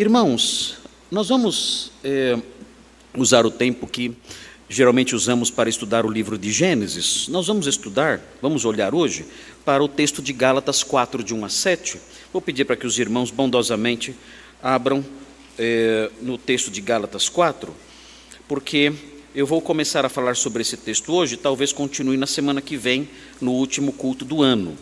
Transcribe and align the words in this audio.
Irmãos, 0.00 0.76
nós 1.10 1.28
vamos 1.28 1.90
é, 2.04 2.38
usar 3.16 3.44
o 3.44 3.50
tempo 3.50 3.84
que 3.84 4.16
geralmente 4.68 5.12
usamos 5.12 5.50
para 5.50 5.68
estudar 5.68 6.06
o 6.06 6.08
livro 6.08 6.38
de 6.38 6.52
Gênesis. 6.52 7.26
Nós 7.26 7.48
vamos 7.48 7.66
estudar, 7.66 8.20
vamos 8.40 8.64
olhar 8.64 8.94
hoje 8.94 9.26
para 9.64 9.82
o 9.82 9.88
texto 9.88 10.22
de 10.22 10.32
Gálatas 10.32 10.84
4, 10.84 11.24
de 11.24 11.34
1 11.34 11.44
a 11.44 11.48
7. 11.48 12.00
Vou 12.32 12.40
pedir 12.40 12.64
para 12.64 12.76
que 12.76 12.86
os 12.86 12.96
irmãos 12.96 13.32
bondosamente 13.32 14.14
abram 14.62 15.04
é, 15.58 16.08
no 16.22 16.38
texto 16.38 16.70
de 16.70 16.80
Gálatas 16.80 17.28
4, 17.28 17.74
porque 18.46 18.92
eu 19.34 19.48
vou 19.48 19.60
começar 19.60 20.06
a 20.06 20.08
falar 20.08 20.36
sobre 20.36 20.62
esse 20.62 20.76
texto 20.76 21.12
hoje, 21.12 21.36
talvez 21.36 21.72
continue 21.72 22.16
na 22.16 22.28
semana 22.28 22.62
que 22.62 22.76
vem, 22.76 23.08
no 23.40 23.50
último 23.50 23.92
culto 23.92 24.24
do 24.24 24.44
ano. 24.44 24.78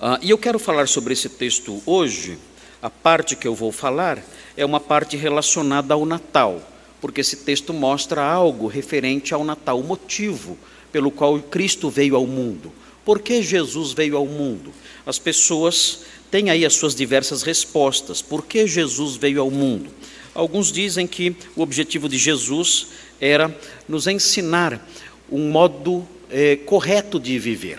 Ah, 0.00 0.18
e 0.22 0.30
eu 0.30 0.38
quero 0.38 0.58
falar 0.58 0.88
sobre 0.88 1.12
esse 1.12 1.28
texto 1.28 1.82
hoje 1.84 2.38
a 2.82 2.90
parte 2.90 3.36
que 3.36 3.46
eu 3.46 3.54
vou 3.54 3.70
falar 3.70 4.22
é 4.56 4.66
uma 4.66 4.80
parte 4.80 5.16
relacionada 5.16 5.94
ao 5.94 6.04
Natal, 6.04 6.60
porque 7.00 7.20
esse 7.20 7.36
texto 7.36 7.72
mostra 7.72 8.20
algo 8.22 8.66
referente 8.66 9.32
ao 9.32 9.44
Natal, 9.44 9.78
o 9.78 9.84
motivo 9.84 10.58
pelo 10.90 11.10
qual 11.12 11.38
Cristo 11.38 11.88
veio 11.88 12.16
ao 12.16 12.26
mundo. 12.26 12.72
Por 13.04 13.20
que 13.20 13.40
Jesus 13.40 13.92
veio 13.92 14.16
ao 14.16 14.26
mundo? 14.26 14.72
As 15.06 15.18
pessoas 15.18 16.00
têm 16.30 16.50
aí 16.50 16.66
as 16.66 16.74
suas 16.74 16.94
diversas 16.94 17.42
respostas. 17.42 18.20
Por 18.20 18.44
que 18.44 18.66
Jesus 18.66 19.16
veio 19.16 19.40
ao 19.40 19.50
mundo? 19.50 19.88
Alguns 20.34 20.72
dizem 20.72 21.06
que 21.06 21.36
o 21.54 21.62
objetivo 21.62 22.08
de 22.08 22.18
Jesus 22.18 22.88
era 23.20 23.54
nos 23.88 24.06
ensinar 24.06 24.88
um 25.30 25.50
modo 25.50 26.06
eh, 26.30 26.56
correto 26.66 27.20
de 27.20 27.38
viver. 27.38 27.78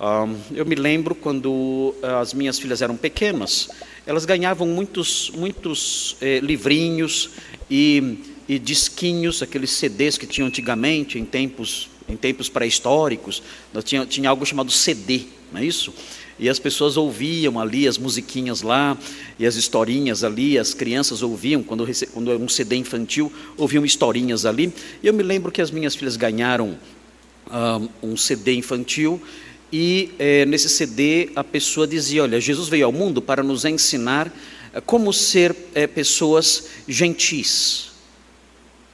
Um, 0.00 0.36
eu 0.52 0.66
me 0.66 0.74
lembro 0.74 1.14
quando 1.14 1.94
as 2.02 2.34
minhas 2.34 2.58
filhas 2.58 2.82
eram 2.82 2.96
pequenas, 2.96 3.68
elas 4.06 4.24
ganhavam 4.24 4.66
muitos, 4.66 5.30
muitos 5.30 6.16
eh, 6.20 6.40
livrinhos 6.40 7.30
e, 7.70 8.18
e, 8.48 8.58
disquinhos, 8.58 9.42
aqueles 9.42 9.70
CDs 9.70 10.18
que 10.18 10.26
tinham 10.26 10.48
antigamente, 10.48 11.18
em 11.18 11.24
tempos, 11.24 11.88
em 12.08 12.16
tempos 12.16 12.48
pré-históricos, 12.48 13.42
tinha, 13.84 14.04
tinha 14.04 14.28
algo 14.28 14.44
chamado 14.44 14.70
CD, 14.70 15.22
não 15.52 15.60
é 15.60 15.64
isso? 15.64 15.94
E 16.38 16.48
as 16.48 16.58
pessoas 16.58 16.96
ouviam 16.96 17.60
ali 17.60 17.86
as 17.86 17.96
musiquinhas 17.96 18.62
lá, 18.62 18.98
e 19.38 19.46
as 19.46 19.54
historinhas 19.54 20.24
ali, 20.24 20.58
as 20.58 20.74
crianças 20.74 21.22
ouviam, 21.22 21.62
quando, 21.62 21.86
quando 22.12 22.32
um 22.32 22.48
CD 22.48 22.76
infantil, 22.76 23.32
ouviam 23.56 23.84
historinhas 23.84 24.44
ali. 24.44 24.72
E 25.02 25.06
eu 25.06 25.14
me 25.14 25.22
lembro 25.22 25.52
que 25.52 25.62
as 25.62 25.70
minhas 25.70 25.94
filhas 25.94 26.16
ganharam 26.16 26.76
um, 28.02 28.10
um 28.10 28.16
CD 28.16 28.54
infantil, 28.54 29.22
e 29.72 30.10
é, 30.18 30.44
nesse 30.44 30.68
CD 30.68 31.30
a 31.34 31.42
pessoa 31.42 31.86
dizia: 31.86 32.22
Olha, 32.24 32.40
Jesus 32.40 32.68
veio 32.68 32.84
ao 32.84 32.92
mundo 32.92 33.22
para 33.22 33.42
nos 33.42 33.64
ensinar 33.64 34.30
é, 34.72 34.80
como 34.80 35.12
ser 35.12 35.56
é, 35.74 35.86
pessoas 35.86 36.68
gentis. 36.86 37.90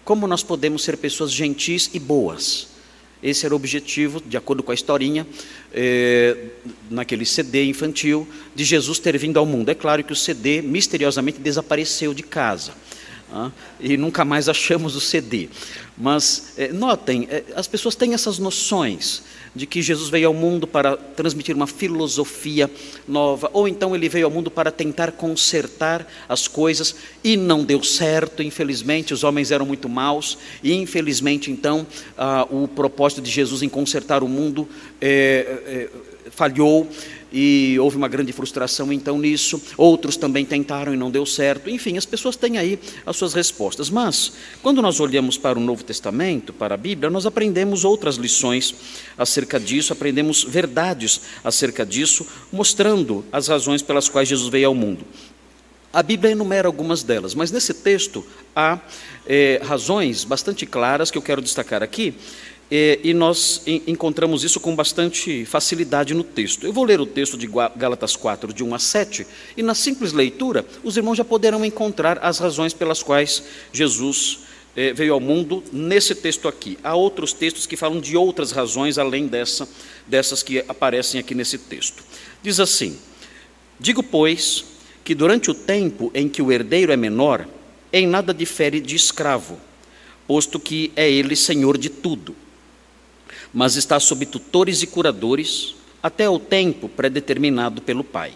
Como 0.04 0.26
nós 0.26 0.42
podemos 0.42 0.84
ser 0.84 0.96
pessoas 0.96 1.32
gentis 1.32 1.90
e 1.92 1.98
boas. 1.98 2.68
Esse 3.20 3.44
era 3.44 3.54
o 3.54 3.56
objetivo, 3.56 4.22
de 4.24 4.36
acordo 4.36 4.62
com 4.62 4.70
a 4.70 4.74
historinha, 4.74 5.26
é, 5.74 6.36
naquele 6.88 7.26
CD 7.26 7.64
infantil, 7.64 8.28
de 8.54 8.64
Jesus 8.64 9.00
ter 9.00 9.18
vindo 9.18 9.38
ao 9.38 9.44
mundo. 9.44 9.70
É 9.70 9.74
claro 9.74 10.04
que 10.04 10.12
o 10.12 10.16
CD 10.16 10.62
misteriosamente 10.62 11.40
desapareceu 11.40 12.14
de 12.14 12.22
casa. 12.22 12.72
E 13.78 13.96
nunca 13.96 14.24
mais 14.24 14.48
achamos 14.48 14.96
o 14.96 15.00
CD. 15.00 15.48
Mas 15.96 16.54
é, 16.56 16.72
notem, 16.72 17.26
é, 17.30 17.42
as 17.54 17.66
pessoas 17.66 17.94
têm 17.94 18.14
essas 18.14 18.38
noções 18.38 19.22
de 19.54 19.66
que 19.66 19.82
Jesus 19.82 20.08
veio 20.08 20.28
ao 20.28 20.34
mundo 20.34 20.66
para 20.66 20.96
transmitir 20.96 21.56
uma 21.56 21.66
filosofia 21.66 22.70
nova, 23.06 23.50
ou 23.52 23.66
então 23.66 23.94
ele 23.94 24.08
veio 24.08 24.26
ao 24.26 24.30
mundo 24.30 24.50
para 24.50 24.70
tentar 24.70 25.12
consertar 25.12 26.06
as 26.28 26.46
coisas 26.46 26.94
e 27.24 27.36
não 27.36 27.64
deu 27.64 27.82
certo, 27.82 28.42
infelizmente, 28.42 29.12
os 29.12 29.24
homens 29.24 29.50
eram 29.50 29.66
muito 29.66 29.88
maus, 29.88 30.38
e 30.62 30.72
infelizmente 30.74 31.50
então 31.50 31.86
ah, 32.16 32.46
o 32.50 32.68
propósito 32.68 33.20
de 33.20 33.30
Jesus 33.30 33.62
em 33.62 33.68
consertar 33.68 34.22
o 34.22 34.28
mundo 34.28 34.68
é, 35.00 35.88
falhou 36.30 36.88
e 37.32 37.78
houve 37.78 37.96
uma 37.96 38.08
grande 38.08 38.32
frustração 38.32 38.92
então 38.92 39.18
nisso. 39.18 39.60
Outros 39.76 40.16
também 40.16 40.44
tentaram 40.44 40.94
e 40.94 40.96
não 40.96 41.10
deu 41.10 41.26
certo. 41.26 41.68
Enfim, 41.68 41.96
as 41.96 42.06
pessoas 42.06 42.36
têm 42.36 42.58
aí 42.58 42.78
as 43.04 43.16
suas 43.16 43.34
respostas. 43.34 43.90
Mas, 43.90 44.32
quando 44.62 44.82
nós 44.82 45.00
olhamos 45.00 45.36
para 45.36 45.58
o 45.58 45.62
Novo 45.62 45.84
Testamento, 45.84 46.52
para 46.52 46.74
a 46.74 46.78
Bíblia, 46.78 47.10
nós 47.10 47.26
aprendemos 47.26 47.84
outras 47.84 48.16
lições 48.16 48.74
acerca 49.16 49.58
disso, 49.60 49.92
aprendemos 49.92 50.44
verdades 50.44 51.20
acerca 51.44 51.84
disso, 51.84 52.26
mostrando 52.52 53.24
as 53.30 53.48
razões 53.48 53.82
pelas 53.82 54.08
quais 54.08 54.28
Jesus 54.28 54.48
veio 54.48 54.68
ao 54.68 54.74
mundo. 54.74 55.04
A 55.90 56.02
Bíblia 56.02 56.32
enumera 56.32 56.68
algumas 56.68 57.02
delas, 57.02 57.34
mas 57.34 57.50
nesse 57.50 57.72
texto 57.72 58.24
há 58.54 58.78
é, 59.26 59.60
razões 59.64 60.22
bastante 60.22 60.66
claras 60.66 61.10
que 61.10 61.16
eu 61.16 61.22
quero 61.22 61.40
destacar 61.40 61.82
aqui 61.82 62.14
é, 62.70 62.98
e 63.02 63.14
nós 63.14 63.62
encontramos 63.66 64.44
isso 64.44 64.60
com 64.60 64.76
bastante 64.76 65.44
facilidade 65.46 66.12
no 66.12 66.22
texto. 66.22 66.66
Eu 66.66 66.72
vou 66.72 66.84
ler 66.84 67.00
o 67.00 67.06
texto 67.06 67.38
de 67.38 67.46
Gálatas 67.46 68.14
4, 68.14 68.52
de 68.52 68.62
1 68.62 68.74
a 68.74 68.78
7, 68.78 69.26
e 69.56 69.62
na 69.62 69.74
simples 69.74 70.12
leitura, 70.12 70.64
os 70.84 70.96
irmãos 70.96 71.16
já 71.16 71.24
poderão 71.24 71.64
encontrar 71.64 72.18
as 72.20 72.38
razões 72.38 72.74
pelas 72.74 73.02
quais 73.02 73.42
Jesus 73.72 74.40
é, 74.76 74.92
veio 74.92 75.14
ao 75.14 75.20
mundo 75.20 75.64
nesse 75.72 76.14
texto 76.14 76.46
aqui. 76.46 76.78
Há 76.84 76.94
outros 76.94 77.32
textos 77.32 77.64
que 77.64 77.76
falam 77.76 78.00
de 78.00 78.16
outras 78.18 78.52
razões, 78.52 78.98
além 78.98 79.26
dessa, 79.26 79.66
dessas 80.06 80.42
que 80.42 80.62
aparecem 80.68 81.18
aqui 81.18 81.34
nesse 81.34 81.56
texto. 81.56 82.04
Diz 82.42 82.60
assim: 82.60 82.98
Digo, 83.80 84.02
pois, 84.02 84.66
que 85.02 85.14
durante 85.14 85.50
o 85.50 85.54
tempo 85.54 86.10
em 86.14 86.28
que 86.28 86.42
o 86.42 86.52
herdeiro 86.52 86.92
é 86.92 86.96
menor, 86.98 87.48
em 87.90 88.06
nada 88.06 88.34
difere 88.34 88.78
de 88.78 88.94
escravo, 88.94 89.58
posto 90.26 90.60
que 90.60 90.92
é 90.94 91.10
ele 91.10 91.34
senhor 91.34 91.78
de 91.78 91.88
tudo 91.88 92.36
mas 93.52 93.76
está 93.76 93.98
sob 93.98 94.26
tutores 94.26 94.82
e 94.82 94.86
curadores 94.86 95.74
até 96.02 96.28
o 96.28 96.38
tempo 96.38 96.88
predeterminado 96.88 97.82
pelo 97.82 98.04
Pai. 98.04 98.32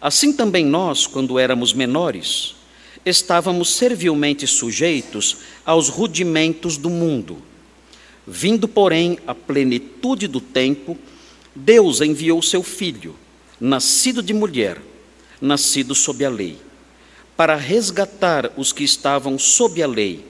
Assim 0.00 0.32
também 0.32 0.64
nós, 0.64 1.06
quando 1.06 1.38
éramos 1.38 1.72
menores, 1.72 2.54
estávamos 3.04 3.74
servilmente 3.74 4.46
sujeitos 4.46 5.38
aos 5.64 5.88
rudimentos 5.88 6.76
do 6.76 6.90
mundo. 6.90 7.42
Vindo, 8.26 8.68
porém, 8.68 9.18
a 9.26 9.34
plenitude 9.34 10.28
do 10.28 10.40
tempo, 10.40 10.96
Deus 11.54 12.00
enviou 12.00 12.42
seu 12.42 12.62
Filho, 12.62 13.16
nascido 13.60 14.22
de 14.22 14.32
mulher, 14.32 14.80
nascido 15.40 15.94
sob 15.94 16.24
a 16.24 16.30
lei, 16.30 16.58
para 17.36 17.56
resgatar 17.56 18.52
os 18.56 18.72
que 18.72 18.84
estavam 18.84 19.38
sob 19.38 19.82
a 19.82 19.86
lei, 19.86 20.24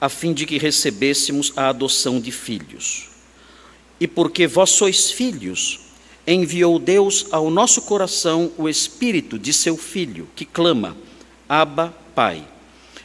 a 0.00 0.08
fim 0.08 0.32
de 0.32 0.46
que 0.46 0.58
recebêssemos 0.58 1.52
a 1.56 1.68
adoção 1.68 2.20
de 2.20 2.30
filhos. 2.30 3.13
E 4.04 4.06
porque 4.06 4.46
vós 4.46 4.68
sois 4.68 5.10
filhos, 5.10 5.80
enviou 6.26 6.78
Deus 6.78 7.24
ao 7.30 7.48
nosso 7.48 7.80
coração 7.80 8.52
o 8.58 8.68
Espírito 8.68 9.38
de 9.38 9.50
seu 9.50 9.78
Filho, 9.78 10.28
que 10.36 10.44
clama: 10.44 10.94
Abba, 11.48 11.96
Pai. 12.14 12.46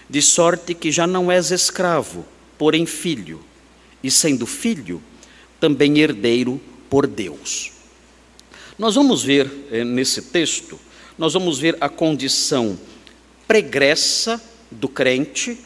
De 0.09 0.21
sorte 0.21 0.73
que 0.73 0.91
já 0.91 1.07
não 1.07 1.31
és 1.31 1.51
escravo, 1.51 2.25
porém 2.57 2.85
filho, 2.85 3.39
e 4.03 4.11
sendo 4.11 4.45
filho, 4.45 5.01
também 5.57 5.99
herdeiro 5.99 6.59
por 6.89 7.07
Deus. 7.07 7.71
Nós 8.77 8.95
vamos 8.95 9.23
ver 9.23 9.49
eh, 9.71 9.85
nesse 9.85 10.23
texto, 10.23 10.77
nós 11.17 11.31
vamos 11.31 11.59
ver 11.59 11.77
a 11.79 11.87
condição 11.87 12.77
pregressa 13.47 14.41
do 14.69 14.89
crente, 14.89 15.57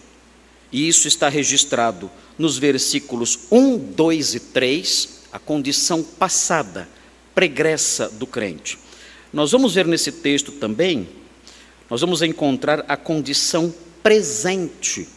e 0.71 0.87
isso 0.87 1.07
está 1.07 1.27
registrado 1.27 2.11
nos 2.37 2.59
versículos 2.59 3.39
1, 3.51 3.79
2 3.95 4.35
e 4.35 4.39
3, 4.39 5.12
a 5.33 5.39
condição 5.39 6.03
passada, 6.03 6.87
pregressa 7.33 8.07
do 8.07 8.27
crente. 8.27 8.77
Nós 9.33 9.51
vamos 9.51 9.73
ver 9.73 9.87
nesse 9.87 10.11
texto 10.11 10.51
também, 10.51 11.09
nós 11.89 12.01
vamos 12.01 12.21
encontrar 12.21 12.85
a 12.87 12.95
condição 12.95 13.73
presente 14.03 15.07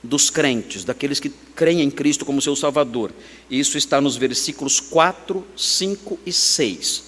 dos 0.00 0.30
crentes, 0.30 0.84
daqueles 0.84 1.18
que 1.18 1.28
creem 1.56 1.80
em 1.82 1.90
Cristo 1.90 2.24
como 2.24 2.40
seu 2.40 2.54
Salvador. 2.54 3.12
Isso 3.50 3.76
está 3.76 4.00
nos 4.00 4.16
versículos 4.16 4.78
4, 4.78 5.44
5 5.56 6.20
e 6.24 6.32
6. 6.32 7.04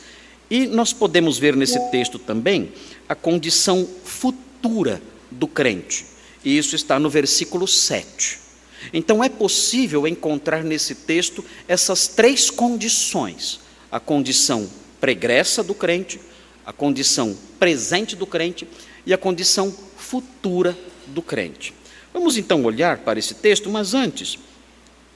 E 0.50 0.66
nós 0.66 0.92
podemos 0.92 1.38
ver 1.38 1.54
nesse 1.54 1.78
texto 1.90 2.18
também 2.18 2.72
a 3.08 3.14
condição 3.14 3.86
futura 4.04 5.00
do 5.30 5.46
crente. 5.46 6.04
E 6.44 6.58
isso 6.58 6.74
está 6.74 6.98
no 6.98 7.08
versículo 7.08 7.68
7. 7.68 8.45
Então 8.92 9.22
é 9.22 9.28
possível 9.28 10.06
encontrar 10.06 10.62
nesse 10.62 10.94
texto 10.94 11.44
essas 11.68 12.08
três 12.08 12.50
condições: 12.50 13.60
a 13.90 14.00
condição 14.00 14.68
pregressa 15.00 15.62
do 15.62 15.74
crente, 15.74 16.20
a 16.64 16.72
condição 16.72 17.36
presente 17.58 18.16
do 18.16 18.26
crente 18.26 18.66
e 19.04 19.12
a 19.12 19.18
condição 19.18 19.74
futura 19.96 20.76
do 21.06 21.22
crente. 21.22 21.72
Vamos 22.12 22.36
então 22.36 22.64
olhar 22.64 22.98
para 22.98 23.18
esse 23.18 23.34
texto, 23.34 23.68
mas 23.68 23.94
antes, 23.94 24.38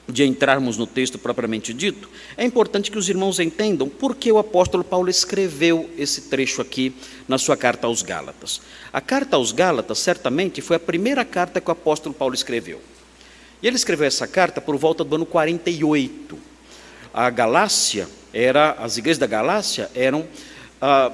de 0.07 0.23
entrarmos 0.23 0.77
no 0.77 0.85
texto 0.85 1.17
propriamente 1.17 1.73
dito, 1.73 2.09
é 2.37 2.43
importante 2.45 2.91
que 2.91 2.97
os 2.97 3.09
irmãos 3.09 3.39
entendam 3.39 3.87
por 3.87 4.15
que 4.15 4.31
o 4.31 4.37
apóstolo 4.37 4.83
Paulo 4.83 5.09
escreveu 5.09 5.89
esse 5.97 6.23
trecho 6.23 6.61
aqui 6.61 6.93
na 7.27 7.37
sua 7.37 7.57
carta 7.57 7.87
aos 7.87 8.01
Gálatas. 8.01 8.61
A 8.91 9.01
carta 9.01 9.35
aos 9.35 9.51
Gálatas, 9.51 9.99
certamente, 9.99 10.61
foi 10.61 10.75
a 10.75 10.79
primeira 10.79 11.25
carta 11.25 11.61
que 11.61 11.69
o 11.69 11.71
apóstolo 11.71 12.13
Paulo 12.13 12.35
escreveu. 12.35 12.81
E 13.61 13.67
ele 13.67 13.75
escreveu 13.75 14.07
essa 14.07 14.27
carta 14.27 14.59
por 14.59 14.75
volta 14.77 15.03
do 15.03 15.15
ano 15.15 15.25
48. 15.25 16.37
A 17.13 17.29
Galácia 17.29 18.07
era, 18.33 18.71
as 18.71 18.97
igrejas 18.97 19.19
da 19.19 19.27
Galácia 19.27 19.89
eram 19.93 20.27
ah, 20.81 21.11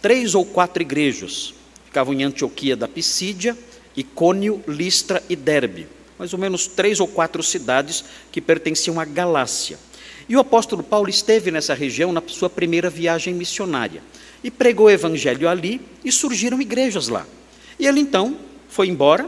três 0.00 0.34
ou 0.34 0.44
quatro 0.44 0.82
igrejas. 0.82 1.54
Ficavam 1.84 2.14
em 2.14 2.24
Antioquia 2.24 2.76
da 2.76 2.88
Pisídia, 2.88 3.56
Icônio, 3.96 4.62
Listra 4.66 5.22
e 5.28 5.36
Derbe 5.36 5.86
mais 6.18 6.32
ou 6.32 6.38
menos 6.38 6.66
três 6.66 7.00
ou 7.00 7.08
quatro 7.08 7.42
cidades 7.42 8.04
que 8.30 8.40
pertenciam 8.40 9.00
à 9.00 9.04
Galácia. 9.04 9.78
E 10.28 10.36
o 10.36 10.40
apóstolo 10.40 10.82
Paulo 10.82 11.08
esteve 11.08 11.50
nessa 11.50 11.74
região 11.74 12.12
na 12.12 12.22
sua 12.26 12.48
primeira 12.48 12.88
viagem 12.88 13.34
missionária 13.34 14.02
e 14.42 14.50
pregou 14.50 14.86
o 14.86 14.90
evangelho 14.90 15.48
ali 15.48 15.80
e 16.04 16.10
surgiram 16.10 16.60
igrejas 16.60 17.08
lá. 17.08 17.26
E 17.78 17.86
ele 17.86 18.00
então 18.00 18.38
foi 18.68 18.88
embora, 18.88 19.26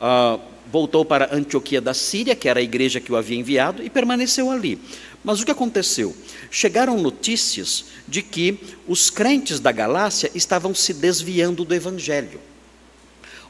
uh, 0.00 0.40
voltou 0.70 1.04
para 1.04 1.34
Antioquia 1.34 1.80
da 1.80 1.94
Síria, 1.94 2.34
que 2.34 2.48
era 2.48 2.60
a 2.60 2.62
igreja 2.62 3.00
que 3.00 3.12
o 3.12 3.16
havia 3.16 3.38
enviado, 3.38 3.82
e 3.82 3.90
permaneceu 3.90 4.50
ali. 4.50 4.78
Mas 5.22 5.40
o 5.40 5.44
que 5.44 5.50
aconteceu? 5.50 6.14
Chegaram 6.50 7.00
notícias 7.00 7.86
de 8.06 8.22
que 8.22 8.58
os 8.86 9.08
crentes 9.08 9.58
da 9.58 9.72
Galácia 9.72 10.30
estavam 10.34 10.74
se 10.74 10.92
desviando 10.92 11.64
do 11.64 11.74
evangelho. 11.74 12.40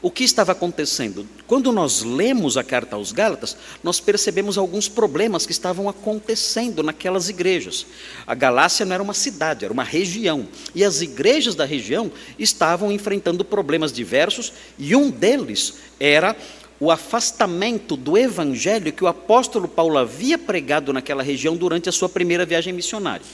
O 0.01 0.11
que 0.11 0.23
estava 0.23 0.51
acontecendo? 0.51 1.27
Quando 1.47 1.71
nós 1.71 2.03
lemos 2.03 2.57
a 2.57 2.63
carta 2.63 2.95
aos 2.95 3.11
Gálatas, 3.11 3.57
nós 3.83 3.99
percebemos 3.99 4.55
alguns 4.55 4.87
problemas 4.87 5.47
que 5.47 5.51
estavam 5.51 5.89
acontecendo 5.89 6.83
naquelas 6.83 7.27
igrejas. 7.27 7.87
A 8.27 8.35
Galácia 8.35 8.85
não 8.85 8.93
era 8.93 9.01
uma 9.01 9.15
cidade, 9.15 9.65
era 9.65 9.73
uma 9.73 9.83
região. 9.83 10.47
E 10.75 10.83
as 10.83 11.01
igrejas 11.01 11.55
da 11.55 11.65
região 11.65 12.11
estavam 12.37 12.91
enfrentando 12.91 13.43
problemas 13.43 13.91
diversos, 13.91 14.53
e 14.77 14.95
um 14.95 15.09
deles 15.09 15.73
era 15.99 16.35
o 16.79 16.91
afastamento 16.91 17.95
do 17.95 18.17
evangelho 18.17 18.91
que 18.91 19.03
o 19.03 19.07
apóstolo 19.07 19.67
Paulo 19.67 19.97
havia 19.97 20.37
pregado 20.37 20.91
naquela 20.91 21.23
região 21.23 21.55
durante 21.55 21.87
a 21.87 21.91
sua 21.91 22.09
primeira 22.09 22.45
viagem 22.45 22.73
missionária. 22.73 23.25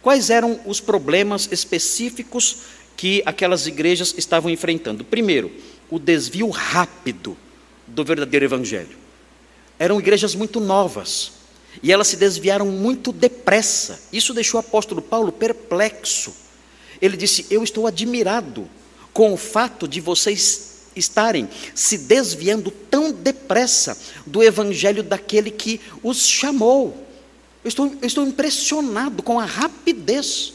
Quais 0.00 0.30
eram 0.30 0.60
os 0.64 0.80
problemas 0.80 1.48
específicos 1.50 2.58
que 2.96 3.22
aquelas 3.26 3.66
igrejas 3.66 4.14
estavam 4.16 4.50
enfrentando? 4.50 5.04
Primeiro, 5.04 5.50
o 5.90 5.98
desvio 5.98 6.48
rápido 6.50 7.36
do 7.86 8.04
verdadeiro 8.04 8.44
evangelho. 8.44 8.96
Eram 9.78 9.98
igrejas 9.98 10.34
muito 10.34 10.60
novas 10.60 11.32
e 11.82 11.92
elas 11.92 12.06
se 12.06 12.16
desviaram 12.16 12.66
muito 12.66 13.12
depressa. 13.12 14.00
Isso 14.12 14.32
deixou 14.32 14.60
o 14.60 14.64
apóstolo 14.64 15.02
Paulo 15.02 15.32
perplexo. 15.32 16.34
Ele 17.02 17.16
disse: 17.16 17.46
Eu 17.50 17.64
estou 17.64 17.86
admirado 17.86 18.68
com 19.12 19.32
o 19.32 19.36
fato 19.36 19.88
de 19.88 20.00
vocês 20.00 20.73
estarem 20.96 21.48
se 21.74 21.98
desviando 21.98 22.70
tão 22.70 23.12
depressa 23.12 23.98
do 24.26 24.42
evangelho 24.42 25.02
daquele 25.02 25.50
que 25.50 25.80
os 26.02 26.26
chamou. 26.26 27.06
Eu 27.64 27.68
estou, 27.68 27.86
eu 28.00 28.06
estou 28.06 28.26
impressionado 28.26 29.22
com 29.22 29.40
a 29.40 29.44
rapidez. 29.44 30.52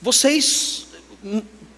Vocês 0.00 0.86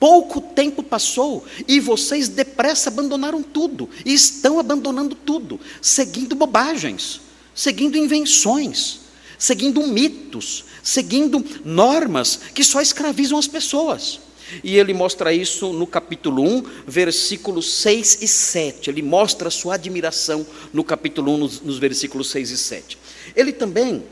Pouco 0.00 0.40
tempo 0.40 0.82
passou 0.82 1.44
e 1.68 1.78
vocês 1.78 2.26
depressa 2.26 2.88
abandonaram 2.88 3.42
tudo, 3.42 3.86
e 4.02 4.14
estão 4.14 4.58
abandonando 4.58 5.14
tudo, 5.14 5.60
seguindo 5.82 6.34
bobagens, 6.34 7.20
seguindo 7.54 7.98
invenções, 7.98 9.00
seguindo 9.38 9.86
mitos, 9.86 10.64
seguindo 10.82 11.44
normas 11.62 12.40
que 12.54 12.64
só 12.64 12.80
escravizam 12.80 13.38
as 13.38 13.46
pessoas. 13.46 14.20
E 14.62 14.76
ele 14.76 14.92
mostra 14.94 15.32
isso 15.32 15.72
no 15.72 15.86
capítulo 15.86 16.42
1, 16.42 16.64
versículos 16.86 17.72
6 17.74 18.18
e 18.22 18.28
7. 18.28 18.90
Ele 18.90 19.02
mostra 19.02 19.48
a 19.48 19.50
sua 19.50 19.74
admiração 19.74 20.46
no 20.72 20.84
capítulo 20.84 21.34
1, 21.34 21.38
nos, 21.38 21.60
nos 21.60 21.78
versículos 21.78 22.30
6 22.30 22.50
e 22.50 22.58
7. 22.58 22.98
Ele 23.36 23.52
também 23.52 24.02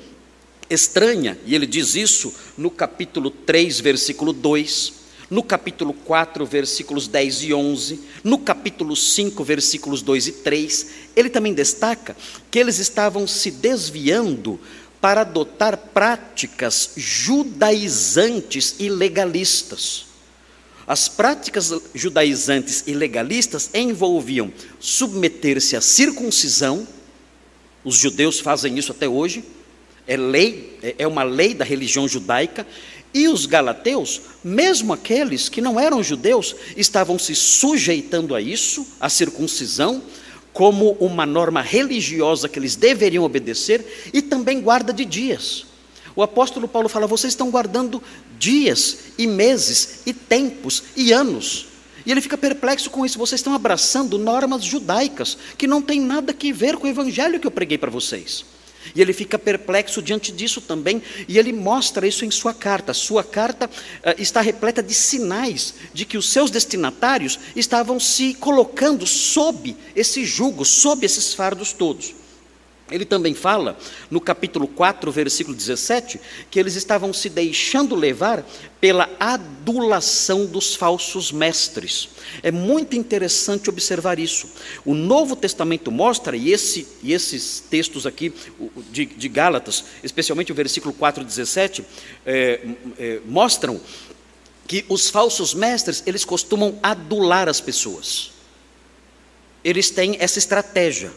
estranha, 0.71 1.39
e 1.47 1.55
ele 1.55 1.67
diz 1.67 1.95
isso 1.95 2.35
no 2.57 2.71
capítulo 2.71 3.31
3, 3.31 3.81
versículo 3.81 4.33
2 4.33 4.99
no 5.31 5.43
capítulo 5.43 5.93
4, 5.93 6.45
versículos 6.47 7.07
10 7.07 7.43
e 7.43 7.55
11, 7.55 8.01
no 8.25 8.39
capítulo 8.39 8.97
5, 8.97 9.45
versículos 9.45 10.01
2 10.01 10.29
e 10.29 10.33
3, 10.33 10.87
ele 11.15 11.29
também 11.29 11.53
destaca 11.53 12.17
que 12.51 12.59
eles 12.59 12.79
estavam 12.79 13.27
se 13.27 13.51
desviando 13.51 14.59
para 15.01 15.21
adotar 15.21 15.77
práticas 15.77 16.93
judaizantes 16.97 18.77
e 18.79 18.89
legalistas. 18.89 20.08
As 20.89 21.07
práticas 21.07 21.71
judaizantes 21.95 22.83
e 22.87 22.95
legalistas 22.95 23.69
envolviam 23.75 24.51
submeter-se 24.81 25.77
à 25.77 25.83
circuncisão, 25.83 26.89
os 27.85 27.97
judeus 27.97 28.41
fazem 28.41 28.79
isso 28.79 28.93
até 28.93 29.07
hoje, 29.07 29.45
é 30.07 30.17
lei, 30.17 30.79
é 30.97 31.07
uma 31.07 31.25
lei 31.25 31.53
da 31.53 31.63
religião 31.63 32.09
judaica, 32.09 32.67
e 33.13 33.29
os 33.29 33.45
galateus, 33.45 34.23
mesmo 34.43 34.95
aqueles 34.95 35.51
que 35.51 35.61
não 35.61 35.79
eram 35.79 36.03
judeus, 36.03 36.57
estavam 36.75 37.19
se 37.19 37.35
sujeitando 37.35 38.35
a 38.35 38.41
isso, 38.41 38.87
a 38.99 39.11
circuncisão, 39.11 40.03
como 40.55 40.93
uma 40.93 41.27
norma 41.27 41.61
religiosa 41.61 42.49
que 42.49 42.59
eles 42.59 42.77
deveriam 42.77 43.25
obedecer, 43.25 44.11
e 44.11 44.23
também 44.23 44.59
guarda 44.59 44.91
de 44.91 45.05
dias. 45.05 45.67
O 46.15 46.23
apóstolo 46.23 46.69
Paulo 46.69 46.89
fala: 46.89 47.07
vocês 47.07 47.33
estão 47.33 47.51
guardando 47.51 48.03
dias, 48.39 48.99
e 49.19 49.27
meses, 49.27 50.01
e 50.07 50.13
tempos, 50.13 50.83
e 50.97 51.13
anos. 51.13 51.67
E 52.05 52.11
ele 52.11 52.21
fica 52.21 52.39
perplexo 52.39 52.91
com 52.91 53.05
isso. 53.05 53.19
Vocês 53.19 53.39
estão 53.41 53.55
abraçando 53.55 54.19
normas 54.19 54.65
judaicas 54.65 55.37
que 55.57 55.67
não 55.67 55.83
têm 55.83 56.01
nada 56.01 56.33
a 56.33 56.53
ver 56.55 56.77
com 56.77 56.87
o 56.87 56.91
evangelho 56.91 57.39
que 57.39 57.47
eu 57.47 57.51
preguei 57.51 57.77
para 57.77 57.91
vocês. 57.91 58.45
E 58.95 59.03
ele 59.03 59.13
fica 59.13 59.39
perplexo 59.39 60.01
diante 60.01 60.33
disso 60.33 60.61
também, 60.61 61.03
e 61.27 61.39
ele 61.39 61.53
mostra 61.53 62.07
isso 62.07 62.25
em 62.25 62.31
sua 62.31 62.55
carta. 62.55 62.95
Sua 62.95 63.23
carta 63.23 63.67
uh, 63.67 64.21
está 64.21 64.41
repleta 64.41 64.83
de 64.83 64.95
sinais 64.95 65.75
de 65.93 66.05
que 66.05 66.17
os 66.17 66.31
seus 66.31 66.51
destinatários 66.51 67.39
estavam 67.55 68.01
se 68.01 68.35
colocando 68.35 69.07
sob 69.07 69.77
esse 69.95 70.25
jugo, 70.25 70.65
sob 70.65 71.05
esses 71.05 71.35
fardos 71.35 71.73
todos. 71.73 72.15
Ele 72.91 73.05
também 73.05 73.35
fala, 73.35 73.79
no 74.11 74.21
capítulo 74.21 74.67
4, 74.67 75.11
versículo 75.13 75.57
17, 75.57 76.21
que 76.51 76.59
eles 76.59 76.75
estavam 76.75 77.13
se 77.13 77.29
deixando 77.29 77.95
levar 77.95 78.45
pela 78.81 79.11
adulação 79.21 80.47
dos 80.47 80.75
falsos 80.75 81.31
mestres. 81.31 82.09
É 82.43 82.51
muito 82.51 82.97
interessante 82.97 83.69
observar 83.69 84.19
isso. 84.19 84.49
O 84.85 84.95
Novo 84.95 85.37
Testamento 85.37 85.91
mostra, 85.91 86.37
e, 86.37 86.53
esse, 86.53 86.87
e 87.03 87.13
esses 87.13 87.61
textos 87.69 88.07
aqui 88.07 88.33
de, 88.91 89.07
de, 89.07 89.29
Gálatas, 89.29 89.85
especialmente 90.03 90.53
o 90.53 90.55
versículo 90.55 90.95
4, 90.95 91.25
17, 91.25 91.85
é, 92.25 92.61
é, 92.99 93.21
mostram 93.27 93.81
que 94.67 94.85
os 94.89 95.09
falsos 95.11 95.55
mestres, 95.55 96.03
eles 96.07 96.25
costumam 96.25 96.79
adular 96.83 97.49
as 97.49 97.61
pessoas. 97.61 98.33
Eles 99.65 99.91
têm 99.91 100.17
essa 100.21 100.39
estratégia 100.39 101.11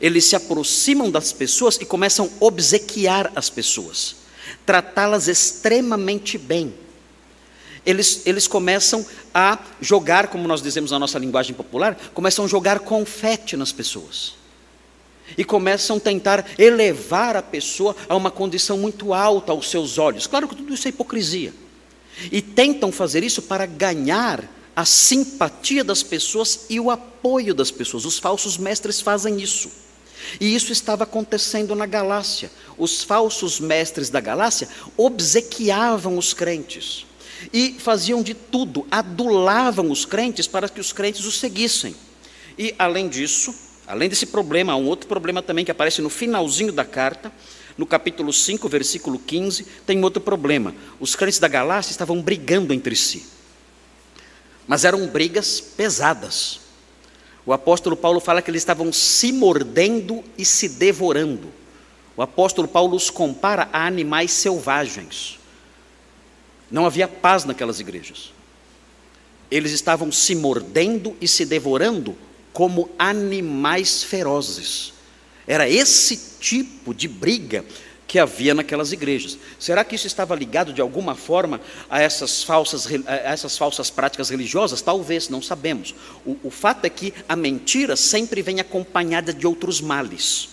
eles 0.00 0.24
se 0.24 0.36
aproximam 0.36 1.10
das 1.10 1.32
pessoas 1.32 1.76
e 1.76 1.84
começam 1.84 2.30
a 2.40 2.44
obsequiar 2.44 3.32
as 3.34 3.50
pessoas, 3.50 4.16
tratá-las 4.64 5.28
extremamente 5.28 6.38
bem. 6.38 6.74
Eles, 7.86 8.22
eles 8.24 8.46
começam 8.46 9.04
a 9.34 9.58
jogar, 9.80 10.28
como 10.28 10.48
nós 10.48 10.62
dizemos 10.62 10.90
na 10.90 10.98
nossa 10.98 11.18
linguagem 11.18 11.54
popular, 11.54 11.96
começam 12.14 12.44
a 12.44 12.48
jogar 12.48 12.80
confete 12.80 13.56
nas 13.56 13.72
pessoas. 13.72 14.34
E 15.36 15.44
começam 15.44 15.96
a 15.96 16.00
tentar 16.00 16.46
elevar 16.58 17.36
a 17.36 17.42
pessoa 17.42 17.94
a 18.08 18.16
uma 18.16 18.30
condição 18.30 18.78
muito 18.78 19.12
alta 19.12 19.52
aos 19.52 19.70
seus 19.70 19.98
olhos. 19.98 20.26
Claro 20.26 20.48
que 20.48 20.56
tudo 20.56 20.72
isso 20.72 20.88
é 20.88 20.90
hipocrisia. 20.90 21.52
E 22.30 22.40
tentam 22.40 22.92
fazer 22.92 23.22
isso 23.22 23.42
para 23.42 23.66
ganhar 23.66 24.44
a 24.76 24.84
simpatia 24.84 25.84
das 25.84 26.02
pessoas 26.02 26.66
e 26.68 26.80
o 26.80 26.90
apoio 26.90 27.54
das 27.54 27.70
pessoas. 27.70 28.04
Os 28.04 28.18
falsos 28.18 28.56
mestres 28.58 29.00
fazem 29.00 29.40
isso. 29.40 29.70
E 30.40 30.54
isso 30.54 30.72
estava 30.72 31.04
acontecendo 31.04 31.74
na 31.74 31.86
Galácia. 31.86 32.50
Os 32.76 33.02
falsos 33.02 33.60
mestres 33.60 34.10
da 34.10 34.20
Galácia 34.20 34.68
obsequiavam 34.96 36.18
os 36.18 36.32
crentes 36.32 37.06
e 37.52 37.76
faziam 37.78 38.22
de 38.22 38.34
tudo, 38.34 38.86
adulavam 38.90 39.90
os 39.90 40.04
crentes 40.04 40.46
para 40.46 40.68
que 40.68 40.80
os 40.80 40.92
crentes 40.92 41.24
os 41.24 41.38
seguissem. 41.38 41.94
E 42.58 42.74
além 42.78 43.08
disso, 43.08 43.54
além 43.86 44.08
desse 44.08 44.26
problema, 44.26 44.72
há 44.72 44.76
um 44.76 44.86
outro 44.86 45.08
problema 45.08 45.42
também 45.42 45.64
que 45.64 45.70
aparece 45.70 46.00
no 46.00 46.10
finalzinho 46.10 46.72
da 46.72 46.84
carta, 46.84 47.32
no 47.76 47.84
capítulo 47.84 48.32
5, 48.32 48.68
versículo 48.68 49.18
15, 49.18 49.66
tem 49.84 50.02
outro 50.04 50.22
problema. 50.22 50.74
Os 51.00 51.16
crentes 51.16 51.40
da 51.40 51.48
Galácia 51.48 51.90
estavam 51.90 52.22
brigando 52.22 52.72
entre 52.72 52.94
si. 52.94 53.26
Mas 54.66 54.84
eram 54.84 55.06
brigas 55.08 55.60
pesadas. 55.60 56.60
O 57.46 57.52
apóstolo 57.52 57.96
Paulo 57.96 58.20
fala 58.20 58.40
que 58.40 58.50
eles 58.50 58.62
estavam 58.62 58.92
se 58.92 59.32
mordendo 59.32 60.24
e 60.38 60.44
se 60.44 60.68
devorando. 60.68 61.48
O 62.16 62.22
apóstolo 62.22 62.66
Paulo 62.66 62.96
os 62.96 63.10
compara 63.10 63.68
a 63.72 63.86
animais 63.86 64.30
selvagens. 64.30 65.38
Não 66.70 66.86
havia 66.86 67.06
paz 67.06 67.44
naquelas 67.44 67.80
igrejas. 67.80 68.32
Eles 69.50 69.72
estavam 69.72 70.10
se 70.10 70.34
mordendo 70.34 71.16
e 71.20 71.28
se 71.28 71.44
devorando 71.44 72.16
como 72.52 72.88
animais 72.98 74.02
ferozes. 74.02 74.94
Era 75.46 75.68
esse 75.68 76.38
tipo 76.40 76.94
de 76.94 77.06
briga 77.06 77.64
que 78.06 78.18
havia 78.18 78.54
naquelas 78.54 78.92
igrejas. 78.92 79.38
Será 79.58 79.84
que 79.84 79.94
isso 79.94 80.06
estava 80.06 80.34
ligado 80.34 80.72
de 80.72 80.80
alguma 80.80 81.14
forma 81.14 81.60
a 81.88 82.00
essas 82.00 82.42
falsas, 82.42 82.86
a 83.06 83.14
essas 83.14 83.56
falsas 83.56 83.90
práticas 83.90 84.28
religiosas? 84.28 84.82
Talvez, 84.82 85.28
não 85.28 85.42
sabemos. 85.42 85.94
O, 86.24 86.36
o 86.44 86.50
fato 86.50 86.84
é 86.84 86.90
que 86.90 87.12
a 87.28 87.34
mentira 87.34 87.96
sempre 87.96 88.42
vem 88.42 88.60
acompanhada 88.60 89.32
de 89.32 89.46
outros 89.46 89.80
males. 89.80 90.48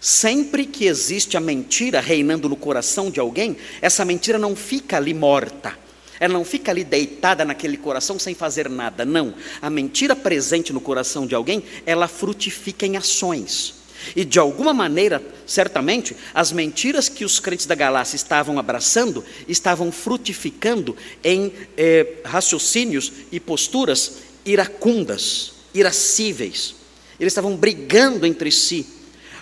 Sempre 0.00 0.66
que 0.66 0.86
existe 0.86 1.36
a 1.36 1.40
mentira 1.40 2.00
reinando 2.00 2.48
no 2.48 2.56
coração 2.56 3.10
de 3.10 3.18
alguém, 3.18 3.56
essa 3.80 4.04
mentira 4.04 4.38
não 4.38 4.54
fica 4.54 4.96
ali 4.96 5.14
morta. 5.14 5.76
Ela 6.18 6.34
não 6.34 6.44
fica 6.44 6.70
ali 6.70 6.84
deitada 6.84 7.44
naquele 7.44 7.76
coração 7.76 8.18
sem 8.18 8.34
fazer 8.34 8.70
nada. 8.70 9.04
Não. 9.04 9.34
A 9.60 9.68
mentira 9.68 10.16
presente 10.16 10.72
no 10.72 10.80
coração 10.80 11.26
de 11.26 11.34
alguém, 11.34 11.62
ela 11.84 12.08
frutifica 12.08 12.86
em 12.86 12.96
ações. 12.96 13.75
E 14.14 14.24
de 14.24 14.38
alguma 14.38 14.72
maneira, 14.72 15.22
certamente, 15.46 16.16
as 16.34 16.52
mentiras 16.52 17.08
que 17.08 17.24
os 17.24 17.38
crentes 17.38 17.66
da 17.66 17.74
Galácia 17.74 18.16
estavam 18.16 18.58
abraçando 18.58 19.24
estavam 19.48 19.90
frutificando 19.90 20.96
em 21.22 21.52
eh, 21.76 22.20
raciocínios 22.24 23.12
e 23.32 23.40
posturas 23.40 24.18
iracundas, 24.44 25.52
irascíveis. 25.74 26.74
Eles 27.18 27.32
estavam 27.32 27.56
brigando 27.56 28.26
entre 28.26 28.50
si. 28.50 28.86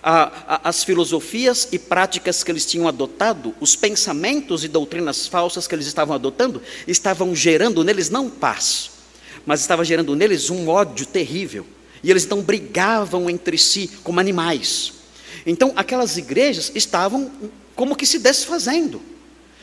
as 0.03 0.85
filosofias 0.85 1.69
e 1.73 1.79
práticas 1.79 2.45
que 2.45 2.51
eles 2.51 2.67
tinham 2.67 2.87
adotado, 2.87 3.55
os 3.59 3.75
pensamentos 3.75 4.63
e 4.63 4.69
doutrinas 4.69 5.27
falsas 5.27 5.67
que 5.67 5.75
eles 5.75 5.87
estavam 5.87 6.15
adotando, 6.15 6.61
estavam 6.87 7.35
gerando 7.35 7.83
neles 7.83 8.11
não 8.11 8.29
paz, 8.29 8.91
mas 9.47 9.63
estava 9.63 9.83
gerando 9.83 10.15
neles 10.15 10.51
um 10.51 10.69
ódio 10.69 11.07
terrível. 11.07 11.67
E 12.05 12.11
eles 12.11 12.25
então 12.25 12.43
brigavam 12.43 13.31
entre 13.31 13.59
si 13.59 13.91
como 14.05 14.21
animais. 14.21 14.93
Então 15.47 15.73
aquelas 15.75 16.17
igrejas 16.19 16.71
estavam 16.75 17.33
como 17.75 17.97
que 17.97 18.07
se 18.07 18.19
desfazendo. 18.19 19.01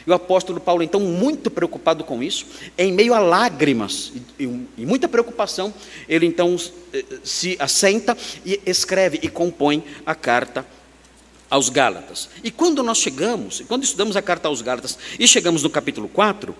E 0.05 0.09
o 0.09 0.13
apóstolo 0.15 0.59
Paulo, 0.59 0.81
então, 0.81 0.99
muito 0.99 1.51
preocupado 1.51 2.03
com 2.03 2.23
isso, 2.23 2.47
em 2.75 2.91
meio 2.91 3.13
a 3.13 3.19
lágrimas 3.19 4.11
e, 4.39 4.43
e, 4.75 4.83
muita 4.83 5.07
preocupação, 5.07 5.71
ele 6.09 6.25
então 6.25 6.57
eh, 6.91 7.05
se 7.23 7.55
assenta 7.59 8.17
e 8.43 8.59
escreve 8.65 9.19
e 9.21 9.29
compõe 9.29 9.83
a 10.03 10.15
carta 10.15 10.65
aos 11.47 11.69
Gálatas. 11.69 12.29
E 12.43 12.49
quando 12.49 12.81
nós 12.81 12.97
chegamos, 12.97 13.61
quando 13.67 13.83
estudamos 13.83 14.17
a 14.17 14.21
carta 14.23 14.47
aos 14.47 14.63
Gálatas 14.63 14.97
e 15.19 15.27
chegamos 15.27 15.61
no 15.61 15.69
capítulo 15.69 16.07
4, 16.07 16.55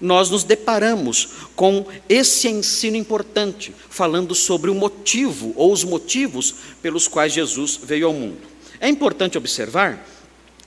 nós 0.00 0.30
nos 0.30 0.44
deparamos 0.44 1.28
com 1.54 1.86
esse 2.08 2.48
ensino 2.48 2.96
importante, 2.96 3.74
falando 3.88 4.34
sobre 4.34 4.70
o 4.70 4.74
motivo 4.74 5.52
ou 5.56 5.72
os 5.72 5.84
motivos 5.84 6.54
pelos 6.82 7.08
quais 7.08 7.32
Jesus 7.32 7.78
veio 7.82 8.06
ao 8.06 8.12
mundo. 8.12 8.42
É 8.80 8.88
importante 8.88 9.38
observar 9.38 10.04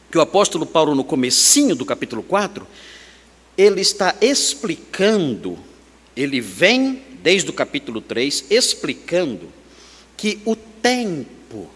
que 0.10 0.17
o 0.17 0.22
apóstolo 0.22 0.65
Paulo, 0.65 0.96
no 0.96 1.03
comecinho 1.03 1.75
do 1.75 1.86
capítulo 1.86 2.24
4, 2.24 2.65
ele 3.57 3.81
está 3.81 4.15
explicando, 4.22 5.57
ele 6.15 6.39
vem 6.39 7.01
desde 7.22 7.50
o 7.50 7.53
capítulo 7.53 8.00
3, 8.00 8.46
explicando 8.50 9.51
que 10.15 10.39
o 10.46 10.55
tempo 10.55 11.69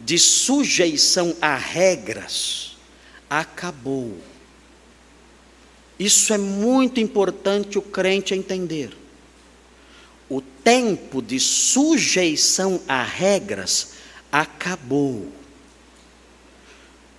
de 0.00 0.18
sujeição 0.18 1.36
a 1.40 1.56
regras 1.56 2.76
acabou. 3.28 4.18
Isso 5.98 6.32
é 6.34 6.38
muito 6.38 7.00
importante 7.00 7.78
o 7.78 7.82
crente 7.82 8.34
entender. 8.34 8.90
O 10.28 10.40
tempo 10.40 11.22
de 11.22 11.38
sujeição 11.38 12.80
a 12.88 13.02
regras 13.02 13.92
acabou. 14.32 15.28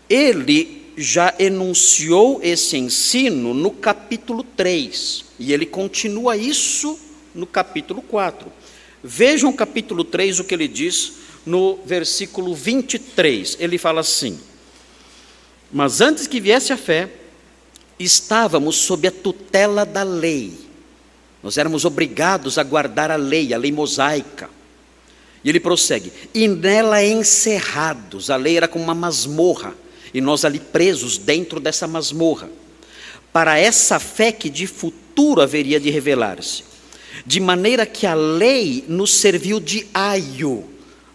Ele 0.09 0.85
já 0.97 1.33
enunciou 1.39 2.39
esse 2.43 2.77
ensino 2.77 3.53
no 3.53 3.71
capítulo 3.71 4.43
3, 4.43 5.25
e 5.39 5.53
ele 5.53 5.65
continua 5.65 6.37
isso 6.37 6.99
no 7.33 7.45
capítulo 7.45 8.01
4. 8.01 8.51
Vejam 9.03 9.49
o 9.49 9.55
capítulo 9.55 10.03
3 10.03 10.39
o 10.39 10.43
que 10.43 10.53
ele 10.53 10.67
diz 10.67 11.13
no 11.45 11.77
versículo 11.85 12.55
23. 12.55 13.57
Ele 13.59 13.77
fala 13.77 14.01
assim: 14.01 14.39
Mas 15.71 16.01
antes 16.01 16.27
que 16.27 16.39
viesse 16.39 16.73
a 16.73 16.77
fé, 16.77 17.09
estávamos 17.99 18.75
sob 18.75 19.07
a 19.07 19.11
tutela 19.11 19.85
da 19.85 20.03
lei. 20.03 20.53
Nós 21.41 21.57
éramos 21.57 21.85
obrigados 21.85 22.57
a 22.57 22.63
guardar 22.63 23.11
a 23.11 23.15
lei, 23.15 23.53
a 23.53 23.57
lei 23.57 23.71
mosaica. 23.71 24.49
E 25.43 25.49
ele 25.49 25.59
prossegue: 25.59 26.11
e 26.33 26.47
nela 26.47 27.03
encerrados, 27.03 28.29
a 28.29 28.35
lei 28.35 28.57
era 28.57 28.67
como 28.67 28.83
uma 28.83 28.95
masmorra, 28.95 29.73
e 30.13 30.19
nós 30.19 30.43
ali 30.43 30.59
presos 30.59 31.17
dentro 31.17 31.59
dessa 31.59 31.87
masmorra, 31.87 32.49
para 33.31 33.59
essa 33.59 33.99
fé 33.99 34.31
que 34.31 34.49
de 34.49 34.65
futuro 34.65 35.41
haveria 35.41 35.79
de 35.79 35.89
revelar-se. 35.89 36.63
De 37.25 37.39
maneira 37.39 37.85
que 37.85 38.05
a 38.05 38.13
lei 38.13 38.83
nos 38.87 39.13
serviu 39.13 39.59
de 39.59 39.87
aio. 39.93 40.65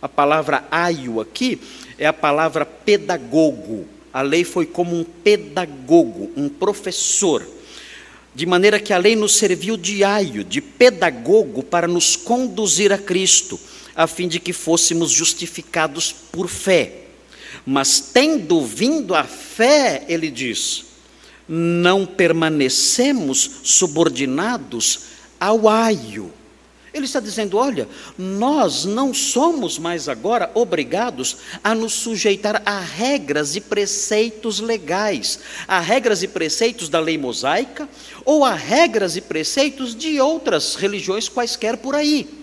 A 0.00 0.08
palavra 0.08 0.66
aio 0.70 1.20
aqui 1.20 1.60
é 1.99 2.06
a 2.06 2.12
palavra 2.12 2.64
pedagogo 2.64 3.87
a 4.12 4.23
lei 4.23 4.45
foi 4.45 4.67
como 4.67 4.97
um 4.97 5.05
pedagogo, 5.05 6.31
um 6.37 6.49
professor, 6.49 7.47
de 8.35 8.47
maneira 8.47 8.81
que 8.81 8.93
a 8.93 8.99
lei 8.99 9.14
nos 9.17 9.37
serviu 9.37 9.76
de 9.76 10.02
aio, 10.05 10.45
de 10.45 10.61
pedagogo 10.61 11.62
para 11.62 11.87
nos 11.87 12.17
conduzir 12.17 12.93
a 12.93 12.99
Cristo, 12.99 13.59
a 13.95 14.07
fim 14.07 14.29
de 14.29 14.40
que 14.40 14.52
fôssemos 14.52 15.11
justificados 15.11 16.14
por 16.33 16.49
fé. 16.49 17.05
Mas 17.67 18.00
tendo 18.00 18.64
vindo 18.64 19.14
a 19.14 19.25
fé, 19.25 20.05
ele 20.09 20.31
diz, 20.31 20.85
não 21.49 22.07
permanecemos 22.07 23.50
subordinados 23.62 25.00
ao 25.38 25.69
aio 25.69 26.33
ele 26.92 27.04
está 27.04 27.20
dizendo: 27.20 27.56
olha, 27.56 27.88
nós 28.18 28.85
não 28.85 29.14
somos 29.14 29.78
mais 29.78 30.09
agora 30.09 30.50
obrigados 30.54 31.37
a 31.62 31.75
nos 31.75 31.92
sujeitar 31.92 32.62
a 32.66 32.80
regras 32.80 33.54
e 33.54 33.61
preceitos 33.61 34.59
legais, 34.61 35.38
a 35.68 35.78
regras 35.78 36.23
e 36.23 36.28
preceitos 36.28 36.88
da 36.88 36.99
lei 36.99 37.16
mosaica 37.16 37.88
ou 38.25 38.44
a 38.44 38.54
regras 38.54 39.16
e 39.16 39.20
preceitos 39.20 39.94
de 39.94 40.20
outras 40.20 40.75
religiões 40.75 41.28
quaisquer 41.28 41.76
por 41.76 41.94
aí. 41.94 42.40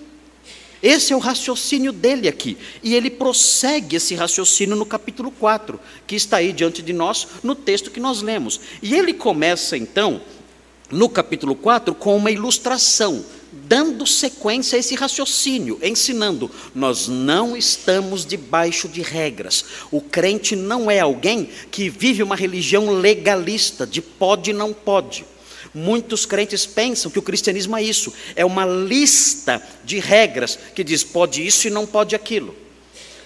Esse 0.82 1.12
é 1.12 1.16
o 1.16 1.20
raciocínio 1.20 1.92
dele 1.92 2.28
aqui. 2.28 2.58
E 2.84 2.94
ele 2.96 3.10
prossegue 3.10 3.96
esse 3.96 4.14
raciocínio 4.14 4.76
no 4.76 4.86
capítulo 4.86 5.32
4, 5.32 5.80
que 6.06 6.16
está 6.16 6.38
aí 6.38 6.54
diante 6.54 6.82
de 6.82 6.94
nós, 6.94 7.28
no 7.44 7.56
texto 7.56 7.90
que 7.90 8.00
nós 8.00 8.22
lemos. 8.22 8.62
E 8.82 8.94
ele 8.94 9.12
começa 9.12 9.76
então, 9.76 10.22
no 10.92 11.10
capítulo 11.10 11.56
4, 11.56 11.96
com 11.96 12.16
uma 12.16 12.30
ilustração 12.30 13.26
dando 13.52 14.06
sequência 14.06 14.76
a 14.76 14.80
esse 14.80 14.96
raciocínio, 14.96 15.80
ensinando: 15.82 16.50
nós 16.74 17.08
não 17.08 17.56
estamos 17.56 18.26
debaixo 18.26 18.88
de 18.88 19.02
regras. 19.02 19.66
O 19.92 20.02
crente 20.02 20.56
não 20.56 20.90
é 20.90 21.00
alguém 21.00 21.50
que 21.72 21.90
vive 21.90 22.24
uma 22.24 22.36
religião 22.36 22.90
legalista, 22.90 23.86
de 23.86 24.02
pode 24.02 24.52
e 24.52 24.54
não 24.54 24.74
pode. 24.74 25.26
Muitos 25.74 26.26
crentes 26.26 26.66
pensam 26.66 27.12
que 27.12 27.20
o 27.20 27.24
cristianismo 27.24 27.76
é 27.76 27.84
isso, 27.84 28.14
é 28.36 28.46
uma 28.46 28.66
lista 28.66 29.62
de 29.84 30.00
regras 30.00 30.58
que 30.74 30.84
diz 30.84 31.04
pode 31.04 31.46
isso 31.46 31.68
e 31.68 31.72
não 31.72 31.86
pode 31.86 32.16
aquilo. 32.16 32.56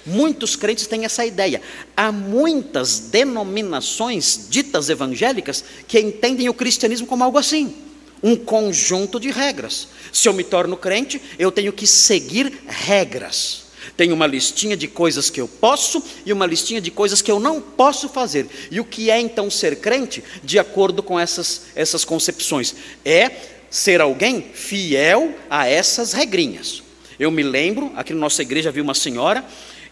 Muitos 0.03 0.55
crentes 0.55 0.87
têm 0.87 1.05
essa 1.05 1.23
ideia. 1.23 1.61
Há 1.95 2.11
muitas 2.11 2.99
denominações 2.99 4.47
ditas 4.49 4.89
evangélicas 4.89 5.63
que 5.87 5.99
entendem 5.99 6.49
o 6.49 6.53
cristianismo 6.53 7.05
como 7.05 7.23
algo 7.23 7.37
assim 7.37 7.90
um 8.23 8.35
conjunto 8.35 9.19
de 9.19 9.31
regras. 9.31 9.87
Se 10.11 10.27
eu 10.27 10.33
me 10.33 10.43
torno 10.43 10.77
crente, 10.77 11.21
eu 11.39 11.51
tenho 11.51 11.73
que 11.73 11.87
seguir 11.87 12.61
regras. 12.67 13.61
Tem 13.97 14.11
uma 14.11 14.27
listinha 14.27 14.77
de 14.77 14.87
coisas 14.87 15.29
que 15.29 15.41
eu 15.41 15.47
posso 15.47 16.03
e 16.25 16.31
uma 16.31 16.45
listinha 16.45 16.79
de 16.79 16.91
coisas 16.91 17.21
que 17.21 17.31
eu 17.31 17.39
não 17.39 17.59
posso 17.59 18.07
fazer. 18.07 18.47
E 18.69 18.79
o 18.79 18.85
que 18.85 19.09
é 19.09 19.19
então 19.19 19.49
ser 19.49 19.77
crente, 19.77 20.23
de 20.43 20.59
acordo 20.59 21.01
com 21.01 21.19
essas, 21.19 21.63
essas 21.75 22.05
concepções? 22.05 22.75
É 23.03 23.31
ser 23.69 24.01
alguém 24.01 24.41
fiel 24.53 25.33
a 25.49 25.67
essas 25.67 26.13
regrinhas. 26.13 26.83
Eu 27.19 27.31
me 27.31 27.43
lembro, 27.43 27.91
aqui 27.95 28.13
na 28.13 28.19
nossa 28.19 28.41
igreja 28.41 28.69
havia 28.69 28.83
uma 28.83 28.93
senhora, 28.93 29.45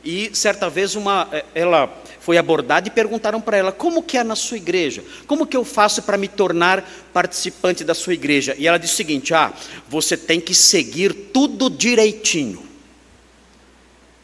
e 0.04 0.32
certa 0.34 0.70
vez 0.70 0.96
uma, 0.96 1.28
eh, 1.32 1.46
ela 1.54 1.88
foi 2.20 2.38
abordada 2.38 2.88
e 2.88 2.92
perguntaram 2.92 3.42
para 3.42 3.58
ela: 3.58 3.72
como 3.72 4.04
que 4.04 4.18
é 4.18 4.24
na 4.24 4.36
sua 4.36 4.58
igreja? 4.58 5.04
Como 5.28 5.46
que 5.46 5.58
eu 5.58 5.66
faço 5.66 6.02
para 6.04 6.18
me 6.18 6.28
tornar 6.28 6.88
participante 7.14 7.84
da 7.84 7.94
sua 7.94 8.14
igreja? 8.14 8.56
E 8.58 8.68
ela 8.68 8.78
disse 8.78 8.94
o 8.94 8.98
seguinte: 8.98 9.34
ah, 9.34 9.54
você 9.88 10.16
tem 10.16 10.40
que 10.40 10.54
seguir 10.54 11.14
tudo 11.14 11.70
direitinho. 11.70 12.70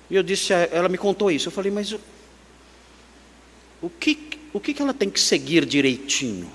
E 0.09 0.15
eu 0.15 0.23
disse, 0.23 0.53
ela 0.53 0.87
me 0.87 0.97
contou 0.97 1.31
isso. 1.31 1.47
Eu 1.47 1.51
falei, 1.51 1.71
mas 1.71 1.95
o 3.81 3.89
que, 3.89 4.19
o 4.53 4.59
que 4.59 4.79
ela 4.81 4.93
tem 4.93 5.09
que 5.09 5.19
seguir 5.19 5.65
direitinho? 5.65 6.49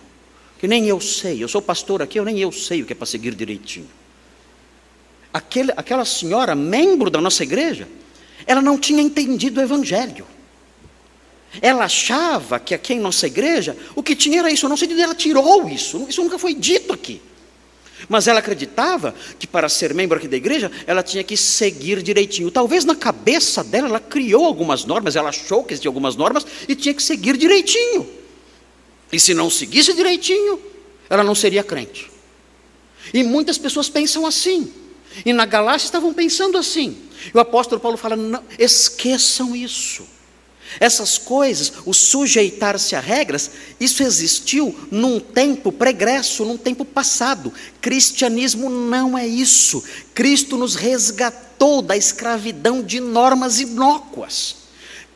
Que 0.59 0.69
nem 0.69 0.87
eu 0.87 1.00
sei, 1.00 1.43
eu 1.43 1.49
sou 1.49 1.61
pastor 1.62 2.03
aqui, 2.03 2.19
eu 2.19 2.25
nem 2.25 2.39
eu 2.39 2.53
sei 2.53 2.83
o 2.83 2.87
que 2.87 2.93
é 2.93 2.97
para 2.97 3.07
seguir 3.07 3.35
direitinho. 3.35 3.89
Aquele, 5.33 5.73
aquela 5.77 6.05
senhora, 6.05 6.55
membro 6.55 7.11
da 7.11 7.21
nossa 7.21 7.43
igreja, 7.43 7.89
ela 8.47 8.61
não 8.61 8.78
tinha 8.78 9.02
entendido 9.02 9.61
o 9.61 9.62
Evangelho. 9.62 10.26
Ela 11.61 11.85
achava 11.85 12.61
que 12.61 12.75
aqui 12.75 12.94
em 12.94 13.00
nossa 13.00 13.26
igreja 13.26 13.76
o 13.94 14.02
que 14.02 14.14
tinha 14.14 14.38
era 14.38 14.50
isso, 14.50 14.66
eu 14.66 14.70
não 14.70 14.76
sei 14.76 14.87
de 14.87 14.94
onde 14.94 15.02
ela 15.02 15.14
tirou 15.14 15.68
isso, 15.68 16.06
isso 16.09 16.23
nunca 16.23 16.38
foi 16.38 16.54
dito 16.54 16.92
aqui. 16.92 17.20
Mas 18.09 18.26
ela 18.26 18.38
acreditava 18.38 19.14
que 19.38 19.47
para 19.47 19.68
ser 19.68 19.92
membro 19.92 20.16
aqui 20.16 20.26
da 20.26 20.37
igreja, 20.37 20.70
ela 20.87 21.02
tinha 21.02 21.23
que 21.23 21.37
seguir 21.37 22.02
direitinho. 22.02 22.50
Talvez 22.50 22.85
na 22.85 22.94
cabeça 22.94 23.62
dela, 23.62 23.88
ela 23.88 24.00
criou 24.00 24.44
algumas 24.44 24.85
normas, 24.85 25.16
ela 25.16 25.28
achou 25.28 25.62
que 25.64 25.75
existiam 25.75 25.90
algumas 25.90 26.16
normas 26.16 26.47
e 26.68 26.75
tinha 26.75 26.94
que 26.94 27.02
seguir 27.02 27.37
direitinho. 27.37 28.09
E 29.12 29.20
se 29.20 29.35
não 29.35 29.50
seguisse 29.50 29.92
direitinho, 29.92 30.61
ela 31.11 31.25
não 31.25 31.35
seria 31.35 31.62
crente. 31.62 32.11
E 33.12 33.23
muitas 33.23 33.59
pessoas 33.59 33.88
pensam 33.88 34.25
assim. 34.25 34.73
E 35.25 35.33
na 35.33 35.45
Galácia 35.45 35.87
estavam 35.87 36.14
pensando 36.14 36.57
assim. 36.57 36.97
E 37.33 37.37
o 37.37 37.40
apóstolo 37.40 37.81
Paulo 37.81 37.97
fala: 37.97 38.17
não, 38.17 38.43
esqueçam 38.59 39.55
isso. 39.55 40.07
Essas 40.79 41.19
coisas, 41.19 41.73
o 41.85 41.93
sujeitar-se 41.93 42.95
a 42.95 43.00
regras, 43.00 43.50
isso 43.81 44.05
existiu 44.05 44.73
num 44.90 45.19
tempo 45.19 45.73
pregresso, 45.73 46.45
num 46.45 46.57
tempo 46.57 46.85
passado. 46.85 47.52
Cristianismo 47.81 48.71
não 48.71 49.19
é 49.19 49.26
isso. 49.26 49.83
Cristo 50.14 50.57
nos 50.57 50.76
resgatou 50.76 51.83
da 51.83 51.97
escravidão 51.97 52.83
de 52.83 53.00
normas 53.00 53.59
inócuas. 53.59 54.60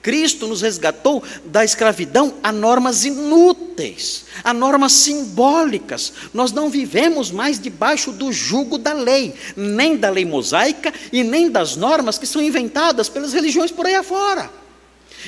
Cristo 0.04 0.46
nos 0.46 0.60
resgatou 0.60 1.22
da 1.46 1.64
escravidão 1.64 2.34
a 2.42 2.52
normas 2.52 3.06
inúteis, 3.06 4.26
a 4.44 4.52
normas 4.52 4.92
simbólicas. 4.92 6.12
Nós 6.34 6.52
não 6.52 6.68
vivemos 6.68 7.30
mais 7.30 7.58
debaixo 7.58 8.12
do 8.12 8.30
jugo 8.30 8.76
da 8.76 8.92
lei, 8.92 9.32
nem 9.56 9.96
da 9.96 10.10
lei 10.10 10.26
mosaica 10.26 10.92
e 11.10 11.24
nem 11.24 11.50
das 11.50 11.74
normas 11.74 12.18
que 12.18 12.26
são 12.26 12.42
inventadas 12.42 13.08
pelas 13.08 13.32
religiões 13.32 13.70
por 13.70 13.86
aí 13.86 13.94
afora. 13.94 14.50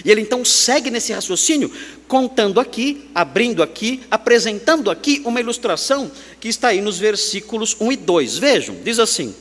E 0.05 0.11
ele 0.11 0.21
então 0.21 0.45
segue 0.45 0.91
nesse 0.91 1.11
raciocínio, 1.11 1.73
contando 2.07 2.61
aqui, 2.61 3.09
abrindo 3.15 3.63
aqui, 3.63 4.03
apresentando 4.11 4.91
aqui 4.91 5.23
uma 5.25 5.41
ilustração 5.41 6.13
que 6.39 6.49
está 6.49 6.69
aí 6.69 6.83
nos 6.83 6.99
versículos 6.99 7.75
1 7.81 7.93
e 7.93 7.97
2. 7.97 8.37
Vejam, 8.37 8.77
diz 8.85 8.99
assim: 8.99 9.35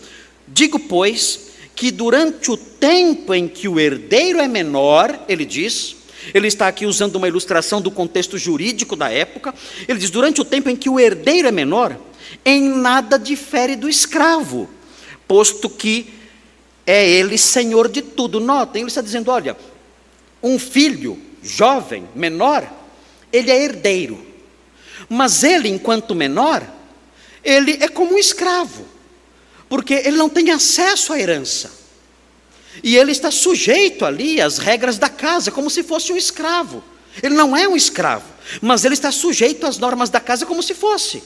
Digo, 0.47 0.79
pois, 0.79 1.44
que 1.75 1.91
durante 1.91 2.49
o 2.49 2.57
tempo 2.57 3.33
em 3.33 3.47
que 3.47 3.67
o 3.67 3.79
herdeiro 3.79 4.39
é 4.39 4.47
menor, 4.47 5.19
ele 5.27 5.43
diz, 5.43 5.95
ele 6.33 6.47
está 6.47 6.67
aqui 6.67 6.85
usando 6.85 7.17
uma 7.17 7.27
ilustração 7.27 7.81
do 7.81 7.91
contexto 7.91 8.37
jurídico 8.37 8.95
da 8.95 9.11
época, 9.11 9.53
ele 9.87 9.99
diz: 9.99 10.09
durante 10.09 10.41
o 10.41 10.45
tempo 10.45 10.69
em 10.69 10.75
que 10.75 10.89
o 10.89 10.99
herdeiro 10.99 11.47
é 11.47 11.51
menor, 11.51 11.97
em 12.43 12.61
nada 12.61 13.19
difere 13.19 13.75
do 13.75 13.89
escravo, 13.89 14.69
posto 15.27 15.69
que 15.69 16.13
é 16.85 17.07
ele 17.07 17.37
senhor 17.37 17.89
de 17.89 18.01
tudo. 18.01 18.39
Notem, 18.39 18.81
ele 18.81 18.89
está 18.89 19.01
dizendo: 19.01 19.29
olha, 19.29 19.57
um 20.41 20.57
filho 20.57 21.19
jovem, 21.43 22.07
menor, 22.15 22.67
ele 23.31 23.51
é 23.51 23.63
herdeiro. 23.63 24.25
Mas 25.09 25.43
ele, 25.43 25.69
enquanto 25.69 26.15
menor, 26.15 26.63
ele 27.43 27.77
é 27.81 27.87
como 27.87 28.13
um 28.13 28.17
escravo, 28.17 28.85
porque 29.67 29.93
ele 29.93 30.17
não 30.17 30.29
tem 30.29 30.51
acesso 30.51 31.13
à 31.13 31.19
herança. 31.19 31.71
E 32.83 32.97
ele 32.97 33.11
está 33.11 33.31
sujeito 33.31 34.05
ali 34.05 34.41
às 34.41 34.57
regras 34.57 34.97
da 34.97 35.09
casa, 35.09 35.51
como 35.51 35.69
se 35.69 35.83
fosse 35.83 36.11
um 36.11 36.17
escravo. 36.17 36.83
Ele 37.23 37.35
não 37.35 37.55
é 37.55 37.67
um 37.67 37.75
escravo, 37.75 38.25
mas 38.61 38.83
ele 38.83 38.93
está 38.93 39.11
sujeito 39.11 39.65
às 39.65 39.77
normas 39.77 40.09
da 40.09 40.19
casa 40.19 40.45
como 40.45 40.61
se 40.61 40.73
fosse. 40.73 41.23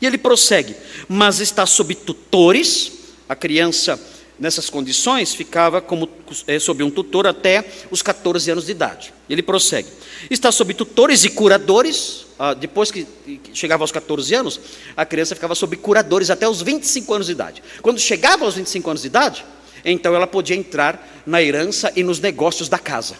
E 0.00 0.06
ele 0.06 0.18
prossegue, 0.18 0.76
mas 1.08 1.40
está 1.40 1.66
sob 1.66 1.94
tutores, 1.94 2.92
a 3.28 3.34
criança 3.34 3.98
nessas 4.40 4.70
condições, 4.70 5.34
ficava 5.34 5.82
como, 5.82 6.08
é, 6.46 6.58
sob 6.58 6.82
um 6.82 6.90
tutor 6.90 7.26
até 7.26 7.62
os 7.90 8.00
14 8.00 8.50
anos 8.50 8.64
de 8.64 8.72
idade. 8.72 9.12
Ele 9.28 9.42
prossegue. 9.42 9.88
Está 10.30 10.50
sob 10.50 10.72
tutores 10.72 11.24
e 11.24 11.30
curadores. 11.30 12.26
Ah, 12.38 12.54
depois 12.54 12.90
que, 12.90 13.06
chegava 13.52 13.84
aos 13.84 13.92
14 13.92 14.34
anos, 14.34 14.58
a 14.96 15.04
criança 15.04 15.34
ficava 15.34 15.54
sob 15.54 15.76
curadores 15.76 16.30
até 16.30 16.48
os 16.48 16.62
25 16.62 17.12
anos 17.12 17.26
de 17.26 17.32
idade. 17.32 17.62
Quando 17.82 18.00
chegava 18.00 18.46
aos 18.46 18.54
25 18.54 18.88
anos 18.88 19.02
de 19.02 19.08
idade, 19.08 19.44
então 19.84 20.14
ela 20.14 20.26
podia 20.26 20.56
entrar 20.56 21.22
na 21.26 21.42
herança 21.42 21.92
e 21.94 22.02
nos 22.02 22.18
negócios 22.18 22.66
da 22.66 22.78
casa. 22.78 23.16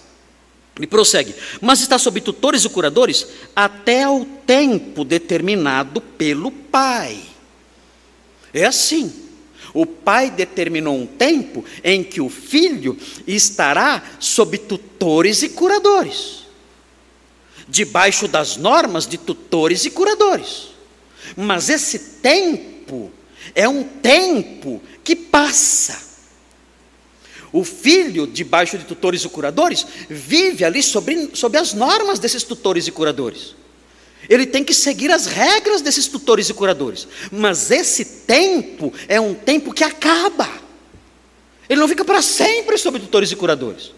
Ele 0.74 0.86
prossegue, 0.86 1.34
mas 1.60 1.82
está 1.82 1.98
sob 1.98 2.18
tutores 2.22 2.64
e 2.64 2.68
curadores 2.70 3.26
até 3.54 4.08
o 4.08 4.24
tempo 4.24 5.04
determinado 5.04 6.00
pelo 6.00 6.50
pai. 6.50 7.20
É 8.54 8.64
assim. 8.64 9.29
O 9.72 9.86
pai 9.86 10.30
determinou 10.30 10.96
um 10.96 11.06
tempo 11.06 11.64
em 11.84 12.02
que 12.02 12.20
o 12.20 12.28
filho 12.28 12.96
estará 13.26 14.02
sob 14.18 14.58
tutores 14.58 15.42
e 15.42 15.50
curadores, 15.50 16.46
debaixo 17.68 18.26
das 18.26 18.56
normas 18.56 19.06
de 19.06 19.18
tutores 19.18 19.84
e 19.84 19.90
curadores. 19.90 20.70
Mas 21.36 21.68
esse 21.68 21.98
tempo 22.20 23.10
é 23.54 23.68
um 23.68 23.84
tempo 23.84 24.82
que 25.04 25.14
passa. 25.14 26.10
O 27.52 27.64
filho, 27.64 28.26
debaixo 28.26 28.78
de 28.78 28.84
tutores 28.84 29.24
e 29.24 29.28
curadores, 29.28 29.84
vive 30.08 30.64
ali 30.64 30.82
sobre, 30.82 31.30
sob 31.34 31.58
as 31.58 31.74
normas 31.74 32.18
desses 32.18 32.44
tutores 32.44 32.86
e 32.86 32.92
curadores. 32.92 33.56
Ele 34.30 34.46
tem 34.46 34.62
que 34.62 34.72
seguir 34.72 35.10
as 35.10 35.26
regras 35.26 35.82
desses 35.82 36.06
tutores 36.06 36.48
e 36.48 36.54
curadores. 36.54 37.08
Mas 37.32 37.72
esse 37.72 38.04
tempo 38.04 38.94
é 39.08 39.20
um 39.20 39.34
tempo 39.34 39.74
que 39.74 39.82
acaba. 39.82 40.48
Ele 41.68 41.80
não 41.80 41.88
fica 41.88 42.04
para 42.04 42.22
sempre 42.22 42.78
sob 42.78 43.00
tutores 43.00 43.32
e 43.32 43.36
curadores. 43.36 43.90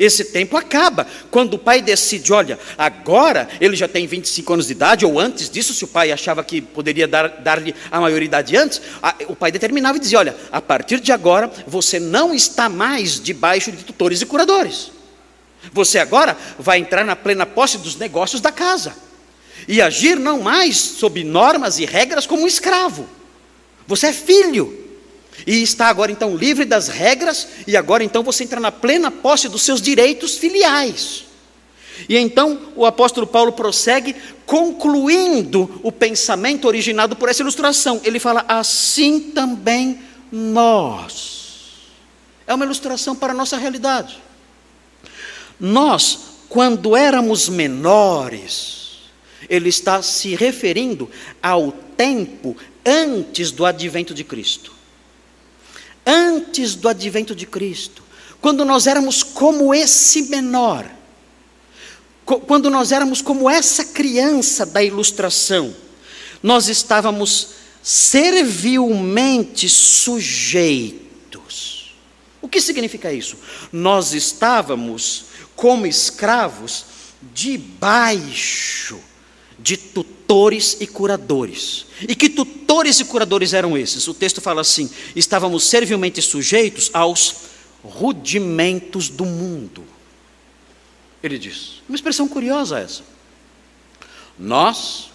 Esse 0.00 0.24
tempo 0.24 0.56
acaba. 0.56 1.06
Quando 1.30 1.54
o 1.54 1.58
pai 1.58 1.80
decide, 1.80 2.32
olha, 2.32 2.58
agora 2.76 3.48
ele 3.60 3.76
já 3.76 3.86
tem 3.86 4.04
25 4.04 4.52
anos 4.52 4.66
de 4.66 4.72
idade, 4.72 5.06
ou 5.06 5.18
antes 5.18 5.48
disso, 5.48 5.72
se 5.72 5.84
o 5.84 5.88
pai 5.88 6.10
achava 6.10 6.42
que 6.42 6.60
poderia 6.60 7.06
dar-lhe 7.06 7.40
dar 7.40 7.62
a 7.92 8.00
maioridade 8.00 8.56
antes, 8.56 8.82
a, 9.00 9.14
o 9.28 9.36
pai 9.36 9.52
determinava 9.52 9.96
e 9.96 10.00
dizia: 10.00 10.18
olha, 10.18 10.36
a 10.50 10.60
partir 10.60 10.98
de 10.98 11.12
agora 11.12 11.48
você 11.68 12.00
não 12.00 12.34
está 12.34 12.68
mais 12.68 13.20
debaixo 13.20 13.70
de 13.70 13.84
tutores 13.84 14.20
e 14.20 14.26
curadores. 14.26 14.90
Você 15.72 16.00
agora 16.00 16.36
vai 16.58 16.78
entrar 16.78 17.04
na 17.04 17.14
plena 17.14 17.46
posse 17.46 17.78
dos 17.78 17.94
negócios 17.94 18.40
da 18.40 18.50
casa 18.50 19.05
e 19.68 19.80
agir 19.80 20.18
não 20.18 20.40
mais 20.40 20.76
sob 20.76 21.22
normas 21.24 21.78
e 21.78 21.84
regras 21.84 22.26
como 22.26 22.42
um 22.42 22.46
escravo. 22.46 23.08
Você 23.86 24.08
é 24.08 24.12
filho. 24.12 24.84
E 25.46 25.62
está 25.62 25.88
agora 25.88 26.10
então 26.10 26.34
livre 26.34 26.64
das 26.64 26.88
regras, 26.88 27.48
e 27.66 27.76
agora 27.76 28.02
então 28.02 28.22
você 28.22 28.44
entra 28.44 28.58
na 28.58 28.72
plena 28.72 29.10
posse 29.10 29.48
dos 29.48 29.62
seus 29.62 29.82
direitos 29.82 30.38
filiais. 30.38 31.24
E 32.08 32.16
então 32.16 32.72
o 32.74 32.84
apóstolo 32.84 33.26
Paulo 33.26 33.52
prossegue, 33.52 34.14
concluindo 34.44 35.80
o 35.82 35.90
pensamento 35.90 36.66
originado 36.66 37.16
por 37.16 37.28
essa 37.28 37.42
ilustração. 37.42 38.00
Ele 38.04 38.18
fala: 38.18 38.44
assim 38.48 39.20
também 39.20 40.00
nós. 40.30 41.36
É 42.46 42.54
uma 42.54 42.64
ilustração 42.64 43.14
para 43.16 43.32
a 43.32 43.36
nossa 43.36 43.56
realidade. 43.56 44.18
Nós, 45.58 46.18
quando 46.48 46.94
éramos 46.94 47.48
menores, 47.48 48.85
ele 49.48 49.68
está 49.68 50.02
se 50.02 50.34
referindo 50.34 51.10
ao 51.42 51.72
tempo 51.96 52.56
antes 52.84 53.50
do 53.50 53.64
advento 53.64 54.14
de 54.14 54.24
Cristo. 54.24 54.72
Antes 56.04 56.74
do 56.74 56.88
advento 56.88 57.34
de 57.34 57.46
Cristo, 57.46 58.02
quando 58.40 58.64
nós 58.64 58.86
éramos 58.86 59.22
como 59.22 59.74
esse 59.74 60.22
menor, 60.22 60.88
quando 62.24 62.70
nós 62.70 62.92
éramos 62.92 63.20
como 63.20 63.50
essa 63.50 63.84
criança 63.86 64.64
da 64.64 64.82
ilustração, 64.82 65.74
nós 66.42 66.68
estávamos 66.68 67.48
servilmente 67.82 69.68
sujeitos. 69.68 70.96
O 72.40 72.48
que 72.48 72.60
significa 72.60 73.12
isso? 73.12 73.36
Nós 73.72 74.12
estávamos 74.12 75.26
como 75.54 75.86
escravos 75.86 76.84
debaixo 77.32 79.00
de 79.58 79.76
tutores 79.76 80.76
e 80.80 80.86
curadores. 80.86 81.86
E 82.08 82.14
que 82.14 82.28
tutores 82.28 83.00
e 83.00 83.04
curadores 83.04 83.52
eram 83.52 83.76
esses? 83.76 84.06
O 84.08 84.14
texto 84.14 84.40
fala 84.40 84.60
assim: 84.60 84.90
estávamos 85.14 85.64
servilmente 85.64 86.20
sujeitos 86.20 86.90
aos 86.92 87.36
rudimentos 87.82 89.08
do 89.08 89.24
mundo. 89.24 89.84
Ele 91.22 91.38
diz, 91.38 91.82
uma 91.88 91.96
expressão 91.96 92.28
curiosa 92.28 92.78
essa. 92.78 93.02
Nós, 94.38 95.10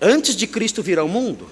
antes 0.00 0.36
de 0.36 0.46
Cristo 0.46 0.82
vir 0.82 0.98
ao 0.98 1.08
mundo, 1.08 1.48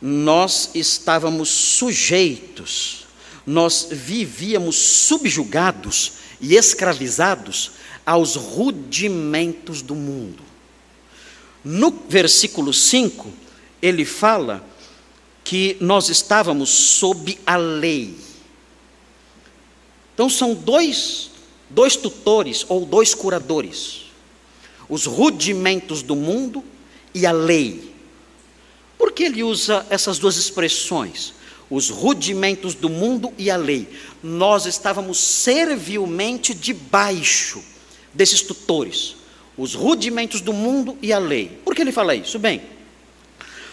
nós 0.00 0.70
estávamos 0.74 1.48
sujeitos, 1.48 3.06
nós 3.46 3.88
vivíamos 3.90 4.76
subjugados 4.76 6.12
e 6.40 6.54
escravizados 6.54 7.72
aos 8.06 8.36
rudimentos 8.36 9.82
do 9.82 9.94
mundo. 9.94 10.53
No 11.64 11.90
versículo 11.90 12.74
5, 12.74 13.32
ele 13.80 14.04
fala 14.04 14.64
que 15.42 15.76
nós 15.80 16.08
estávamos 16.08 16.68
sob 16.68 17.38
a 17.46 17.56
lei. 17.56 18.14
Então 20.12 20.28
são 20.28 20.54
dois, 20.54 21.30
dois 21.70 21.96
tutores 21.96 22.66
ou 22.68 22.84
dois 22.84 23.14
curadores: 23.14 24.02
os 24.88 25.06
rudimentos 25.06 26.02
do 26.02 26.14
mundo 26.14 26.62
e 27.14 27.26
a 27.26 27.32
lei. 27.32 27.94
Por 28.98 29.12
que 29.12 29.24
ele 29.24 29.42
usa 29.42 29.86
essas 29.90 30.18
duas 30.18 30.36
expressões? 30.36 31.34
Os 31.70 31.88
rudimentos 31.88 32.74
do 32.74 32.88
mundo 32.88 33.32
e 33.38 33.50
a 33.50 33.56
lei. 33.56 33.88
Nós 34.22 34.66
estávamos 34.66 35.18
servilmente 35.18 36.54
debaixo 36.54 37.62
desses 38.12 38.42
tutores, 38.42 39.16
os 39.56 39.74
rudimentos 39.74 40.40
do 40.40 40.52
mundo 40.52 40.98
e 41.00 41.12
a 41.12 41.18
lei. 41.18 41.60
Por 41.64 41.74
que 41.74 41.82
ele 41.82 41.92
fala 41.92 42.14
isso? 42.14 42.38
Bem, 42.38 42.62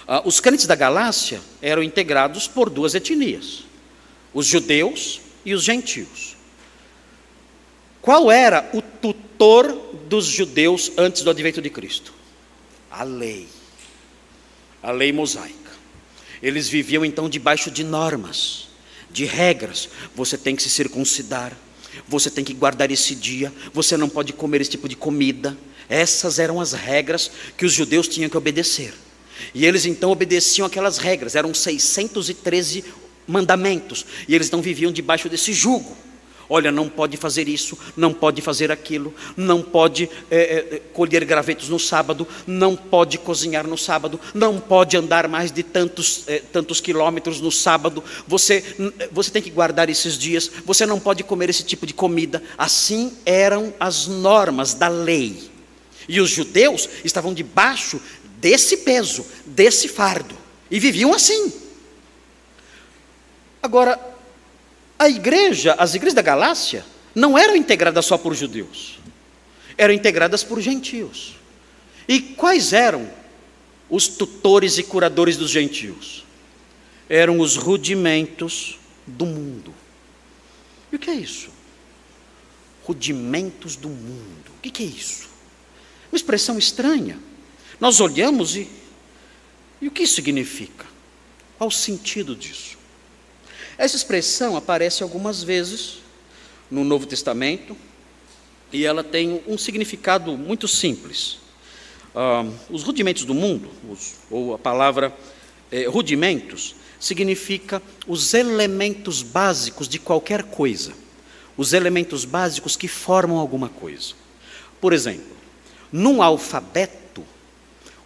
ah, 0.07 0.21
os 0.25 0.39
crentes 0.39 0.67
da 0.67 0.75
Galácia 0.75 1.41
eram 1.61 1.81
integrados 1.81 2.47
por 2.47 2.69
duas 2.69 2.93
etnias: 2.95 3.63
os 4.33 4.45
judeus 4.45 5.21
e 5.45 5.53
os 5.53 5.63
gentios. 5.63 6.35
Qual 8.01 8.31
era 8.31 8.69
o 8.73 8.81
tutor 8.81 9.71
dos 10.07 10.25
judeus 10.25 10.91
antes 10.97 11.21
do 11.21 11.29
advento 11.29 11.61
de 11.61 11.69
Cristo? 11.69 12.13
A 12.89 13.03
lei. 13.03 13.47
A 14.81 14.91
lei 14.91 15.11
mosaica. 15.11 15.71
Eles 16.41 16.67
viviam 16.67 17.05
então 17.05 17.29
debaixo 17.29 17.69
de 17.69 17.83
normas, 17.83 18.67
de 19.11 19.25
regras. 19.25 19.87
Você 20.15 20.37
tem 20.37 20.55
que 20.55 20.63
se 20.63 20.69
circuncidar, 20.69 21.55
você 22.07 22.31
tem 22.31 22.43
que 22.43 22.53
guardar 22.53 22.89
esse 22.89 23.13
dia, 23.13 23.53
você 23.71 23.95
não 23.95 24.09
pode 24.09 24.33
comer 24.33 24.61
esse 24.61 24.71
tipo 24.71 24.89
de 24.89 24.95
comida. 24.95 25.55
Essas 25.91 26.39
eram 26.39 26.61
as 26.61 26.71
regras 26.71 27.29
que 27.57 27.65
os 27.65 27.73
judeus 27.73 28.07
tinham 28.07 28.29
que 28.29 28.37
obedecer. 28.37 28.93
E 29.53 29.65
eles 29.65 29.85
então 29.85 30.09
obedeciam 30.09 30.65
aquelas 30.65 30.97
regras, 30.97 31.35
eram 31.35 31.53
613 31.53 32.85
mandamentos, 33.27 34.05
e 34.25 34.33
eles 34.33 34.49
não 34.49 34.61
viviam 34.61 34.89
debaixo 34.89 35.27
desse 35.27 35.51
jugo. 35.51 35.97
Olha, 36.47 36.71
não 36.71 36.87
pode 36.87 37.17
fazer 37.17 37.49
isso, 37.49 37.77
não 37.95 38.13
pode 38.13 38.41
fazer 38.41 38.71
aquilo, 38.71 39.13
não 39.35 39.61
pode 39.61 40.09
é, 40.29 40.37
é, 40.37 40.81
colher 40.93 41.25
gravetos 41.25 41.67
no 41.67 41.79
sábado, 41.79 42.25
não 42.47 42.75
pode 42.75 43.17
cozinhar 43.17 43.67
no 43.67 43.77
sábado, 43.77 44.19
não 44.33 44.59
pode 44.59 44.95
andar 44.95 45.27
mais 45.27 45.51
de 45.51 45.63
tantos, 45.63 46.23
é, 46.27 46.39
tantos 46.39 46.79
quilômetros 46.79 47.41
no 47.41 47.51
sábado, 47.51 48.01
você, 48.27 48.63
você 49.11 49.29
tem 49.31 49.41
que 49.41 49.49
guardar 49.49 49.89
esses 49.89 50.17
dias, 50.17 50.49
você 50.65 50.85
não 50.85 50.99
pode 50.99 51.23
comer 51.23 51.49
esse 51.49 51.63
tipo 51.63 51.85
de 51.85 51.93
comida. 51.93 52.41
Assim 52.57 53.13
eram 53.25 53.73
as 53.79 54.07
normas 54.07 54.73
da 54.73 54.87
lei. 54.87 55.50
E 56.07 56.19
os 56.19 56.29
judeus 56.29 56.89
estavam 57.03 57.33
debaixo 57.33 58.01
desse 58.37 58.77
peso, 58.77 59.25
desse 59.45 59.87
fardo, 59.87 60.35
e 60.69 60.79
viviam 60.79 61.13
assim. 61.13 61.53
Agora, 63.61 63.99
a 64.97 65.09
igreja, 65.09 65.75
as 65.77 65.93
igrejas 65.93 66.15
da 66.15 66.21
Galácia, 66.21 66.85
não 67.13 67.37
eram 67.37 67.55
integradas 67.55 68.05
só 68.05 68.17
por 68.17 68.35
judeus, 68.35 68.99
eram 69.77 69.93
integradas 69.93 70.43
por 70.43 70.59
gentios. 70.59 71.35
E 72.07 72.19
quais 72.19 72.73
eram 72.73 73.09
os 73.89 74.07
tutores 74.07 74.77
e 74.77 74.83
curadores 74.83 75.37
dos 75.37 75.49
gentios? 75.49 76.25
Eram 77.07 77.39
os 77.39 77.57
rudimentos 77.57 78.79
do 79.05 79.25
mundo. 79.25 79.73
E 80.91 80.95
o 80.95 80.99
que 80.99 81.09
é 81.09 81.15
isso? 81.15 81.49
Rudimentos 82.83 83.75
do 83.75 83.89
mundo. 83.89 84.51
O 84.57 84.61
que 84.61 84.83
é 84.83 84.85
isso? 84.85 85.30
Uma 86.11 86.17
expressão 86.17 86.57
estranha. 86.57 87.17
Nós 87.79 87.99
olhamos 87.99 88.55
e. 88.55 88.67
E 89.81 89.87
o 89.87 89.91
que 89.91 90.03
isso 90.03 90.15
significa? 90.15 90.85
Qual 91.57 91.69
o 91.69 91.71
sentido 91.71 92.35
disso? 92.35 92.77
Essa 93.77 93.95
expressão 93.95 94.55
aparece 94.55 95.01
algumas 95.01 95.41
vezes 95.41 95.99
no 96.69 96.83
Novo 96.83 97.07
Testamento 97.07 97.75
e 98.71 98.85
ela 98.85 99.03
tem 99.03 99.41
um 99.47 99.57
significado 99.57 100.37
muito 100.37 100.67
simples. 100.67 101.37
Ah, 102.13 102.45
os 102.69 102.83
rudimentos 102.83 103.25
do 103.25 103.33
mundo, 103.33 103.69
os, 103.89 104.15
ou 104.29 104.53
a 104.53 104.59
palavra 104.59 105.15
eh, 105.71 105.87
rudimentos, 105.87 106.75
significa 106.99 107.81
os 108.05 108.33
elementos 108.33 109.23
básicos 109.23 109.87
de 109.87 109.97
qualquer 109.97 110.43
coisa, 110.43 110.93
os 111.57 111.73
elementos 111.73 112.25
básicos 112.25 112.75
que 112.75 112.87
formam 112.87 113.37
alguma 113.37 113.69
coisa. 113.69 114.13
Por 114.79 114.93
exemplo, 114.93 115.40
num 115.91 116.21
alfabeto, 116.21 117.23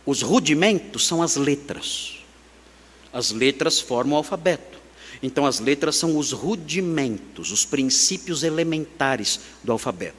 os 0.06 0.22
rudimentos 0.22 1.06
são 1.06 1.22
as 1.22 1.36
letras. 1.36 2.18
As 3.14 3.32
letras 3.32 3.80
formam 3.80 4.16
o 4.16 4.18
alfabeto. 4.18 4.76
Então, 5.22 5.46
as 5.46 5.60
letras 5.60 5.96
são 5.96 6.18
os 6.18 6.32
rudimentos, 6.32 7.52
os 7.52 7.66
princípios 7.66 8.44
elementares 8.44 9.40
do 9.64 9.72
alfabeto. 9.72 10.16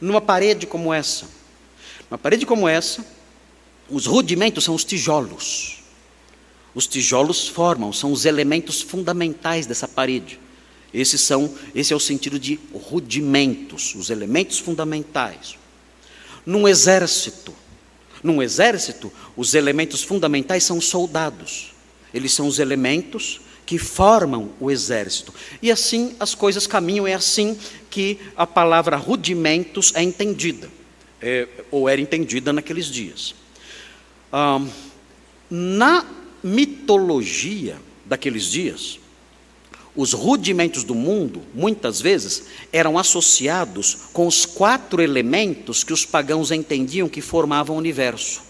Numa 0.00 0.20
parede 0.20 0.66
como 0.66 0.94
essa, 0.94 1.26
uma 2.10 2.16
parede 2.16 2.46
como 2.46 2.68
essa, 2.68 3.04
os 3.88 4.06
rudimentos 4.06 4.64
são 4.64 4.74
os 4.74 4.84
tijolos. 4.84 5.80
Os 6.74 6.86
tijolos 6.86 7.48
formam, 7.48 7.92
são 7.92 8.12
os 8.12 8.24
elementos 8.24 8.80
fundamentais 8.80 9.66
dessa 9.66 9.88
parede. 9.88 10.38
Esses 10.94 11.20
são, 11.20 11.52
esse 11.74 11.92
é 11.92 11.96
o 11.96 12.00
sentido 12.00 12.38
de 12.38 12.58
rudimentos, 12.72 13.94
os 13.94 14.10
elementos 14.10 14.58
fundamentais. 14.58 15.59
Num 16.44 16.66
exército, 16.68 17.54
num 18.22 18.42
exército, 18.42 19.12
os 19.36 19.54
elementos 19.54 20.02
fundamentais 20.02 20.64
são 20.64 20.78
os 20.78 20.86
soldados. 20.86 21.72
Eles 22.12 22.32
são 22.32 22.46
os 22.46 22.58
elementos 22.58 23.40
que 23.64 23.78
formam 23.78 24.52
o 24.60 24.70
exército. 24.70 25.32
E 25.62 25.70
assim 25.70 26.14
as 26.20 26.34
coisas 26.34 26.66
caminham, 26.66 27.06
é 27.06 27.14
assim 27.14 27.58
que 27.88 28.18
a 28.36 28.46
palavra 28.46 28.96
rudimentos 28.96 29.92
é 29.94 30.02
entendida, 30.02 30.70
é, 31.20 31.46
ou 31.70 31.88
era 31.88 32.00
entendida 32.00 32.52
naqueles 32.52 32.86
dias. 32.86 33.34
Ah, 34.32 34.60
na 35.48 36.04
mitologia 36.42 37.76
daqueles 38.04 38.44
dias, 38.44 38.99
os 39.94 40.12
rudimentos 40.12 40.84
do 40.84 40.94
mundo, 40.94 41.42
muitas 41.54 42.00
vezes, 42.00 42.44
eram 42.72 42.96
associados 42.96 43.96
com 44.12 44.26
os 44.26 44.46
quatro 44.46 45.02
elementos 45.02 45.82
que 45.82 45.92
os 45.92 46.04
pagãos 46.04 46.50
entendiam 46.50 47.08
que 47.08 47.20
formavam 47.20 47.76
o 47.76 47.78
universo: 47.78 48.42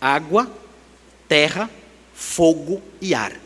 água, 0.00 0.50
terra, 1.26 1.70
fogo 2.12 2.82
e 3.00 3.14
ar. 3.14 3.40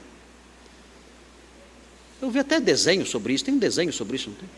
Eu 2.21 2.31
vi 2.31 2.39
até 2.39 2.59
desenho 2.59 3.05
sobre 3.05 3.35
isso. 3.35 3.45
Tem 3.45 3.55
um 3.55 3.59
desenho 3.59 3.93
sobre 3.93 4.17
isso, 4.17 4.31
não 4.31 4.37
tem? 4.37 4.49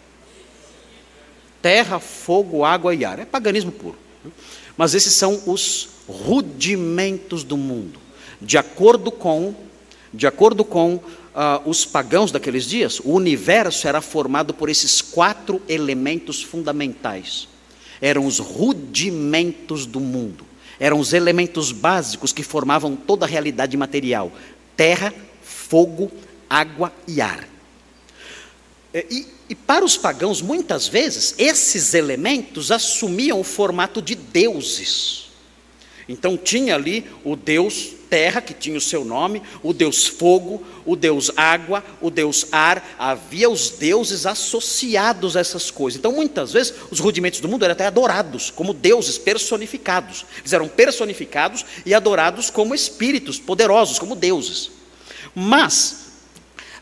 Terra, 1.61 1.99
fogo, 1.99 2.65
água 2.65 2.95
e 2.95 3.05
ar. 3.05 3.19
É 3.19 3.25
paganismo 3.25 3.73
puro. 3.73 3.99
Mas 4.77 4.95
esses 4.95 5.13
são 5.13 5.43
os 5.47 5.89
rudimentos 6.09 7.43
do 7.43 7.57
mundo. 7.57 7.99
De 8.41 8.57
acordo 8.57 9.11
com, 9.11 9.55
de 10.15 10.27
acordo 10.27 10.65
com 10.65 11.01
uh, 11.37 11.69
os 11.69 11.85
pagãos 11.85 12.33
daqueles 12.33 12.65
dias, 12.65 12.99
o 13.01 13.13
universo 13.13 13.87
era 13.87 14.01
formado 14.01 14.55
por 14.55 14.71
esses 14.71 15.03
quatro 15.03 15.61
elementos 15.69 16.43
fundamentais. 16.43 17.47
Eram 18.01 18.27
os 18.27 18.39
rudimentos 18.39 19.85
do 19.85 20.01
mundo. 20.01 20.47
Eram 20.81 20.99
os 20.99 21.13
elementos 21.13 21.73
básicos 21.73 22.33
que 22.33 22.43
formavam 22.43 22.97
toda 22.97 23.27
a 23.27 23.29
realidade 23.29 23.77
material: 23.77 24.33
terra, 24.77 25.13
fogo, 25.43 26.11
água 26.49 26.93
e 27.07 27.21
ar. 27.21 27.47
É, 28.93 29.07
e, 29.11 29.27
e, 29.51 29.55
para 29.55 29.85
os 29.85 29.97
pagãos, 29.97 30.41
muitas 30.41 30.89
vezes, 30.89 31.35
esses 31.39 31.93
elementos 31.93 32.71
assumiam 32.71 33.39
o 33.41 33.45
formato 33.45 34.01
de 34.01 34.15
deuses. 34.15 35.27
Então, 36.09 36.37
tinha 36.37 36.75
ali 36.75 37.05
o 37.25 37.37
deus 37.37 37.96
terra, 38.09 38.41
que 38.41 38.55
tinha 38.55 38.77
o 38.77 38.81
seu 38.81 39.05
nome, 39.05 39.43
o 39.63 39.73
deus 39.73 40.07
fogo, 40.07 40.63
o 40.85 40.97
deus 40.97 41.31
água, 41.37 41.85
o 42.01 42.11
deus 42.11 42.47
ar, 42.53 42.97
havia 42.99 43.51
os 43.51 43.71
deuses 43.71 44.27
associados 44.27 45.37
a 45.37 45.41
essas 45.41 45.71
coisas. 45.71 45.99
Então, 45.99 46.13
muitas 46.13 46.53
vezes, 46.53 46.75
os 46.91 47.01
rudimentos 47.01 47.41
do 47.41 47.49
mundo 47.49 47.65
eram 47.65 47.73
até 47.73 47.87
adorados 47.87 48.51
como 48.51 48.73
deuses 48.73 49.19
personificados. 49.19 50.25
Eles 50.39 50.53
eram 50.53 50.69
personificados 50.69 51.65
e 51.85 51.95
adorados 51.95 52.51
como 52.51 52.75
espíritos 52.75 53.39
poderosos, 53.39 53.99
como 53.99 54.15
deuses. 54.15 54.71
Mas, 55.35 56.07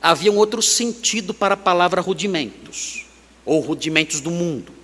havia 0.00 0.30
um 0.30 0.36
outro 0.36 0.60
sentido 0.60 1.32
para 1.32 1.54
a 1.54 1.56
palavra 1.56 2.00
rudimentos, 2.00 3.06
ou 3.44 3.60
rudimentos 3.60 4.20
do 4.20 4.30
mundo. 4.30 4.83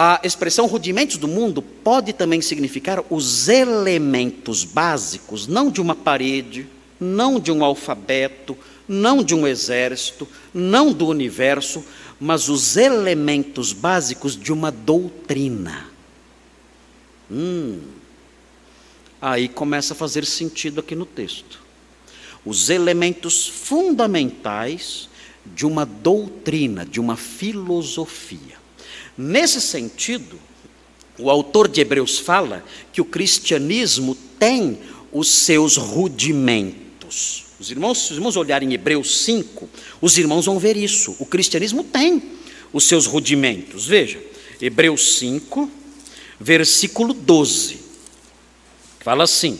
A 0.00 0.20
expressão 0.22 0.66
rudimentos 0.66 1.16
do 1.16 1.26
mundo 1.26 1.60
pode 1.60 2.12
também 2.12 2.40
significar 2.40 3.02
os 3.10 3.48
elementos 3.48 4.62
básicos, 4.62 5.48
não 5.48 5.72
de 5.72 5.80
uma 5.80 5.96
parede, 5.96 6.68
não 7.00 7.40
de 7.40 7.50
um 7.50 7.64
alfabeto, 7.64 8.56
não 8.86 9.24
de 9.24 9.34
um 9.34 9.44
exército, 9.44 10.28
não 10.54 10.92
do 10.92 11.08
universo, 11.08 11.84
mas 12.20 12.48
os 12.48 12.76
elementos 12.76 13.72
básicos 13.72 14.36
de 14.36 14.52
uma 14.52 14.70
doutrina. 14.70 15.88
Hum, 17.28 17.80
aí 19.20 19.48
começa 19.48 19.94
a 19.94 19.96
fazer 19.96 20.24
sentido 20.24 20.78
aqui 20.78 20.94
no 20.94 21.06
texto. 21.06 21.60
Os 22.46 22.70
elementos 22.70 23.48
fundamentais 23.48 25.08
de 25.44 25.66
uma 25.66 25.84
doutrina, 25.84 26.86
de 26.86 27.00
uma 27.00 27.16
filosofia. 27.16 28.67
Nesse 29.18 29.60
sentido, 29.60 30.38
o 31.18 31.28
autor 31.28 31.66
de 31.66 31.80
Hebreus 31.80 32.20
fala 32.20 32.64
que 32.92 33.00
o 33.00 33.04
cristianismo 33.04 34.16
tem 34.38 34.78
os 35.12 35.28
seus 35.28 35.76
rudimentos. 35.76 37.46
Os 37.58 37.72
irmãos, 37.72 37.98
se 37.98 38.12
os 38.12 38.18
irmãos 38.18 38.36
olharem 38.36 38.68
em 38.68 38.74
Hebreus 38.74 39.24
5, 39.24 39.68
os 40.00 40.16
irmãos 40.16 40.46
vão 40.46 40.60
ver 40.60 40.76
isso. 40.76 41.16
O 41.18 41.26
cristianismo 41.26 41.82
tem 41.82 42.22
os 42.72 42.84
seus 42.84 43.06
rudimentos. 43.06 43.86
Veja, 43.86 44.22
Hebreus 44.60 45.18
5, 45.18 45.68
versículo 46.38 47.12
12. 47.12 47.80
Fala 49.00 49.24
assim. 49.24 49.58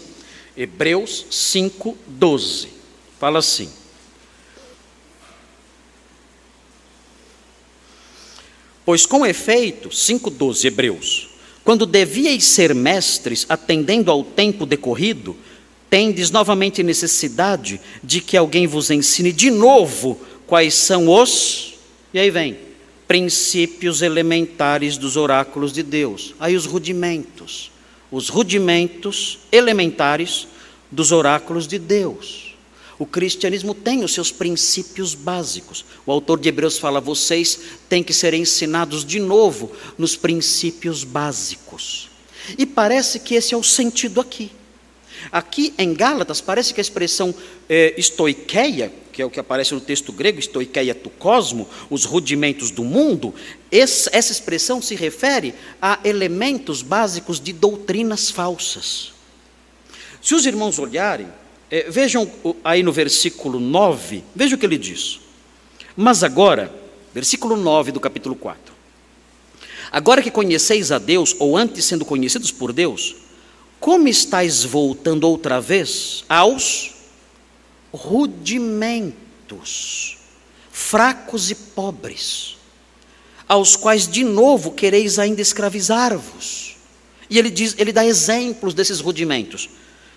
Hebreus 0.57 1.27
5, 1.31 1.99
12. 2.07 2.69
Fala 3.19 3.41
assim. 3.41 3.69
Pois 8.89 9.05
com 9.05 9.27
efeito, 9.27 9.91
5,12 9.91 10.65
Hebreus, 10.65 11.29
quando 11.63 11.85
devíeis 11.85 12.45
ser 12.45 12.75
mestres, 12.75 13.45
atendendo 13.47 14.11
ao 14.11 14.25
tempo 14.25 14.65
decorrido, 14.65 15.37
tendes 15.91 16.31
novamente 16.31 16.83
necessidade 16.83 17.79
de 18.03 18.23
que 18.23 18.35
alguém 18.35 18.67
vos 18.67 18.91
ensine 18.91 19.31
de 19.31 19.51
novo 19.51 20.19
quais 20.47 20.73
são 20.73 21.07
os. 21.07 21.75
E 22.15 22.19
aí 22.19 22.31
vem, 22.31 22.57
princípios 23.07 24.01
elementares 24.01 24.97
dos 24.97 25.19
oráculos 25.19 25.71
de 25.71 25.83
Deus. 25.83 26.35
Aí 26.41 26.57
os 26.57 26.65
rudimentos, 26.65 27.71
os 28.11 28.31
rudimentos 28.31 29.39
elementares 29.53 30.49
dos 30.91 31.13
oráculos 31.13 31.69
de 31.69 31.79
Deus. 31.79 32.48
O 32.99 33.07
cristianismo 33.07 33.75
tem 33.75 34.03
os 34.03 34.13
seus 34.13 34.33
princípios 34.33 35.15
básicos. 35.15 35.85
O 36.05 36.11
autor 36.11 36.41
de 36.41 36.49
Hebreus 36.49 36.79
fala: 36.79 37.01
vocês 37.01 37.59
têm 37.89 38.03
que 38.03 38.13
ser 38.13 38.35
ensinados 38.35 39.05
de 39.05 39.21
novo 39.21 39.71
nos 39.97 40.17
princípios 40.17 41.05
básicos. 41.05 42.11
E 42.57 42.67
parece 42.67 43.21
que 43.21 43.35
esse 43.35 43.55
é 43.55 43.57
o 43.57 43.63
sentido 43.63 44.21
aqui. 44.21 44.51
Aqui 45.31 45.75
em 45.77 45.95
Gálatas, 45.95 46.41
parece 46.41 46.73
que 46.73 46.81
a 46.81 46.83
expressão 46.83 47.35
é, 47.69 47.95
estoiqueia, 47.97 48.93
que 49.13 49.21
é 49.21 49.25
o 49.25 49.31
que 49.31 49.41
aparece 49.41 49.75
no 49.75 49.81
texto 49.81 50.13
grego, 50.13 50.39
estoiqueia 50.39 50.95
tu 50.95 51.11
cosmo, 51.11 51.69
os 51.91 52.05
rudimentos 52.05 52.71
do 52.71 52.85
mundo, 52.85 53.35
essa 53.71 54.33
expressão 54.33 54.81
se 54.81 54.95
refere 54.95 55.55
a 55.83 55.99
elementos 56.05 56.83
básicos 56.83 57.41
de 57.41 57.53
doutrinas 57.53 58.31
falsas. 58.31 59.13
Se 60.23 60.35
os 60.35 60.47
irmãos 60.47 60.79
olharem, 60.79 61.27
é, 61.71 61.91
vejam 61.91 62.31
aí 62.65 62.83
no 62.83 62.93
versículo 62.93 63.61
9, 63.61 64.25
veja 64.35 64.57
o 64.57 64.59
que 64.59 64.65
ele 64.65 64.79
diz. 64.79 65.21
Mas 65.97 66.25
agora, 66.25 66.75
versículo 67.13 67.57
9 67.57 67.93
do 67.93 68.01
capítulo 68.01 68.35
4. 68.35 68.73
Agora 69.91 70.23
que 70.23 70.31
conheceis 70.31 70.93
a 70.93 70.99
Deus, 70.99 71.35
ou 71.39 71.57
antes 71.57 71.85
sendo 71.85 72.05
conhecidos 72.05 72.51
por 72.51 72.73
Deus, 72.73 73.17
como 73.81 74.09
estáis 74.09 74.65
voltando 74.65 75.29
outra 75.29 75.61
vez 75.61 76.25
aos 76.29 76.95
rudimentos, 77.93 79.17
fracos 80.71 81.51
e 81.51 81.55
pobres, 81.55 82.57
aos 83.47 83.77
quais 83.77 84.09
de 84.09 84.25
novo 84.25 84.73
quereis 84.73 85.19
ainda 85.19 85.41
escravizar-vos? 85.41 86.77
E 87.31 87.39
ele 87.39 87.51
diz, 87.51 87.75
ele 87.79 87.93
dá 87.93 88.07
exemplos 88.07 88.73
desses 88.75 89.01
rudimentos. 89.01 89.69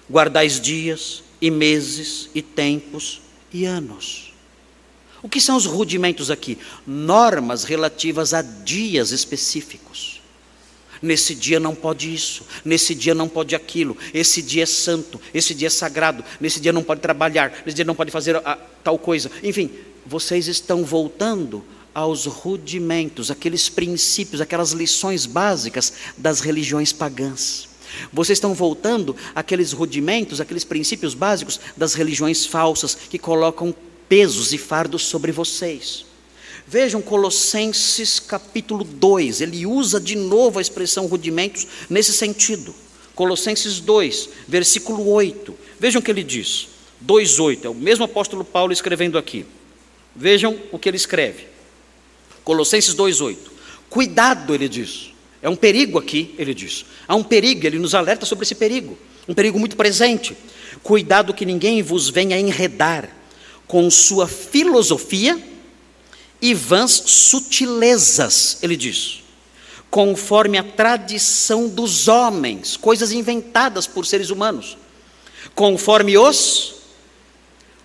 Guardais 0.10 0.60
dias 0.60 1.24
e 1.42 1.50
meses 1.50 2.30
e 2.36 2.42
tempos 2.42 3.22
e 3.52 3.66
anos. 3.66 4.32
O 5.24 5.30
que 5.30 5.42
são 5.42 5.56
os 5.56 5.66
rudimentos 5.66 6.32
aqui? 6.32 6.58
Normas 6.86 7.64
relativas 7.64 8.34
a 8.34 8.42
dias 8.42 9.12
específicos. 9.12 10.22
Nesse 11.02 11.34
dia 11.34 11.60
não 11.60 11.74
pode 11.74 12.14
isso, 12.14 12.46
nesse 12.64 12.94
dia 12.94 13.16
não 13.16 13.28
pode 13.28 13.56
aquilo, 13.56 13.98
esse 14.14 14.40
dia 14.40 14.64
é 14.64 14.68
santo, 14.68 15.20
esse 15.34 15.56
dia 15.56 15.66
é 15.66 15.70
sagrado, 15.70 16.24
nesse 16.40 16.60
dia 16.60 16.72
não 16.72 16.84
pode 16.84 17.02
trabalhar, 17.02 17.64
nesse 17.66 17.76
dia 17.76 17.86
não 17.86 17.96
pode 17.96 18.12
fazer 18.12 18.36
a, 18.36 18.56
tal 18.84 19.00
coisa. 19.00 19.32
Enfim, 19.42 19.72
vocês 20.06 20.48
estão 20.48 20.86
voltando 20.86 21.66
aos 21.94 22.26
rudimentos, 22.26 23.32
aqueles 23.32 23.68
princípios, 23.68 24.42
aquelas 24.42 24.74
lições 24.74 25.26
básicas 25.26 25.92
das 26.16 26.40
religiões 26.40 26.94
pagãs. 26.94 27.71
Vocês 28.12 28.38
estão 28.38 28.54
voltando 28.54 29.16
àqueles 29.36 29.72
rudimentos, 29.72 30.42
aqueles 30.42 30.64
princípios 30.64 31.14
básicos 31.14 31.60
das 31.76 31.94
religiões 31.94 32.46
falsas 32.46 32.96
que 32.96 33.20
colocam 33.20 33.74
pesos 34.08 34.54
e 34.54 34.58
fardos 34.58 35.06
sobre 35.06 35.32
vocês. 35.32 36.06
Vejam 36.68 37.02
Colossenses 37.02 38.20
capítulo 38.20 38.84
2, 38.84 39.42
ele 39.42 39.66
usa 39.66 40.00
de 40.00 40.16
novo 40.16 40.60
a 40.60 40.62
expressão 40.62 41.06
rudimentos 41.08 41.68
nesse 41.90 42.14
sentido. 42.14 42.74
Colossenses 43.16 43.80
2, 43.80 44.30
versículo 44.48 45.10
8. 45.10 45.54
Vejam 45.80 46.00
o 46.00 46.04
que 46.04 46.12
ele 46.12 46.24
diz. 46.24 46.70
2:8, 47.02 47.66
é 47.66 47.70
o 47.70 47.74
mesmo 47.74 48.06
apóstolo 48.06 48.44
Paulo 48.44 48.72
escrevendo 48.72 49.18
aqui. 49.18 49.46
Vejam 50.16 50.58
o 50.72 50.78
que 50.78 50.88
ele 50.88 50.98
escreve. 50.98 51.48
Colossenses 52.44 52.94
2:8. 52.94 53.52
Cuidado, 53.90 54.54
ele 54.54 54.70
diz. 54.70 55.11
É 55.42 55.50
um 55.50 55.56
perigo 55.56 55.98
aqui, 55.98 56.36
ele 56.38 56.54
diz. 56.54 56.86
Há 57.08 57.16
um 57.16 57.24
perigo, 57.24 57.66
ele 57.66 57.80
nos 57.80 57.96
alerta 57.96 58.26
sobre 58.26 58.44
esse 58.44 58.56
perigo. 58.56 58.98
Um 59.28 59.34
perigo 59.34 59.60
muito 59.60 59.76
presente. 59.76 60.38
Cuidado 60.84 61.34
que 61.34 61.46
ninguém 61.46 61.82
vos 61.82 62.10
venha 62.10 62.40
enredar 62.40 63.10
com 63.68 63.90
sua 63.90 64.28
filosofia 64.28 65.42
e 66.42 66.54
vãs 66.54 66.92
sutilezas, 67.06 68.58
ele 68.62 68.76
diz, 68.76 69.22
conforme 69.90 70.58
a 70.58 70.64
tradição 70.64 71.70
dos 71.70 72.08
homens, 72.08 72.76
coisas 72.76 73.12
inventadas 73.12 73.86
por 73.86 74.06
seres 74.06 74.30
humanos, 74.30 74.78
conforme 75.54 76.18
os 76.18 76.76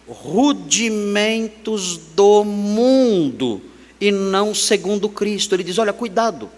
rudimentos 0.08 1.98
do 2.14 2.44
mundo 2.44 3.60
e 4.00 4.10
não 4.10 4.54
segundo 4.54 5.08
Cristo. 5.08 5.54
Ele 5.54 5.64
diz: 5.64 5.78
olha, 5.78 5.92
cuidado. 5.92 6.48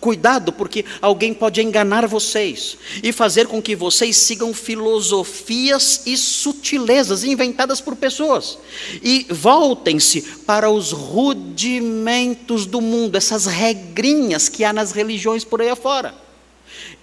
Cuidado, 0.00 0.52
porque 0.52 0.84
alguém 1.00 1.34
pode 1.34 1.60
enganar 1.60 2.06
vocês 2.06 2.76
e 3.02 3.12
fazer 3.12 3.46
com 3.46 3.60
que 3.60 3.74
vocês 3.74 4.16
sigam 4.16 4.54
filosofias 4.54 6.02
e 6.06 6.16
sutilezas 6.16 7.24
inventadas 7.24 7.80
por 7.80 7.96
pessoas. 7.96 8.58
E 9.02 9.26
voltem-se 9.30 10.22
para 10.46 10.70
os 10.70 10.92
rudimentos 10.92 12.66
do 12.66 12.80
mundo, 12.80 13.16
essas 13.16 13.46
regrinhas 13.46 14.48
que 14.48 14.64
há 14.64 14.72
nas 14.72 14.92
religiões 14.92 15.44
por 15.44 15.60
aí 15.60 15.68
afora. 15.68 16.14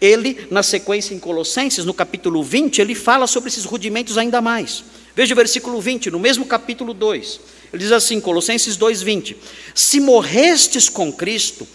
Ele, 0.02 0.48
na 0.50 0.63
sequência 0.63 1.13
em 1.13 1.20
Colossenses, 1.20 1.86
no 1.86 1.94
capítulo 1.94 2.42
20, 2.44 2.80
ele 2.80 2.96
fala 2.96 3.28
sobre 3.28 3.50
esses 3.50 3.65
rudimentos 3.65 4.18
ainda 4.18 4.42
mais. 4.42 4.84
Veja 5.15 5.34
o 5.34 5.38
versículo 5.38 5.82
20, 5.82 6.12
no 6.12 6.20
mesmo 6.20 6.46
capítulo 6.46 6.94
2. 6.94 7.39
Ele 7.74 7.84
diz 7.84 7.92
assim, 7.92 8.20
Colossenses 8.22 8.78
2:20: 8.78 9.36
Se 9.76 10.00
morrestes 10.00 10.88
com 10.88 11.12
Cristo, 11.12 11.68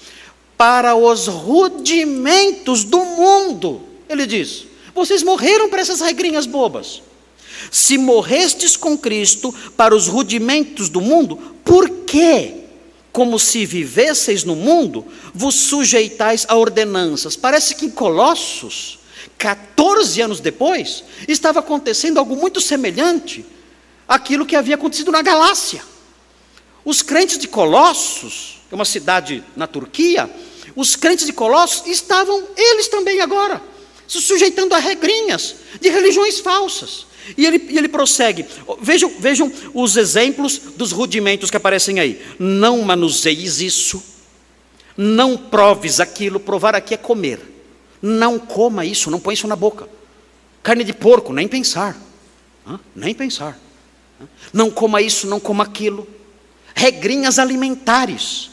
para 0.64 0.96
os 0.96 1.26
rudimentos 1.26 2.84
do 2.84 3.04
mundo. 3.04 3.82
Ele 4.08 4.26
diz: 4.26 4.64
vocês 4.94 5.22
morreram 5.22 5.68
para 5.68 5.82
essas 5.82 6.00
regrinhas 6.00 6.46
bobas. 6.46 7.02
Se 7.70 7.98
morrestes 7.98 8.74
com 8.74 8.96
Cristo 8.96 9.54
para 9.76 9.94
os 9.94 10.08
rudimentos 10.08 10.88
do 10.88 11.02
mundo, 11.02 11.36
por 11.62 11.90
quê? 12.06 12.62
Como 13.12 13.38
se 13.38 13.66
vivesseis 13.66 14.42
no 14.42 14.56
mundo, 14.56 15.04
vos 15.34 15.54
sujeitais 15.54 16.46
a 16.48 16.56
ordenanças. 16.56 17.36
Parece 17.36 17.74
que 17.74 17.84
em 17.84 17.90
Colossos, 17.90 19.00
14 19.36 20.22
anos 20.22 20.40
depois, 20.40 21.04
estava 21.28 21.58
acontecendo 21.58 22.16
algo 22.16 22.36
muito 22.36 22.58
semelhante 22.58 23.44
àquilo 24.08 24.46
que 24.46 24.56
havia 24.56 24.76
acontecido 24.76 25.12
na 25.12 25.20
Galácia. 25.20 25.82
Os 26.86 27.02
crentes 27.02 27.36
de 27.36 27.48
Colossos, 27.48 28.62
é 28.72 28.74
uma 28.74 28.86
cidade 28.86 29.44
na 29.54 29.66
Turquia, 29.66 30.28
os 30.76 30.96
crentes 30.96 31.26
de 31.26 31.32
Colossos 31.32 31.86
estavam, 31.86 32.46
eles 32.56 32.88
também 32.88 33.20
agora, 33.20 33.62
se 34.08 34.20
sujeitando 34.20 34.74
a 34.74 34.78
regrinhas 34.78 35.56
de 35.80 35.88
religiões 35.88 36.40
falsas. 36.40 37.06
E 37.38 37.46
ele, 37.46 37.68
e 37.70 37.78
ele 37.78 37.88
prossegue. 37.88 38.44
Vejam, 38.80 39.10
vejam 39.18 39.50
os 39.72 39.96
exemplos 39.96 40.58
dos 40.76 40.92
rudimentos 40.92 41.50
que 41.50 41.56
aparecem 41.56 41.98
aí. 41.98 42.20
Não 42.38 42.82
manuseis 42.82 43.62
isso. 43.62 44.02
Não 44.94 45.36
proves 45.36 46.00
aquilo. 46.00 46.38
Provar 46.38 46.74
aqui 46.74 46.92
é 46.92 46.98
comer. 46.98 47.40
Não 48.02 48.38
coma 48.38 48.84
isso, 48.84 49.10
não 49.10 49.18
põe 49.18 49.32
isso 49.32 49.48
na 49.48 49.56
boca. 49.56 49.88
Carne 50.62 50.84
de 50.84 50.92
porco, 50.92 51.32
nem 51.32 51.48
pensar. 51.48 51.96
Nem 52.94 53.14
pensar. 53.14 53.58
Não 54.52 54.70
coma 54.70 55.00
isso, 55.00 55.26
não 55.26 55.40
coma 55.40 55.64
aquilo. 55.64 56.06
Regrinhas 56.74 57.38
alimentares. 57.38 58.50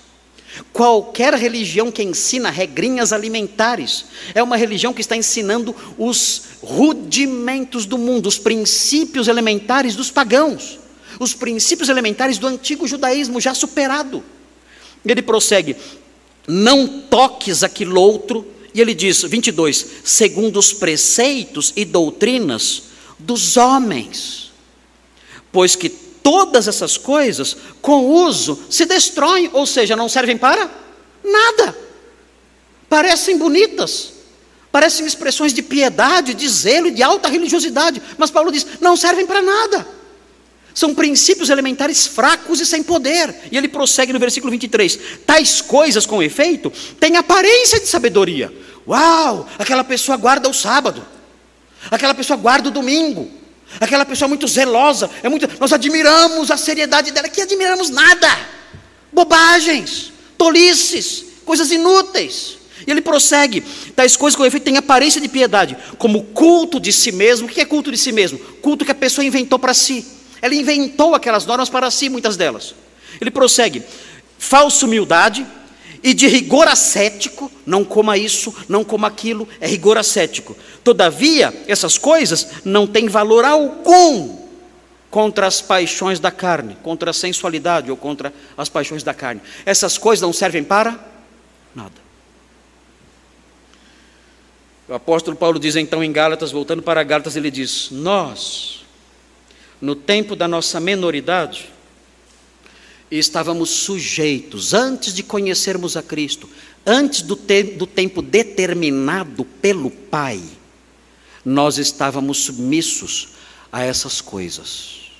Qualquer 0.74 1.34
religião 1.34 1.92
que 1.92 2.04
ensina 2.04 2.50
regrinhas 2.50 3.14
alimentares 3.14 4.06
é 4.34 4.44
uma 4.44 4.58
religião 4.58 4.94
que 4.94 5.02
está 5.02 5.16
ensinando 5.16 5.76
os 5.98 6.44
rudimentos 6.62 7.86
do 7.86 7.98
mundo, 7.98 8.28
os 8.28 8.38
princípios 8.38 9.28
elementares 9.28 9.96
dos 9.96 10.12
pagãos, 10.12 10.80
os 11.20 11.34
princípios 11.34 11.90
elementares 11.90 12.38
do 12.38 12.48
antigo 12.48 12.88
judaísmo 12.88 13.40
já 13.40 13.54
superado. 13.54 14.24
Ele 15.06 15.22
prossegue: 15.22 15.76
não 16.48 17.02
toques 17.10 17.64
aquilo 17.64 18.00
outro, 18.00 18.46
e 18.74 18.82
ele 18.82 18.94
diz, 18.94 19.22
22, 19.22 19.86
segundo 20.04 20.58
os 20.58 20.74
preceitos 20.74 21.74
e 21.76 21.86
doutrinas 21.86 22.84
dos 23.18 23.58
homens, 23.58 24.52
pois 25.52 25.76
que 25.76 25.90
todas 26.24 26.68
essas 26.68 26.98
coisas, 26.98 27.56
com 27.82 28.06
uso, 28.06 28.60
se 28.70 28.86
destroem, 28.86 29.50
ou 29.54 29.66
seja, 29.66 29.96
não 29.96 30.10
servem 30.10 30.38
para 30.38 30.70
nada. 31.24 31.78
Parecem 32.88 33.38
bonitas, 33.38 34.14
parecem 34.72 35.06
expressões 35.06 35.54
de 35.54 35.62
piedade, 35.62 36.34
de 36.34 36.48
zelo 36.48 36.88
e 36.88 36.92
de 36.92 37.02
alta 37.02 37.30
religiosidade, 37.30 38.02
mas 38.18 38.32
Paulo 38.32 38.52
diz: 38.52 38.66
não 38.80 38.96
servem 38.96 39.26
para 39.26 39.42
nada. 39.42 39.88
São 40.74 40.96
princípios 40.96 41.50
elementares 41.50 42.08
fracos 42.08 42.62
e 42.62 42.66
sem 42.66 42.82
poder. 42.82 43.36
E 43.52 43.58
ele 43.58 43.68
prossegue 43.68 44.14
no 44.14 44.20
versículo 44.20 44.52
23: 44.52 45.00
tais 45.26 45.62
coisas, 45.62 46.06
com 46.06 46.24
efeito, 46.24 46.72
têm 47.00 47.18
aparência 47.18 47.80
de 47.80 47.88
sabedoria. 47.88 48.54
Uau, 48.88 49.48
aquela 49.60 49.84
pessoa 49.84 50.18
guarda 50.18 50.50
o 50.50 50.54
sábado, 50.54 51.06
aquela 51.90 52.14
pessoa 52.14 52.38
guarda 52.38 52.70
o 52.70 52.72
domingo, 52.72 53.30
Aquela 53.80 54.06
pessoa 54.06 54.28
muito 54.28 54.48
zelosa, 54.48 55.10
é 55.24 55.30
muito, 55.30 55.50
nós 55.60 55.74
admiramos 55.74 56.52
a 56.52 56.58
seriedade 56.58 57.12
dela, 57.12 57.30
que 57.30 57.42
admiramos 57.42 57.90
nada. 57.90 58.28
Bobagens, 59.12 60.12
tolices, 60.38 61.26
coisas 61.46 61.72
inúteis. 61.72 62.58
E 62.86 62.92
ele 62.92 63.02
prossegue, 63.02 63.62
tais 63.96 64.16
coisas 64.16 64.36
com 64.36 64.46
efeito 64.46 64.64
têm 64.64 64.78
aparência 64.78 65.22
de 65.22 65.28
piedade, 65.28 65.78
como 65.98 66.24
culto 66.24 66.80
de 66.80 66.92
si 66.92 67.12
mesmo. 67.12 67.48
O 67.48 67.50
que 67.50 67.62
é 67.62 67.66
culto 67.66 67.92
de 67.92 67.98
si 67.98 68.12
mesmo? 68.12 68.40
Culto 68.40 68.84
que 68.84 68.92
a 68.92 68.96
pessoa 68.96 69.24
inventou 69.24 69.60
para 69.60 69.74
si. 69.74 70.06
Ela 70.42 70.56
inventou 70.56 71.14
aquelas 71.14 71.46
normas 71.46 71.70
para 71.70 71.92
si, 71.92 72.10
muitas 72.10 72.36
delas. 72.36 72.74
Ele 73.20 73.30
prossegue, 73.30 73.84
falsa 74.40 74.86
humildade, 74.86 75.46
e 76.04 76.14
de 76.14 76.28
rigor 76.28 76.68
ascético, 76.68 77.52
não 77.66 77.84
coma 77.84 78.18
isso, 78.18 78.54
não 78.68 78.84
coma 78.84 79.08
aquilo, 79.08 79.48
é 79.60 79.68
rigor 79.68 79.98
ascético. 79.98 80.58
Todavia, 80.84 81.54
essas 81.68 81.98
coisas 81.98 82.48
não 82.66 82.88
têm 82.88 83.08
valor 83.08 83.46
algum 83.46 84.42
contra 85.12 85.46
as 85.46 85.62
paixões 85.62 86.20
da 86.20 86.32
carne, 86.32 86.78
contra 86.82 87.12
a 87.12 87.14
sensualidade 87.14 87.92
ou 87.92 87.98
contra 87.98 88.34
as 88.58 88.70
paixões 88.70 89.04
da 89.04 89.14
carne. 89.14 89.42
Essas 89.66 89.98
coisas 89.98 90.22
não 90.22 90.34
servem 90.34 90.64
para 90.64 90.98
nada. 91.76 92.02
O 94.88 94.94
apóstolo 94.94 95.38
Paulo 95.38 95.60
diz 95.60 95.76
então 95.76 96.04
em 96.04 96.12
Gálatas, 96.12 96.52
voltando 96.52 96.82
para 96.82 97.04
Gálatas, 97.04 97.36
ele 97.36 97.52
diz: 97.52 97.90
Nós, 97.92 98.84
no 99.80 99.96
tempo 99.96 100.36
da 100.36 100.48
nossa 100.48 100.80
menoridade, 100.80 101.70
estávamos 103.20 103.70
sujeitos, 103.70 104.74
antes 104.74 105.14
de 105.14 105.22
conhecermos 105.22 105.98
a 105.98 106.02
Cristo, 106.02 106.50
antes 106.86 107.22
do, 107.22 107.36
te 107.36 107.62
do 107.64 107.86
tempo 107.86 108.22
determinado 108.22 109.44
pelo 109.44 109.92
Pai, 109.92 110.42
nós 111.44 111.78
estávamos 111.78 112.38
submissos 112.38 113.30
a 113.72 113.84
essas 113.84 114.22
coisas, 114.22 115.12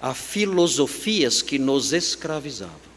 a 0.00 0.14
filosofias 0.14 1.42
que 1.42 1.58
nos 1.58 1.92
escravizavam, 1.92 2.88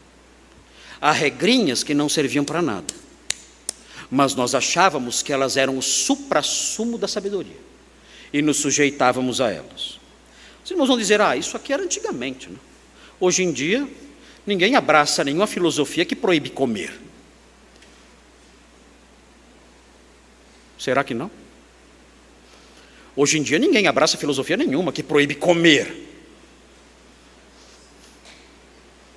a 1.00 1.12
regrinhas 1.12 1.84
que 1.84 1.94
não 1.94 2.08
serviam 2.08 2.44
para 2.44 2.62
nada, 2.62 2.94
mas 4.10 4.34
nós 4.34 4.54
achávamos 4.54 5.22
que 5.22 5.32
elas 5.32 5.56
eram 5.56 5.78
o 5.78 5.82
suprassumo 5.82 6.98
da 6.98 7.08
sabedoria 7.08 7.60
e 8.32 8.42
nos 8.42 8.58
sujeitávamos 8.58 9.40
a 9.40 9.50
elas. 9.50 10.00
Os 10.64 10.70
irmãos 10.70 10.86
vão 10.86 10.98
dizer, 10.98 11.20
ah, 11.20 11.36
isso 11.36 11.56
aqui 11.56 11.72
era 11.72 11.82
antigamente, 11.82 12.48
não? 12.48 12.71
Hoje 13.22 13.44
em 13.44 13.52
dia, 13.52 13.88
ninguém 14.44 14.74
abraça 14.74 15.22
nenhuma 15.22 15.46
filosofia 15.46 16.04
que 16.04 16.16
proíbe 16.16 16.50
comer. 16.50 16.92
Será 20.76 21.04
que 21.04 21.14
não? 21.14 21.30
Hoje 23.14 23.38
em 23.38 23.42
dia, 23.44 23.60
ninguém 23.60 23.86
abraça 23.86 24.18
filosofia 24.18 24.56
nenhuma 24.56 24.92
que 24.92 25.04
proíbe 25.04 25.36
comer. 25.36 26.04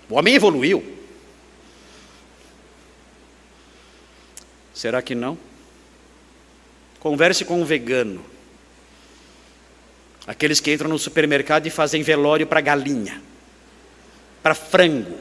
O 0.08 0.14
homem 0.14 0.36
evoluiu. 0.36 0.86
Será 4.72 5.02
que 5.02 5.16
não? 5.16 5.36
Converse 7.00 7.44
com 7.44 7.60
um 7.60 7.66
vegano. 7.66 8.24
Aqueles 10.28 10.60
que 10.60 10.72
entram 10.72 10.92
no 10.92 11.00
supermercado 11.00 11.66
e 11.66 11.72
fazem 11.72 12.04
velório 12.04 12.46
para 12.46 12.62
galinha 12.62 13.20
para 14.46 14.54
frango, 14.54 15.18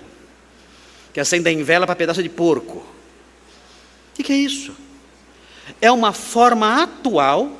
que 1.10 1.18
acendem 1.18 1.64
vela 1.64 1.87
para 1.87 1.96
pedaço 1.96 2.22
de 2.22 2.28
porco. 2.28 2.84
O 4.12 4.22
que, 4.22 4.30
é 4.30 4.37
isso? 4.37 4.76
É 5.80 5.90
uma 5.90 6.12
forma 6.12 6.82
atual, 6.82 7.50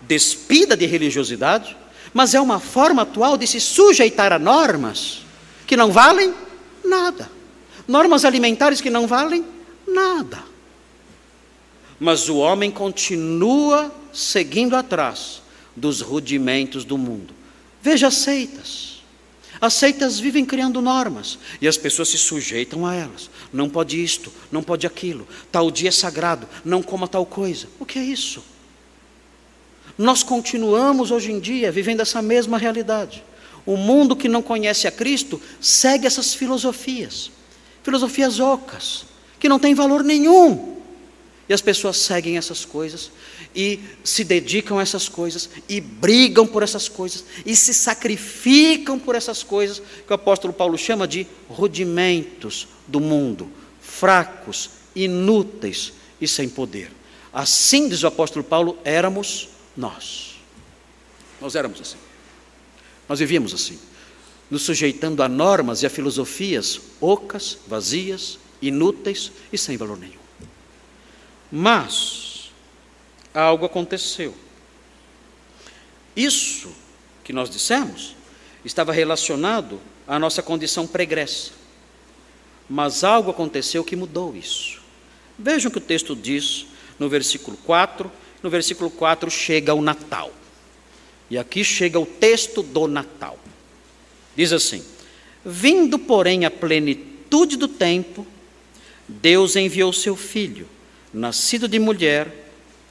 despida 0.00 0.76
de 0.76 0.84
religiosidade, 0.84 1.76
mas 2.12 2.34
é 2.34 2.40
uma 2.40 2.58
forma 2.58 3.02
atual 3.02 3.36
de 3.38 3.46
se 3.46 3.60
sujeitar 3.60 4.32
a 4.32 4.40
normas 4.40 5.22
que 5.68 5.76
não 5.76 5.92
valem 5.92 6.34
nada. 6.84 7.30
Normas 7.86 8.24
alimentares 8.24 8.80
que 8.80 8.90
não 8.90 9.06
valem 9.06 9.44
nada. 9.86 10.42
Mas 12.00 12.28
o 12.28 12.38
homem 12.38 12.72
continua 12.72 13.94
seguindo 14.12 14.74
atrás 14.74 15.42
dos 15.76 16.00
rudimentos 16.00 16.84
do 16.84 16.98
mundo. 16.98 17.32
Veja 17.80 18.10
seitas. 18.10 18.91
As 19.62 19.74
seitas 19.74 20.18
vivem 20.18 20.44
criando 20.44 20.80
normas 20.80 21.38
e 21.60 21.68
as 21.68 21.76
pessoas 21.76 22.08
se 22.08 22.18
sujeitam 22.18 22.84
a 22.84 22.96
elas. 22.96 23.30
Não 23.52 23.70
pode 23.70 24.02
isto, 24.02 24.32
não 24.50 24.60
pode 24.60 24.88
aquilo. 24.88 25.24
Tal 25.52 25.70
dia 25.70 25.88
é 25.88 25.92
sagrado, 25.92 26.48
não 26.64 26.82
coma 26.82 27.06
tal 27.06 27.24
coisa. 27.24 27.68
O 27.78 27.86
que 27.86 27.96
é 27.96 28.02
isso? 28.02 28.42
Nós 29.96 30.24
continuamos 30.24 31.12
hoje 31.12 31.30
em 31.30 31.38
dia 31.38 31.70
vivendo 31.70 32.00
essa 32.00 32.20
mesma 32.20 32.58
realidade. 32.58 33.22
O 33.64 33.76
mundo 33.76 34.16
que 34.16 34.28
não 34.28 34.42
conhece 34.42 34.88
a 34.88 34.90
Cristo 34.90 35.40
segue 35.60 36.08
essas 36.08 36.34
filosofias, 36.34 37.30
filosofias 37.84 38.40
ocas, 38.40 39.04
que 39.38 39.48
não 39.48 39.60
têm 39.60 39.76
valor 39.76 40.02
nenhum. 40.02 40.76
E 41.48 41.54
as 41.54 41.60
pessoas 41.60 41.98
seguem 41.98 42.36
essas 42.36 42.64
coisas 42.64 43.12
e 43.54 43.80
se 44.02 44.24
dedicam 44.24 44.78
a 44.78 44.82
essas 44.82 45.08
coisas, 45.08 45.48
e 45.68 45.80
brigam 45.80 46.46
por 46.46 46.62
essas 46.62 46.88
coisas, 46.88 47.24
e 47.44 47.54
se 47.54 47.74
sacrificam 47.74 48.98
por 48.98 49.14
essas 49.14 49.42
coisas, 49.42 49.80
que 50.06 50.12
o 50.12 50.14
apóstolo 50.14 50.52
Paulo 50.52 50.78
chama 50.78 51.06
de 51.06 51.26
rudimentos 51.48 52.68
do 52.86 53.00
mundo, 53.00 53.50
fracos, 53.80 54.70
inúteis 54.94 55.92
e 56.20 56.26
sem 56.26 56.48
poder. 56.48 56.90
Assim, 57.32 57.88
diz 57.88 58.02
o 58.02 58.06
apóstolo 58.06 58.44
Paulo, 58.44 58.78
éramos 58.84 59.48
nós. 59.76 60.36
Nós 61.40 61.54
éramos 61.54 61.80
assim. 61.80 61.96
Nós 63.08 63.18
vivíamos 63.18 63.52
assim, 63.52 63.78
nos 64.50 64.62
sujeitando 64.62 65.22
a 65.22 65.28
normas 65.28 65.82
e 65.82 65.86
a 65.86 65.90
filosofias 65.90 66.80
ocas, 67.00 67.58
vazias, 67.66 68.38
inúteis 68.60 69.32
e 69.52 69.58
sem 69.58 69.76
valor 69.76 69.98
nenhum. 69.98 70.22
Mas, 71.50 72.31
algo 73.34 73.66
aconteceu. 73.66 74.34
Isso 76.16 76.70
que 77.24 77.32
nós 77.32 77.48
dissemos 77.48 78.14
estava 78.64 78.92
relacionado 78.92 79.80
à 80.06 80.18
nossa 80.18 80.42
condição 80.42 80.86
pregressa. 80.86 81.52
Mas 82.68 83.04
algo 83.04 83.30
aconteceu 83.30 83.84
que 83.84 83.96
mudou 83.96 84.36
isso. 84.36 84.80
Vejam 85.38 85.68
o 85.68 85.72
que 85.72 85.78
o 85.78 85.80
texto 85.80 86.14
diz 86.14 86.66
no 86.98 87.08
versículo 87.08 87.56
4. 87.58 88.10
No 88.42 88.50
versículo 88.50 88.90
4 88.90 89.30
chega 89.30 89.74
o 89.74 89.82
Natal. 89.82 90.32
E 91.30 91.38
aqui 91.38 91.64
chega 91.64 91.98
o 91.98 92.06
texto 92.06 92.62
do 92.62 92.86
Natal. 92.86 93.38
Diz 94.36 94.52
assim: 94.52 94.84
Vindo, 95.44 95.98
porém, 95.98 96.44
a 96.44 96.50
plenitude 96.50 97.56
do 97.56 97.68
tempo, 97.68 98.26
Deus 99.08 99.56
enviou 99.56 99.92
seu 99.92 100.16
filho, 100.16 100.68
nascido 101.12 101.66
de 101.66 101.78
mulher, 101.78 102.41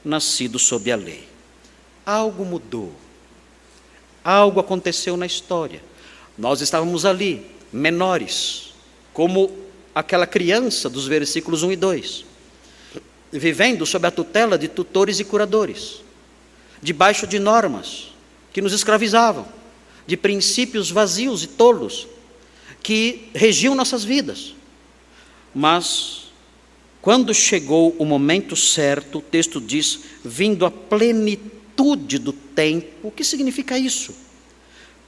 nascido 0.03 0.57
sob 0.57 0.91
a 0.91 0.95
lei. 0.95 1.27
Algo 2.05 2.43
mudou. 2.45 2.93
Algo 4.23 4.59
aconteceu 4.59 5.17
na 5.17 5.25
história. 5.25 5.83
Nós 6.37 6.61
estávamos 6.61 7.05
ali, 7.05 7.45
menores, 7.71 8.73
como 9.13 9.51
aquela 9.93 10.25
criança 10.25 10.89
dos 10.89 11.07
versículos 11.07 11.63
1 11.63 11.71
e 11.73 11.75
2, 11.75 12.25
vivendo 13.31 13.85
sob 13.85 14.07
a 14.07 14.11
tutela 14.11 14.57
de 14.57 14.67
tutores 14.67 15.19
e 15.19 15.23
curadores, 15.23 16.01
debaixo 16.81 17.27
de 17.27 17.39
normas 17.39 18.11
que 18.53 18.61
nos 18.61 18.73
escravizavam, 18.73 19.45
de 20.07 20.17
princípios 20.17 20.89
vazios 20.89 21.43
e 21.43 21.47
tolos 21.47 22.07
que 22.81 23.29
regiam 23.33 23.75
nossas 23.75 24.03
vidas. 24.03 24.55
Mas, 25.53 26.20
quando 27.01 27.33
chegou 27.33 27.95
o 27.97 28.05
momento 28.05 28.55
certo, 28.55 29.17
o 29.17 29.21
texto 29.21 29.59
diz: 29.59 30.01
vindo 30.23 30.65
a 30.65 30.71
plenitude 30.71 32.19
do 32.19 32.31
tempo. 32.31 33.07
O 33.07 33.11
que 33.11 33.23
significa 33.23 33.77
isso? 33.77 34.13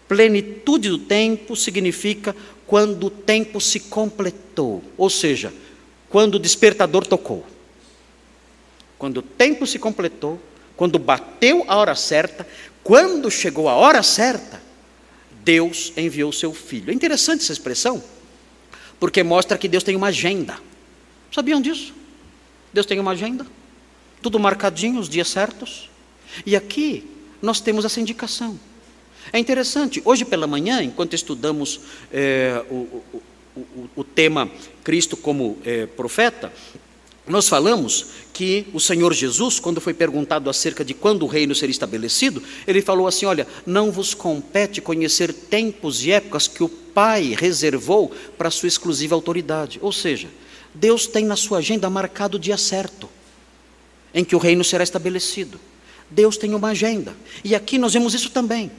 Plenitude 0.07 0.89
do 0.89 0.97
tempo 0.97 1.55
significa 1.55 2.35
quando 2.65 3.05
o 3.05 3.09
tempo 3.09 3.61
se 3.61 3.79
completou, 3.79 4.83
ou 4.97 5.09
seja, 5.09 5.53
quando 6.09 6.35
o 6.35 6.39
despertador 6.39 7.05
tocou. 7.05 7.45
Quando 8.97 9.17
o 9.17 9.21
tempo 9.21 9.67
se 9.67 9.77
completou, 9.77 10.39
quando 10.75 10.97
bateu 10.97 11.63
a 11.67 11.75
hora 11.75 11.95
certa, 11.95 12.47
quando 12.83 13.29
chegou 13.29 13.69
a 13.69 13.75
hora 13.75 14.01
certa, 14.01 14.61
Deus 15.43 15.93
enviou 15.95 16.31
seu 16.31 16.53
filho. 16.53 16.89
É 16.89 16.93
interessante 16.93 17.41
essa 17.41 17.53
expressão, 17.53 18.03
porque 18.99 19.21
mostra 19.21 19.57
que 19.57 19.67
Deus 19.67 19.83
tem 19.83 19.95
uma 19.95 20.07
agenda. 20.07 20.57
Sabiam 21.33 21.59
disso? 21.59 21.93
Deus 22.71 22.85
tem 22.85 22.99
uma 22.99 23.11
agenda, 23.11 23.45
tudo 24.21 24.39
marcadinho, 24.39 24.99
os 24.99 25.09
dias 25.09 25.27
certos. 25.27 25.89
E 26.45 26.55
aqui 26.55 27.09
nós 27.41 27.59
temos 27.59 27.85
essa 27.85 27.99
indicação. 27.99 28.59
É 29.31 29.39
interessante, 29.39 30.01
hoje 30.05 30.25
pela 30.25 30.45
manhã, 30.45 30.83
enquanto 30.83 31.13
estudamos 31.15 31.79
é, 32.11 32.63
o, 32.69 32.75
o, 32.75 33.21
o, 33.55 33.89
o, 33.95 34.03
tema 34.03 34.49
Cristo 34.83 35.17
como 35.17 35.57
é, 35.65 35.85
profeta, 35.87 36.53
nós 37.25 37.47
falamos 37.47 38.07
que 38.33 38.67
o 38.73 38.79
Senhor 38.79 39.13
Jesus, 39.13 39.59
quando 39.59 39.79
foi 39.79 39.93
perguntado 39.93 40.49
acerca 40.49 40.83
de 40.83 40.93
quando 40.93 41.23
o 41.23 41.27
reino 41.27 41.55
seria 41.55 41.71
estabelecido, 41.71 42.43
ele 42.67 42.81
falou 42.81 43.07
assim: 43.07 43.25
Olha, 43.25 43.47
não 43.65 43.91
vos 43.91 44.13
compete 44.13 44.81
conhecer 44.81 45.33
tempos 45.33 46.05
e 46.05 46.11
épocas 46.11 46.47
que 46.47 46.63
o 46.63 46.69
Pai 46.69 47.33
reservou 47.35 48.11
para 48.37 48.51
sua 48.51 48.67
exclusiva 48.67 49.15
autoridade. 49.15 49.79
Ou 49.81 49.91
seja, 49.91 50.27
Deus 50.73 51.07
tem 51.07 51.25
na 51.25 51.35
sua 51.35 51.59
agenda 51.59 51.89
marcado 51.89 52.37
o 52.37 52.39
dia 52.39 52.57
certo 52.57 53.09
em 54.13 54.23
que 54.23 54.35
o 54.35 54.39
reino 54.39 54.63
será 54.63 54.83
estabelecido. 54.83 55.59
Deus 56.09 56.37
tem 56.37 56.53
uma 56.53 56.69
agenda. 56.69 57.15
E 57.43 57.55
aqui 57.55 57.77
nós 57.77 57.93
vemos 57.93 58.13
isso 58.13 58.29
também. 58.29 58.71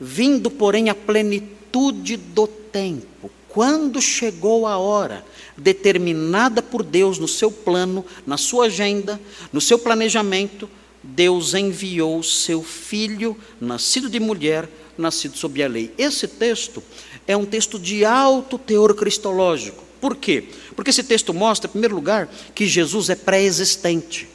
Vindo, 0.00 0.50
porém, 0.50 0.90
a 0.90 0.94
plenitude 0.94 2.16
do 2.16 2.46
tempo, 2.46 3.30
quando 3.48 4.02
chegou 4.02 4.66
a 4.66 4.76
hora 4.76 5.24
determinada 5.56 6.60
por 6.60 6.82
Deus 6.82 7.18
no 7.18 7.28
seu 7.28 7.50
plano, 7.50 8.04
na 8.26 8.36
sua 8.36 8.66
agenda, 8.66 9.20
no 9.52 9.60
seu 9.60 9.78
planejamento, 9.78 10.68
Deus 11.00 11.54
enviou 11.54 12.22
seu 12.22 12.62
filho, 12.62 13.36
nascido 13.60 14.08
de 14.08 14.18
mulher, 14.18 14.68
nascido 14.98 15.36
sob 15.36 15.62
a 15.62 15.68
lei. 15.68 15.92
Esse 15.96 16.26
texto 16.26 16.82
é 17.26 17.36
um 17.36 17.44
texto 17.44 17.78
de 17.78 18.04
alto 18.04 18.58
teor 18.58 18.94
cristológico. 18.94 19.83
Por 20.04 20.16
quê? 20.16 20.44
Porque 20.76 20.90
esse 20.90 21.02
texto 21.02 21.32
mostra, 21.32 21.66
em 21.66 21.72
primeiro 21.72 21.94
lugar, 21.94 22.28
que 22.54 22.66
Jesus 22.66 23.08
é 23.08 23.14
pré-existente. 23.14 24.28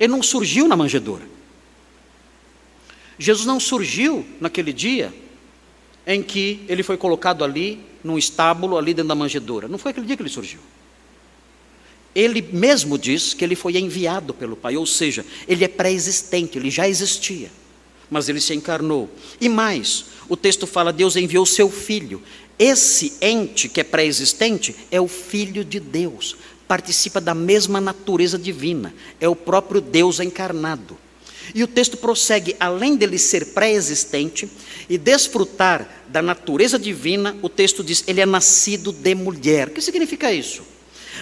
Ele 0.00 0.10
não 0.10 0.22
surgiu 0.22 0.66
na 0.66 0.74
manjedoura. 0.74 1.24
Jesus 3.18 3.44
não 3.44 3.60
surgiu 3.60 4.24
naquele 4.40 4.72
dia 4.72 5.12
em 6.06 6.22
que 6.22 6.64
ele 6.66 6.82
foi 6.82 6.96
colocado 6.96 7.44
ali, 7.44 7.84
num 8.02 8.16
estábulo, 8.16 8.78
ali 8.78 8.94
dentro 8.94 9.10
da 9.10 9.14
manjedoura. 9.14 9.68
Não 9.68 9.76
foi 9.76 9.90
aquele 9.90 10.06
dia 10.06 10.16
que 10.16 10.22
ele 10.22 10.30
surgiu. 10.30 10.60
Ele 12.14 12.40
mesmo 12.40 12.96
diz 12.96 13.34
que 13.34 13.44
ele 13.44 13.54
foi 13.54 13.76
enviado 13.76 14.32
pelo 14.32 14.56
Pai, 14.56 14.78
ou 14.78 14.86
seja, 14.86 15.26
ele 15.46 15.62
é 15.62 15.68
pré-existente, 15.68 16.56
ele 16.56 16.70
já 16.70 16.88
existia, 16.88 17.50
mas 18.10 18.30
ele 18.30 18.40
se 18.40 18.54
encarnou. 18.54 19.10
E 19.38 19.46
mais, 19.46 20.06
o 20.26 20.38
texto 20.38 20.66
fala: 20.66 20.90
Deus 20.90 21.16
enviou 21.16 21.44
seu 21.44 21.70
filho. 21.70 22.22
Esse 22.64 23.14
ente 23.20 23.68
que 23.68 23.80
é 23.80 23.82
pré-existente 23.82 24.76
é 24.88 25.00
o 25.00 25.08
Filho 25.08 25.64
de 25.64 25.80
Deus, 25.80 26.36
participa 26.68 27.20
da 27.20 27.34
mesma 27.34 27.80
natureza 27.80 28.38
divina, 28.38 28.94
é 29.20 29.28
o 29.28 29.34
próprio 29.34 29.80
Deus 29.80 30.20
encarnado. 30.20 30.96
E 31.56 31.64
o 31.64 31.66
texto 31.66 31.96
prossegue, 31.96 32.54
além 32.60 32.94
dele 32.94 33.18
ser 33.18 33.46
pré-existente 33.46 34.48
e 34.88 34.96
desfrutar 34.96 36.04
da 36.06 36.22
natureza 36.22 36.78
divina, 36.78 37.36
o 37.42 37.48
texto 37.48 37.82
diz: 37.82 38.04
ele 38.06 38.20
é 38.20 38.26
nascido 38.26 38.92
de 38.92 39.12
mulher. 39.12 39.66
O 39.66 39.72
que 39.72 39.82
significa 39.82 40.32
isso? 40.32 40.62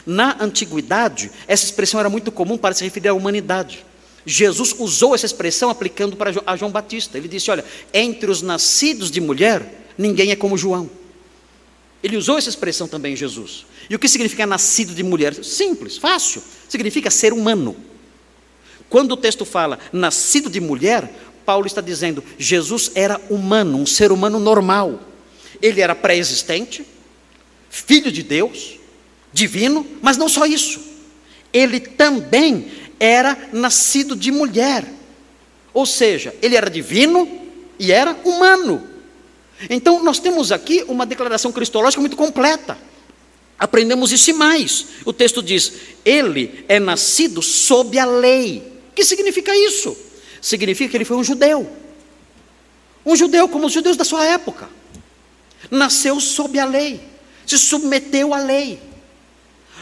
Na 0.05 0.37
antiguidade, 0.45 1.31
essa 1.49 1.65
expressão 1.65 1.99
era 1.99 2.11
muito 2.11 2.31
comum 2.31 2.59
para 2.59 2.75
se 2.75 2.85
referir 2.85 3.09
à 3.09 3.15
humanidade. 3.15 3.83
Jesus 4.27 4.75
usou 4.79 5.15
essa 5.15 5.25
expressão 5.25 5.71
aplicando 5.71 6.17
para 6.17 6.33
João 6.59 6.71
Batista. 6.71 7.17
Ele 7.17 7.29
disse: 7.29 7.51
Olha, 7.51 7.65
entre 7.95 8.31
os 8.31 8.43
nascidos 8.43 9.11
de 9.11 9.23
mulher, 9.23 9.87
ninguém 9.97 10.33
é 10.33 10.37
como 10.37 10.59
João. 10.59 11.00
Ele 12.03 12.17
usou 12.17 12.39
essa 12.39 12.49
expressão 12.49 12.89
também, 12.89 13.15
Jesus. 13.15 13.67
E 13.89 13.95
o 13.95 13.99
que 13.99 14.09
significa 14.09 14.47
nascido 14.47 14.95
de 14.95 15.03
mulher? 15.03 15.35
Simples, 15.45 15.99
fácil. 15.99 16.43
Significa 16.69 17.11
ser 17.11 17.33
humano. 17.33 17.77
Quando 18.89 19.13
o 19.13 19.17
texto 19.17 19.45
fala 19.45 19.79
nascido 19.93 20.49
de 20.51 20.61
mulher, 20.61 21.13
Paulo 21.45 21.67
está 21.67 21.81
dizendo 21.81 22.23
Jesus 22.39 22.93
era 22.95 23.21
humano, 23.29 23.79
um 23.79 23.87
ser 23.87 24.13
humano 24.13 24.39
normal. 24.39 25.01
Ele 25.61 25.81
era 25.81 25.95
pré-existente, 25.95 26.85
filho 27.69 28.11
de 28.11 28.23
Deus, 28.23 28.79
divino, 29.33 29.87
mas 30.01 30.17
não 30.17 30.29
só 30.29 30.47
isso. 30.47 30.81
Ele 31.53 31.81
também 31.81 32.71
era 32.99 33.37
nascido 33.53 34.17
de 34.17 34.31
mulher. 34.33 34.85
Ou 35.73 35.87
seja, 35.87 36.35
ele 36.43 36.57
era 36.57 36.71
divino 36.71 37.29
e 37.79 37.93
era 37.93 38.13
humano. 38.25 38.90
Então, 39.69 40.03
nós 40.03 40.19
temos 40.19 40.53
aqui 40.53 40.85
uma 40.89 41.05
declaração 41.05 41.53
cristológica 41.53 42.01
muito 42.01 42.17
completa. 42.17 42.79
Aprendemos 43.59 44.11
isso 44.11 44.31
e 44.31 44.33
mais. 44.33 44.87
O 45.05 45.13
texto 45.13 45.43
diz: 45.43 45.73
Ele 46.05 46.65
é 46.67 46.81
nascido 46.81 47.43
sob 47.43 47.99
a 47.99 48.07
lei. 48.07 48.63
O 48.91 48.95
que 48.95 49.05
significa 49.05 49.55
isso? 49.55 49.97
Significa 50.41 50.91
que 50.91 50.97
ele 50.97 51.05
foi 51.05 51.19
um 51.19 51.25
judeu. 51.25 51.71
Um 53.05 53.15
judeu 53.15 53.49
como 53.49 53.67
os 53.67 53.73
judeus 53.73 53.97
da 53.97 54.05
sua 54.05 54.25
época. 54.25 54.69
Nasceu 55.71 56.19
sob 56.21 56.59
a 56.59 56.65
lei, 56.65 57.01
se 57.47 57.59
submeteu 57.59 58.33
à 58.33 58.39
lei. 58.39 58.81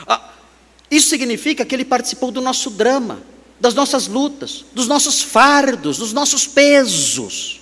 Ah, 0.07 0.33
isso 0.91 1.09
significa 1.09 1.64
que 1.64 1.74
ele 1.74 1.85
participou 1.85 2.33
do 2.33 2.41
nosso 2.41 2.70
drama, 2.70 3.22
das 3.61 3.74
nossas 3.74 4.09
lutas, 4.09 4.64
dos 4.72 4.89
nossos 4.89 5.22
fardos, 5.22 5.99
dos 5.99 6.12
nossos 6.12 6.47
pesos. 6.47 7.57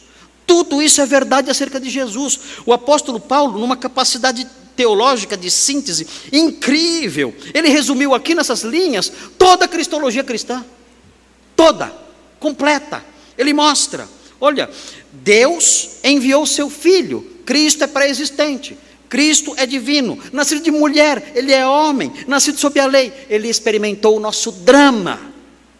Tudo 0.46 0.80
isso 0.80 1.00
é 1.00 1.06
verdade 1.06 1.50
acerca 1.50 1.80
de 1.80 1.90
Jesus. 1.90 2.38
O 2.64 2.72
apóstolo 2.72 3.18
Paulo, 3.18 3.58
numa 3.58 3.76
capacidade 3.76 4.46
teológica 4.76 5.36
de 5.36 5.50
síntese 5.50 6.06
incrível, 6.32 7.34
ele 7.52 7.68
resumiu 7.68 8.14
aqui 8.14 8.34
nessas 8.34 8.62
linhas 8.62 9.10
toda 9.38 9.64
a 9.64 9.68
cristologia 9.68 10.22
cristã 10.22 10.64
toda, 11.56 11.92
completa. 12.38 13.04
Ele 13.36 13.52
mostra: 13.52 14.06
olha, 14.38 14.70
Deus 15.10 15.96
enviou 16.04 16.46
seu 16.46 16.68
filho, 16.68 17.22
Cristo 17.44 17.82
é 17.82 17.86
pré-existente. 17.86 18.78
Cristo 19.08 19.54
é 19.56 19.64
divino, 19.64 20.18
nascido 20.32 20.60
de 20.60 20.70
mulher, 20.72 21.30
ele 21.36 21.52
é 21.52 21.64
homem, 21.64 22.12
nascido 22.26 22.58
sob 22.58 22.78
a 22.80 22.86
lei, 22.86 23.12
ele 23.30 23.48
experimentou 23.48 24.16
o 24.16 24.20
nosso 24.20 24.50
drama. 24.50 25.32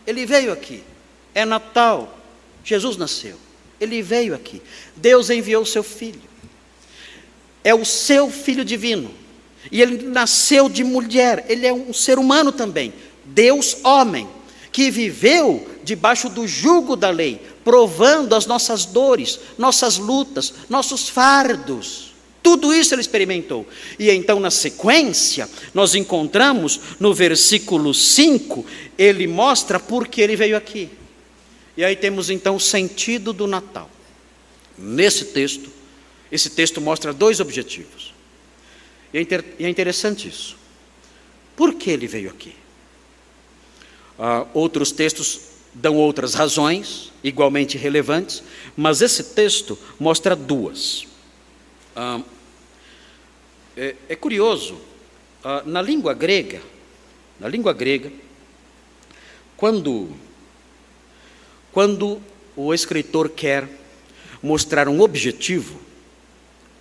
Ele 0.07 0.25
veio 0.25 0.53
aqui. 0.53 0.85
É 1.35 1.45
Natal. 1.45 2.17
Jesus 2.65 2.97
nasceu. 2.97 3.37
Ele 3.81 4.03
veio 4.03 4.35
aqui. 4.35 4.63
Deus 4.95 5.31
enviou 5.31 5.63
o 5.63 5.67
seu 5.67 5.83
filho. 5.83 6.21
É 7.63 7.75
o 7.75 7.85
seu 7.85 8.31
filho 8.31 8.65
divino. 8.65 9.11
E 9.71 9.83
ele 9.83 10.07
nasceu 10.07 10.69
de 10.69 10.85
mulher, 10.85 11.45
ele 11.49 11.67
é 11.67 11.73
um 11.73 11.93
ser 11.93 12.19
humano 12.19 12.53
também. 12.53 12.93
Deus 13.25 13.79
homem 13.85 14.29
que 14.71 14.91
viveu 14.91 15.67
debaixo 15.83 16.29
do 16.29 16.47
jugo 16.47 16.97
da 16.97 17.11
lei, 17.11 17.41
provando 17.65 18.35
as 18.35 18.47
nossas 18.47 18.85
dores, 18.85 19.41
nossas 19.57 19.99
lutas, 19.99 20.53
nossos 20.69 21.09
fardos. 21.09 22.13
Tudo 22.43 22.73
isso 22.73 22.95
ele 22.95 23.01
experimentou. 23.01 23.67
E 23.99 24.11
então, 24.11 24.39
na 24.39 24.51
sequência, 24.51 25.49
nós 25.75 25.95
encontramos 25.95 26.79
no 27.01 27.13
versículo 27.13 27.93
5, 27.93 28.65
ele 28.97 29.27
mostra 29.27 29.81
por 29.81 30.07
que 30.07 30.21
ele 30.21 30.37
veio 30.37 30.57
aqui. 30.57 30.89
E 31.77 31.85
aí 31.85 31.95
temos 31.95 32.31
então 32.31 32.57
o 32.57 32.61
sentido 32.61 33.33
do 33.33 33.47
Natal. 33.47 33.91
Nesse 34.79 35.27
texto, 35.27 35.71
esse 36.31 36.51
texto 36.51 36.81
mostra 36.81 37.13
dois 37.13 37.41
objetivos. 37.41 38.15
E 39.13 39.19
é, 39.19 39.65
é 39.65 39.69
interessante 39.69 40.29
isso. 40.29 40.57
Por 41.55 41.75
que 41.75 41.91
ele 41.91 42.07
veio 42.07 42.31
aqui? 42.31 42.55
Uh, 44.19 44.49
outros 44.55 44.93
textos 44.93 45.41
dão 45.73 45.97
outras 45.97 46.33
razões, 46.35 47.13
igualmente 47.23 47.77
relevantes, 47.77 48.43
mas 48.77 49.03
esse 49.03 49.23
texto 49.23 49.79
mostra 49.99 50.35
duas. 50.35 51.05
Uh, 51.95 52.25
é, 53.77 53.95
é, 54.09 54.17
curioso, 54.17 54.75
uh, 54.75 55.67
na 55.67 55.83
língua 55.83 56.15
grega, 56.15 56.63
na 57.39 57.47
língua 57.47 57.75
grega, 57.75 58.11
quando, 59.55 60.09
quando 61.77 62.23
o 62.57 62.73
escritor 62.73 63.29
quer 63.29 63.69
mostrar 64.43 64.89
um 64.89 65.03
objetivo, 65.03 65.79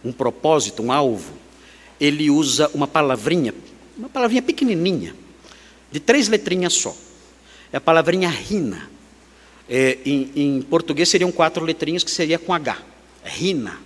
um 0.01 0.13
propósito, 0.13 0.81
um 0.81 0.89
alvo, 0.89 1.33
ele 1.99 2.29
usa 2.29 2.71
uma 2.73 2.87
palavrinha, 2.87 3.53
uma 3.97 4.07
palavrinha 4.07 4.41
pequenininha, 4.41 5.13
de 5.91 5.99
três 5.99 6.29
letrinhas 6.29 6.71
só. 6.71 6.95
É 7.73 7.75
a 7.75 7.81
palavrinha 7.81 8.29
rina. 8.29 8.89
É, 9.67 9.97
em, 10.05 10.31
em, 10.33 10.61
português 10.61 11.09
seriam 11.09 11.29
quatro 11.29 11.65
letrinhas 11.65 12.01
que 12.01 12.11
seria 12.11 12.39
com 12.39 12.53
H. 12.53 12.77
Rina. 13.21 13.77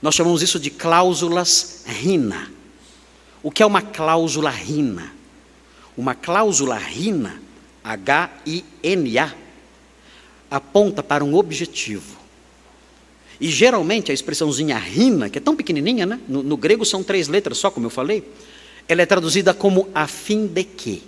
Nós 0.00 0.14
chamamos 0.14 0.40
isso 0.40 0.58
de 0.58 0.70
cláusulas 0.70 1.84
rina. 1.86 2.50
O 3.42 3.50
que 3.50 3.62
é 3.62 3.66
uma 3.66 3.82
cláusula 3.82 4.48
rina? 4.48 5.12
Uma 5.94 6.14
cláusula 6.14 6.78
rina, 6.78 7.38
H-I-N-A, 7.84 9.49
aponta 10.50 11.02
para 11.02 11.24
um 11.24 11.34
objetivo. 11.34 12.18
E 13.40 13.48
geralmente 13.48 14.10
a 14.10 14.14
expressãozinha 14.14 14.76
rina, 14.76 15.30
que 15.30 15.38
é 15.38 15.40
tão 15.40 15.56
pequenininha, 15.56 16.04
né? 16.04 16.20
no, 16.28 16.42
no 16.42 16.56
grego 16.56 16.84
são 16.84 17.02
três 17.02 17.28
letras 17.28 17.56
só, 17.58 17.70
como 17.70 17.86
eu 17.86 17.90
falei, 17.90 18.22
ela 18.86 19.00
é 19.00 19.06
traduzida 19.06 19.54
como 19.54 19.88
a 19.94 20.06
fim 20.06 20.46
de 20.46 20.64
quê? 20.64 21.00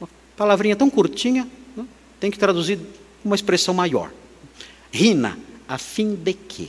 Uma 0.00 0.08
palavrinha 0.36 0.76
tão 0.76 0.88
curtinha, 0.88 1.46
né? 1.76 1.84
tem 2.20 2.30
que 2.30 2.38
traduzir 2.38 2.78
uma 3.24 3.34
expressão 3.34 3.74
maior. 3.74 4.10
Rina, 4.90 5.38
a 5.68 5.76
fim 5.76 6.14
de 6.14 6.32
quê? 6.32 6.68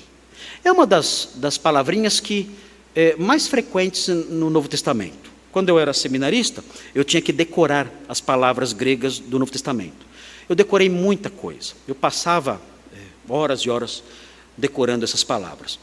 É 0.63 0.71
uma 0.71 0.85
das, 0.85 1.29
das 1.35 1.57
palavrinhas 1.57 2.19
que 2.19 2.49
é, 2.95 3.15
mais 3.17 3.47
frequentes 3.47 4.07
no 4.07 4.49
Novo 4.49 4.67
Testamento. 4.67 5.31
Quando 5.51 5.69
eu 5.69 5.79
era 5.79 5.93
seminarista, 5.93 6.63
eu 6.93 7.03
tinha 7.03 7.21
que 7.21 7.31
decorar 7.31 7.89
as 8.09 8.19
palavras 8.19 8.73
gregas 8.73 9.19
do 9.19 9.39
Novo 9.39 9.51
Testamento. 9.51 10.05
Eu 10.47 10.55
decorei 10.55 10.89
muita 10.89 11.29
coisa. 11.29 11.73
Eu 11.87 11.95
passava 11.95 12.61
é, 12.93 12.97
horas 13.27 13.61
e 13.61 13.69
horas 13.69 14.03
decorando 14.57 15.03
essas 15.03 15.23
palavras. 15.23 15.79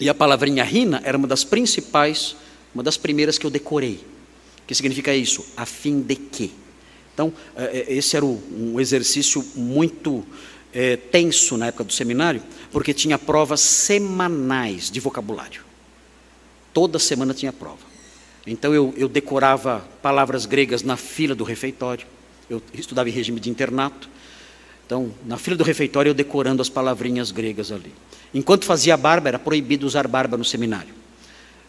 E 0.00 0.08
a 0.08 0.14
palavrinha 0.14 0.62
rina 0.62 1.00
era 1.04 1.18
uma 1.18 1.26
das 1.26 1.44
principais, 1.44 2.36
uma 2.74 2.82
das 2.82 2.96
primeiras 2.96 3.38
que 3.38 3.44
eu 3.44 3.50
decorei. 3.50 4.04
Que 4.66 4.74
significa 4.74 5.14
isso? 5.14 5.44
A 5.56 5.66
fim 5.66 6.00
de 6.00 6.14
quê? 6.14 6.50
Então, 7.12 7.32
é, 7.56 7.78
é, 7.88 7.92
esse 7.94 8.16
era 8.16 8.24
um 8.24 8.78
exercício 8.78 9.44
muito 9.56 10.24
é, 10.72 10.96
tenso 10.96 11.56
na 11.56 11.66
época 11.66 11.84
do 11.84 11.92
seminário, 11.92 12.42
porque 12.70 12.94
tinha 12.94 13.18
provas 13.18 13.60
semanais 13.60 14.90
de 14.90 15.00
vocabulário. 15.00 15.62
Toda 16.72 16.98
semana 16.98 17.34
tinha 17.34 17.52
prova. 17.52 17.88
Então 18.46 18.72
eu, 18.74 18.94
eu 18.96 19.08
decorava 19.08 19.86
palavras 20.00 20.46
gregas 20.46 20.82
na 20.82 20.96
fila 20.96 21.34
do 21.34 21.44
refeitório. 21.44 22.06
Eu 22.48 22.62
estudava 22.72 23.08
em 23.08 23.12
regime 23.12 23.40
de 23.40 23.50
internato. 23.50 24.08
Então, 24.86 25.10
na 25.26 25.36
fila 25.36 25.56
do 25.56 25.64
refeitório, 25.64 26.10
eu 26.10 26.14
decorando 26.14 26.62
as 26.62 26.68
palavrinhas 26.68 27.30
gregas 27.30 27.70
ali. 27.70 27.92
Enquanto 28.32 28.64
fazia 28.64 28.96
barba, 28.96 29.28
era 29.28 29.38
proibido 29.38 29.86
usar 29.86 30.08
barba 30.08 30.36
no 30.36 30.44
seminário. 30.44 30.94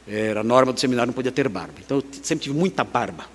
Era 0.07 0.43
norma 0.43 0.71
do 0.71 0.79
seminário, 0.79 1.07
não 1.07 1.13
podia 1.13 1.31
ter 1.31 1.49
barba. 1.49 1.73
Então, 1.85 1.97
eu 1.97 2.03
sempre 2.21 2.43
tive 2.43 2.55
muita 2.57 2.83
barba. 2.83 3.25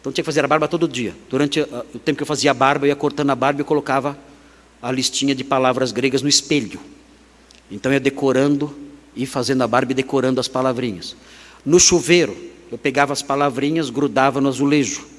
Então, 0.00 0.12
tinha 0.12 0.22
que 0.22 0.26
fazer 0.26 0.44
a 0.44 0.48
barba 0.48 0.68
todo 0.68 0.86
dia. 0.86 1.14
Durante 1.28 1.60
uh, 1.60 1.84
o 1.94 1.98
tempo 1.98 2.16
que 2.16 2.22
eu 2.22 2.26
fazia 2.26 2.52
a 2.52 2.54
barba, 2.54 2.86
eu 2.86 2.88
ia 2.88 2.96
cortando 2.96 3.30
a 3.30 3.34
barba 3.34 3.60
e 3.60 3.64
colocava 3.64 4.16
a 4.80 4.92
listinha 4.92 5.34
de 5.34 5.42
palavras 5.42 5.90
gregas 5.90 6.22
no 6.22 6.28
espelho. 6.28 6.80
Então, 7.70 7.90
eu 7.90 7.94
ia 7.94 8.00
decorando 8.00 8.72
e 9.16 9.26
fazendo 9.26 9.62
a 9.62 9.66
barba 9.66 9.92
e 9.92 9.94
decorando 9.94 10.38
as 10.38 10.46
palavrinhas. 10.46 11.16
No 11.64 11.80
chuveiro, 11.80 12.36
eu 12.70 12.78
pegava 12.78 13.12
as 13.12 13.22
palavrinhas, 13.22 13.90
grudava 13.90 14.40
no 14.40 14.48
azulejo. 14.48 15.13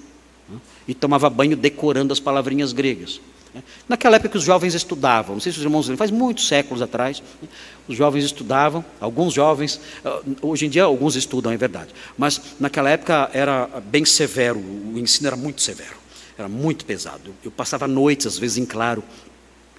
E 0.88 0.94
tomava 0.94 1.30
banho 1.30 1.56
decorando 1.56 2.14
as 2.14 2.20
palavrinhas 2.20 2.72
gregas. 2.74 3.20
Né. 3.54 3.64
Naquela 3.88 4.18
época 4.18 4.38
os 4.38 4.44
jovens 4.44 4.74
estudavam, 4.74 5.36
não 5.36 5.40
sei 5.40 5.52
se 5.52 5.58
os 5.58 5.64
irmãos 5.64 5.88
lembram, 5.88 5.98
faz 5.98 6.12
muitos 6.12 6.48
séculos 6.48 6.82
atrás, 6.82 7.24
né, 7.42 7.48
os 7.88 7.96
jovens 7.96 8.26
estudavam, 8.26 8.84
alguns 9.00 9.34
jovens, 9.34 9.80
ah, 10.04 10.20
hoje 10.42 10.66
em 10.66 10.70
dia 10.70 10.84
alguns 10.84 11.16
estudam, 11.16 11.54
é 11.54 11.58
verdade, 11.58 11.94
mas 12.18 12.42
naquela 12.60 12.90
época 12.90 13.30
era 13.34 13.68
bem 13.86 14.04
severo, 14.04 14.60
o 14.60 15.00
ensino 15.00 15.28
era 15.28 15.38
muito 15.38 15.62
severo, 15.62 15.96
era 16.38 16.50
muito 16.50 16.84
pesado. 16.84 17.34
Eu 17.44 17.50
passava 17.50 17.88
noites, 17.88 18.28
às 18.28 18.38
vezes 18.38 18.58
em 18.58 18.66
claro, 18.66 19.02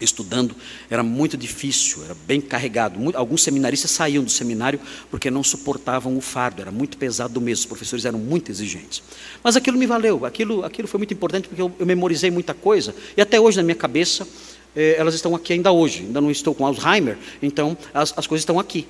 estudando, 0.01 0.55
era 0.91 1.03
muito 1.03 1.37
difícil, 1.37 2.05
era 2.05 2.15
bem 2.27 2.41
carregado. 2.41 2.99
Alguns 3.15 3.43
seminaristas 3.43 3.91
saíam 3.91 4.23
do 4.23 4.31
seminário 4.31 4.81
porque 5.11 5.31
não 5.31 5.43
suportavam 5.43 6.17
o 6.17 6.21
fardo, 6.21 6.63
era 6.63 6.71
muito 6.71 6.99
pesado 6.99 7.41
mesmo, 7.41 7.61
os 7.61 7.67
professores 7.67 8.05
eram 8.05 8.19
muito 8.19 8.51
exigentes. 8.51 9.03
Mas 9.43 9.57
aquilo 9.57 9.79
me 9.79 9.87
valeu, 9.87 10.25
aquilo, 10.25 10.65
aquilo 10.65 10.87
foi 10.89 10.99
muito 10.99 11.15
importante 11.15 11.49
porque 11.49 11.63
eu, 11.63 11.73
eu 11.79 11.87
memorizei 11.87 12.31
muita 12.31 12.55
coisa, 12.55 12.95
e 13.17 13.21
até 13.21 13.41
hoje 13.41 13.57
na 13.57 13.63
minha 13.63 13.77
cabeça, 13.77 14.27
eh, 14.75 14.97
elas 14.99 15.15
estão 15.15 15.35
aqui 15.35 15.53
ainda 15.53 15.73
hoje, 15.73 16.03
ainda 16.03 16.21
não 16.21 16.31
estou 16.31 16.55
com 16.55 16.67
Alzheimer, 16.67 17.17
então 17.43 17.77
as, 17.95 18.13
as 18.17 18.27
coisas 18.27 18.43
estão 18.43 18.59
aqui. 18.59 18.87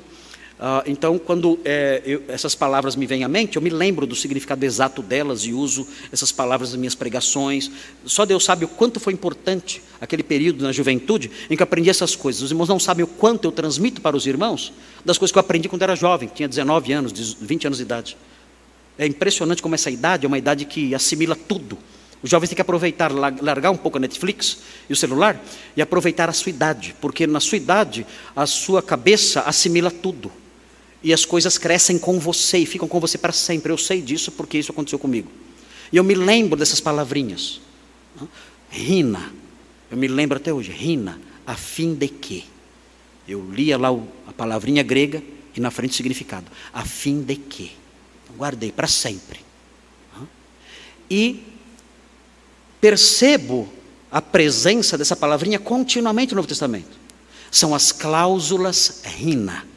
Uh, 0.59 0.81
então, 0.87 1.19
quando 1.19 1.61
é, 1.67 2.01
eu, 2.07 2.23
essas 2.29 2.55
palavras 2.55 2.97
me 2.97 3.05
vêm 3.05 3.23
à 3.23 3.29
mente, 3.29 3.57
eu 3.57 3.63
me 3.63 3.69
lembro 3.69 4.07
do 4.07 4.17
significado 4.17 4.65
exato 4.65 5.03
delas 5.03 5.43
e 5.43 5.53
uso 5.53 5.87
essas 6.11 6.33
palavras 6.33 6.71
nas 6.71 6.79
minhas 6.79 6.95
pregações. 6.95 7.71
Só 8.07 8.25
Deus 8.25 8.43
sabe 8.43 8.65
o 8.65 8.69
quanto 8.69 8.99
foi 8.99 9.13
importante 9.13 9.83
aquele 10.01 10.23
período 10.23 10.65
na 10.65 10.73
juventude 10.73 11.31
em 11.51 11.57
que 11.57 11.63
eu 11.63 11.65
aprendi 11.65 11.91
essas 11.91 12.17
coisas. 12.17 12.41
Os 12.41 12.51
irmãos 12.51 12.71
não 12.71 12.81
sabem 12.81 13.05
o 13.05 13.07
quanto 13.07 13.45
eu 13.45 13.53
transmito 13.53 14.01
para 14.01 14.17
os 14.17 14.27
irmãos 14.27 14.73
das 15.05 15.19
coisas 15.19 15.31
que 15.31 15.39
eu 15.39 15.41
aprendi 15.41 15.69
quando 15.69 15.83
era 15.83 15.95
jovem, 15.95 16.31
tinha 16.35 16.49
19 16.49 16.91
anos, 16.91 17.37
20 17.39 17.67
anos 17.67 17.77
de 17.77 17.85
idade. 17.85 18.17
É 18.99 19.07
impressionante 19.07 19.63
como 19.63 19.75
essa 19.75 19.91
idade 19.91 20.25
é 20.25 20.29
uma 20.29 20.39
idade 20.39 20.65
que 20.65 20.95
assimila 20.95 21.37
tudo. 21.37 21.77
Os 22.23 22.31
jovens 22.31 22.49
têm 22.49 22.57
que 22.57 22.63
aproveitar, 22.63 23.13
largar 23.13 23.71
um 23.71 23.77
pouco 23.77 23.99
a 23.99 24.01
Netflix 24.01 24.61
e 24.89 24.93
o 24.95 24.97
celular 24.97 25.39
e 25.77 25.83
aproveitar 25.83 26.31
a 26.31 26.33
sua 26.33 26.49
idade, 26.49 26.97
porque 26.99 27.27
na 27.27 27.41
sua 27.41 27.57
idade 27.57 28.07
a 28.35 28.47
sua 28.47 28.83
cabeça 28.83 29.43
assimila 29.43 29.91
tudo 29.91 30.33
e 31.07 31.13
as 31.13 31.25
coisas 31.25 31.57
crescem 31.57 32.01
com 32.01 32.19
você 32.19 32.59
e 32.59 32.67
ficam 32.67 32.89
com 32.89 32.99
você 32.99 33.17
para 33.17 33.33
sempre. 33.33 33.71
Eu 33.71 33.79
sei 33.79 34.03
disso 34.03 34.33
porque 34.33 34.59
isso 34.59 34.73
aconteceu 34.73 34.99
comigo. 34.99 35.31
E 35.93 35.97
eu 35.97 36.03
me 36.03 36.17
lembro 36.17 36.59
dessas 36.59 36.81
palavrinhas. 36.81 37.61
Rina, 38.69 39.33
eu 39.89 39.97
me 39.97 40.09
lembro 40.09 40.37
até 40.37 40.53
hoje, 40.53 40.73
rina, 40.73 41.21
a 41.47 41.55
fim 41.55 41.95
de 41.95 42.09
quê? 42.09 42.43
Eu 43.29 43.49
lia 43.53 43.79
lá 43.79 43.91
a 44.27 44.33
palavrinha 44.33 44.83
grega 44.83 45.23
e 45.55 45.61
na 45.61 45.71
frente 45.71 45.93
o 45.93 45.95
significado. 45.95 46.51
A 46.73 46.85
fim 46.85 47.23
de 47.23 47.37
quê? 47.37 47.71
Guardei 48.37 48.73
para 48.73 48.89
sempre. 48.89 49.39
E 51.09 51.41
percebo 52.81 53.73
a 54.11 54.21
presença 54.21 54.99
dessa 54.99 55.15
palavrinha 55.15 55.61
continuamente 55.61 56.33
no 56.33 56.39
Novo 56.39 56.49
Testamento. 56.49 56.99
São 57.49 57.77
as 57.77 57.93
cláusulas 57.93 59.03
rina 59.05 59.76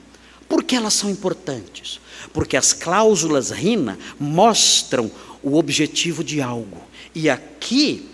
por 0.50 0.64
que 0.64 0.76
elas 0.76 0.96
são 0.96 1.10
importantes? 1.10 2.02
Porque 2.34 2.58
as 2.58 2.74
cláusulas 2.74 3.52
RINA 3.52 3.98
mostram 4.20 5.10
o 5.44 5.56
objetivo 5.56 6.24
de 6.24 6.42
algo. 6.42 6.82
E 7.14 7.30
aqui, 7.30 8.10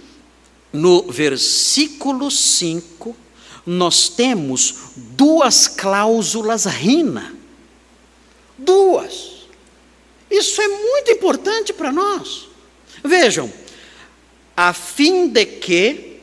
no 0.71 1.09
versículo 1.09 2.29
5, 2.29 3.15
nós 3.65 4.09
temos 4.09 4.75
duas 4.95 5.67
cláusulas 5.67 6.65
RINA. 6.65 7.33
Duas. 8.57 9.47
Isso 10.29 10.61
é 10.61 10.67
muito 10.67 11.11
importante 11.11 11.71
para 11.71 11.91
nós. 11.91 12.49
Vejam, 13.01 13.51
a 14.57 14.73
fim 14.73 15.29
de 15.29 15.45
que, 15.45 16.19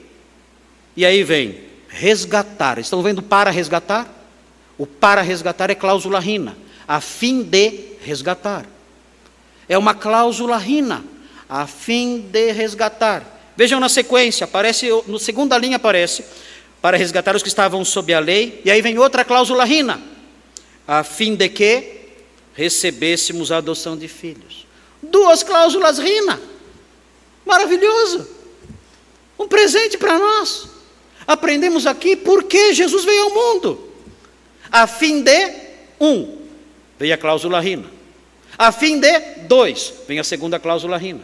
e 0.94 1.06
aí 1.06 1.24
vem 1.24 1.60
resgatar. 1.88 2.78
Estão 2.78 3.02
vendo 3.02 3.22
para 3.22 3.50
resgatar? 3.50 4.21
O 4.78 4.86
para 4.86 5.22
resgatar 5.22 5.70
é 5.70 5.74
cláusula 5.74 6.18
rina, 6.18 6.56
a 6.86 7.00
fim 7.00 7.42
de 7.42 7.96
resgatar. 8.00 8.66
É 9.68 9.76
uma 9.76 9.94
cláusula 9.94 10.56
rina, 10.56 11.04
a 11.48 11.66
fim 11.66 12.20
de 12.20 12.52
resgatar. 12.52 13.52
Vejam 13.56 13.78
na 13.78 13.88
sequência, 13.88 14.44
aparece, 14.44 14.88
no 15.06 15.18
segunda 15.18 15.58
linha 15.58 15.76
aparece, 15.76 16.24
para 16.80 16.96
resgatar 16.96 17.36
os 17.36 17.42
que 17.42 17.48
estavam 17.48 17.84
sob 17.84 18.12
a 18.12 18.18
lei, 18.18 18.60
e 18.64 18.70
aí 18.70 18.82
vem 18.82 18.98
outra 18.98 19.24
cláusula 19.24 19.64
rina, 19.64 20.00
a 20.88 21.04
fim 21.04 21.34
de 21.34 21.48
que 21.48 22.00
recebêssemos 22.54 23.52
a 23.52 23.58
adoção 23.58 23.96
de 23.96 24.08
filhos. 24.08 24.66
Duas 25.02 25.42
cláusulas 25.42 25.98
rina. 25.98 26.40
Maravilhoso. 27.44 28.26
Um 29.38 29.48
presente 29.48 29.98
para 29.98 30.18
nós. 30.18 30.68
Aprendemos 31.26 31.86
aqui 31.86 32.16
por 32.16 32.44
que 32.44 32.72
Jesus 32.72 33.04
veio 33.04 33.24
ao 33.24 33.30
mundo 33.30 33.91
a 34.72 34.86
fim 34.86 35.22
de 35.22 35.52
um, 36.00 36.38
vem 36.98 37.12
a 37.12 37.18
cláusula 37.18 37.60
rina. 37.60 37.84
A 38.58 38.72
fim 38.72 38.98
de 38.98 39.20
dois, 39.46 39.92
vem 40.08 40.18
a 40.18 40.24
segunda 40.24 40.58
cláusula 40.58 40.96
rina. 40.96 41.20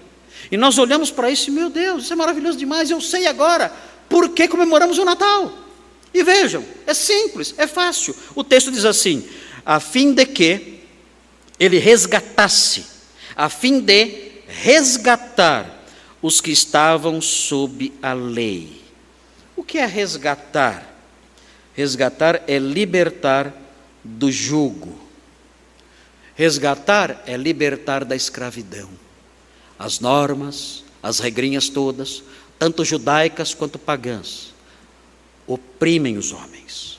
E 0.50 0.56
nós 0.56 0.78
olhamos 0.78 1.10
para 1.10 1.30
isso 1.30 1.48
e, 1.48 1.52
meu 1.52 1.70
Deus, 1.70 2.04
isso 2.04 2.12
é 2.12 2.16
maravilhoso 2.16 2.58
demais, 2.58 2.90
eu 2.90 3.00
sei 3.00 3.26
agora 3.26 3.72
por 4.08 4.28
que 4.30 4.46
comemoramos 4.46 4.98
o 4.98 5.04
Natal. 5.04 5.52
E 6.12 6.22
vejam, 6.22 6.64
é 6.86 6.94
simples, 6.94 7.54
é 7.56 7.66
fácil. 7.66 8.14
O 8.34 8.44
texto 8.44 8.70
diz 8.70 8.84
assim: 8.84 9.26
a 9.64 9.80
fim 9.80 10.12
de 10.12 10.24
que 10.24 10.80
ele 11.58 11.78
resgatasse, 11.78 12.84
a 13.36 13.48
fim 13.48 13.80
de 13.80 14.28
resgatar 14.46 15.82
os 16.22 16.40
que 16.40 16.50
estavam 16.50 17.20
sob 17.20 17.92
a 18.02 18.12
lei. 18.12 18.82
O 19.54 19.62
que 19.62 19.78
é 19.78 19.86
resgatar? 19.86 20.87
Resgatar 21.78 22.42
é 22.48 22.58
libertar 22.58 23.54
do 24.02 24.32
jugo. 24.32 24.98
Resgatar 26.34 27.22
é 27.24 27.36
libertar 27.36 28.04
da 28.04 28.16
escravidão. 28.16 28.90
As 29.78 30.00
normas, 30.00 30.82
as 31.00 31.20
regrinhas 31.20 31.68
todas, 31.68 32.24
tanto 32.58 32.84
judaicas 32.84 33.54
quanto 33.54 33.78
pagãs, 33.78 34.52
oprimem 35.46 36.18
os 36.18 36.32
homens, 36.32 36.98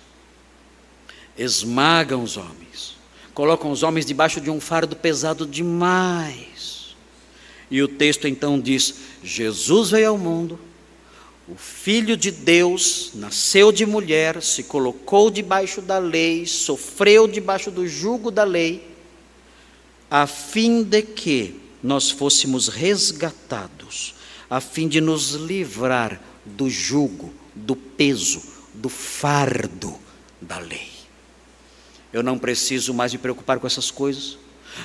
esmagam 1.37 2.23
os 2.23 2.37
homens, 2.37 2.95
colocam 3.33 3.71
os 3.71 3.83
homens 3.83 4.05
debaixo 4.05 4.39
de 4.39 4.49
um 4.49 4.61
fardo 4.61 4.95
pesado 4.95 5.45
demais. 5.45 6.95
E 7.69 7.83
o 7.83 7.87
texto 7.89 8.29
então 8.29 8.57
diz: 8.57 8.95
Jesus 9.21 9.89
veio 9.89 10.11
ao 10.11 10.17
mundo, 10.17 10.57
o 11.49 11.55
Filho 11.55 12.15
de 12.15 12.29
Deus 12.29 13.11
nasceu 13.15 13.71
de 13.71 13.83
mulher, 13.83 14.39
se 14.43 14.61
colocou 14.61 15.31
debaixo 15.31 15.81
da 15.81 15.97
lei, 15.97 16.45
sofreu 16.45 17.27
debaixo 17.27 17.71
do 17.71 17.87
jugo 17.87 18.29
da 18.29 18.43
lei, 18.43 18.87
a 20.11 20.27
fim 20.27 20.83
de 20.83 21.01
que 21.01 21.59
nós 21.81 22.11
fôssemos 22.11 22.67
resgatados, 22.67 24.13
a 24.47 24.61
fim 24.61 24.87
de 24.87 25.01
nos 25.01 25.31
livrar 25.31 26.21
do 26.45 26.69
jugo, 26.69 27.33
do 27.55 27.75
peso, 27.75 28.43
do 28.75 28.87
fardo 28.87 29.97
da 30.39 30.59
lei. 30.59 30.89
Eu 32.13 32.21
não 32.21 32.37
preciso 32.37 32.93
mais 32.93 33.11
me 33.11 33.17
preocupar 33.17 33.59
com 33.59 33.65
essas 33.65 33.89
coisas, 33.89 34.37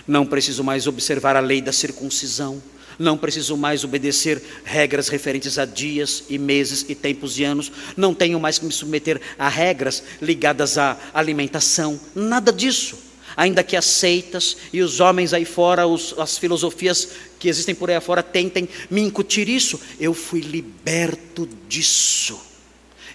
não 0.09 0.25
preciso 0.25 0.65
mais 0.65 0.87
observar 0.87 1.37
a 1.37 1.41
lei 1.41 1.61
da 1.61 1.73
circuncisão, 1.73 2.63
não 2.99 3.17
preciso 3.17 3.57
mais 3.57 3.85
obedecer 3.85 4.43
regras 4.65 5.09
referentes 5.09 5.59
a 5.59 5.65
dias 5.65 6.25
e 6.29 6.39
meses 6.39 6.85
e 6.89 6.95
tempos 6.95 7.39
e 7.39 7.45
anos, 7.45 7.71
não 7.97 8.15
tenho 8.15 8.41
mais 8.41 8.59
que 8.59 8.65
me 8.65 8.73
submeter 8.73 9.21
a 9.39 9.49
regras 9.49 10.03
ligadas 10.21 10.79
à 10.79 10.97
alimentação, 11.13 12.01
nada 12.15 12.53
disso. 12.53 12.99
Ainda 13.37 13.65
que 13.65 13.77
as 13.77 13.87
seitas 13.87 14.57
e 14.73 14.81
os 14.81 15.01
homens 15.01 15.33
aí 15.33 15.45
fora, 15.45 15.87
os, 15.87 16.15
as 16.19 16.39
filosofias 16.39 17.09
que 17.39 17.49
existem 17.49 17.75
por 17.75 17.91
aí 17.91 18.01
fora 18.01 18.23
tentem 18.23 18.69
me 18.89 19.01
incutir 19.01 19.49
isso, 19.49 19.81
eu 19.99 20.15
fui 20.15 20.41
liberto 20.41 21.49
disso. 21.69 22.41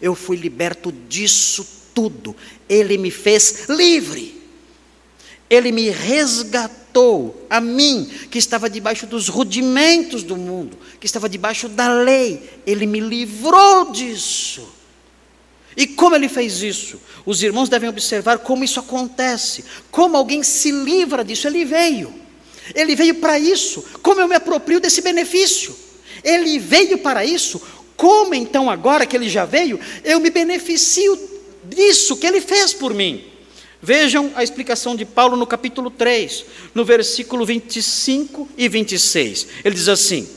Eu 0.02 0.16
fui 0.16 0.36
liberto 0.36 0.92
disso 0.92 1.66
tudo. 1.94 2.36
Ele 2.68 2.98
me 2.98 3.12
fez 3.12 3.68
livre. 3.70 4.42
Ele 5.50 5.72
me 5.72 5.90
resgatou, 5.90 6.79
a 7.50 7.62
mim, 7.62 8.10
que 8.30 8.38
estava 8.38 8.70
debaixo 8.70 9.06
dos 9.06 9.28
rudimentos 9.28 10.24
do 10.24 10.36
mundo, 10.36 10.78
que 11.00 11.06
estava 11.06 11.30
debaixo 11.30 11.70
da 11.70 11.92
lei. 11.92 12.62
Ele 12.66 12.86
me 12.86 13.00
livrou 13.00 13.92
disso. 13.92 14.68
E 15.78 15.88
como 15.88 16.16
ele 16.16 16.28
fez 16.28 16.62
isso? 16.62 17.00
Os 17.26 17.42
irmãos 17.42 17.70
devem 17.70 17.90
observar 17.90 18.40
como 18.40 18.64
isso 18.64 18.80
acontece, 18.80 19.64
como 19.92 20.18
alguém 20.18 20.44
se 20.44 20.72
livra 20.72 21.24
disso. 21.24 21.48
Ele 21.48 21.64
veio, 21.64 22.14
ele 22.76 22.96
veio 22.96 23.16
para 23.16 23.40
isso. 23.40 23.84
Como 24.02 24.20
eu 24.20 24.28
me 24.28 24.36
aproprio 24.36 24.80
desse 24.80 25.02
benefício? 25.02 25.76
Ele 26.24 26.60
veio 26.60 26.98
para 26.98 27.24
isso. 27.24 27.62
Como 27.96 28.34
então, 28.34 28.70
agora 28.70 29.06
que 29.06 29.16
ele 29.16 29.30
já 29.30 29.46
veio, 29.46 29.80
eu 30.04 30.20
me 30.20 30.30
beneficio 30.30 31.18
disso 31.64 32.18
que 32.18 32.26
ele 32.26 32.42
fez 32.42 32.74
por 32.74 32.94
mim? 32.94 33.29
Vejam 33.82 34.32
a 34.36 34.44
explicação 34.44 34.96
de 34.96 35.06
Paulo 35.06 35.38
no 35.38 35.48
capítulo 35.48 35.90
3, 35.90 36.46
no 36.76 36.84
versículo 36.84 37.46
25 37.46 38.50
e 38.58 38.68
26. 38.68 39.48
Ele 39.64 39.76
diz 39.76 39.88
assim: 39.88 40.28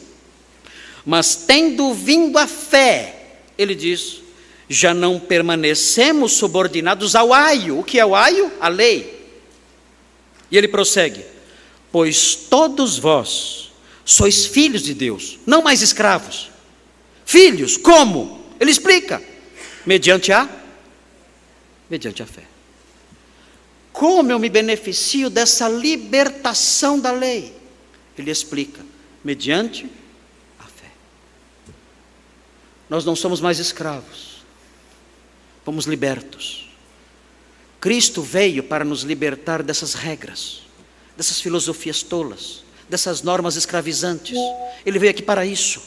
Mas 1.05 1.35
tendo 1.35 1.93
vindo 1.93 2.39
a 2.39 2.47
fé, 2.47 3.41
ele 3.59 3.75
diz, 3.75 4.23
já 4.69 4.95
não 4.95 5.21
permanecemos 5.21 6.33
subordinados 6.33 7.15
ao 7.15 7.33
aio. 7.33 7.79
O 7.79 7.85
que 7.85 7.99
é 7.99 8.07
o 8.07 8.15
aio? 8.15 8.51
A 8.61 8.69
lei. 8.69 9.27
E 10.51 10.57
ele 10.57 10.69
prossegue: 10.69 11.25
Pois 11.91 12.35
todos 12.35 12.99
vós 12.99 13.71
sois 14.05 14.47
filhos 14.47 14.83
de 14.83 14.95
Deus, 14.95 15.39
não 15.47 15.63
mais 15.63 15.83
escravos. 15.83 16.51
Filhos, 17.25 17.77
como? 17.77 18.45
Ele 18.59 18.71
explica: 18.71 19.23
mediante 19.85 20.33
a 20.33 20.49
mediante 21.91 22.23
a 22.23 22.27
fé. 22.27 22.52
Como 23.93 24.33
eu 24.33 24.39
me 24.39 24.49
beneficio 24.49 25.29
dessa 25.29 25.69
libertação 25.69 26.99
da 26.99 27.13
lei? 27.13 27.55
Ele 28.17 28.31
explica: 28.31 28.81
mediante 29.23 29.87
a 30.59 30.65
fé. 30.65 30.91
Nós 32.89 33.05
não 33.05 33.15
somos 33.15 33.41
mais 33.41 33.59
escravos, 33.59 34.45
fomos 35.65 35.87
libertos. 35.87 36.69
Cristo 37.81 38.23
veio 38.23 38.63
para 38.63 38.85
nos 38.85 39.03
libertar 39.03 39.63
dessas 39.63 39.95
regras, 39.95 40.63
dessas 41.17 41.41
filosofias 41.41 42.03
tolas, 42.03 42.63
dessas 42.89 43.23
normas 43.23 43.57
escravizantes. 43.57 44.39
Ele 44.87 44.99
veio 44.99 45.11
aqui 45.11 45.23
para 45.23 45.45
isso. 45.45 45.83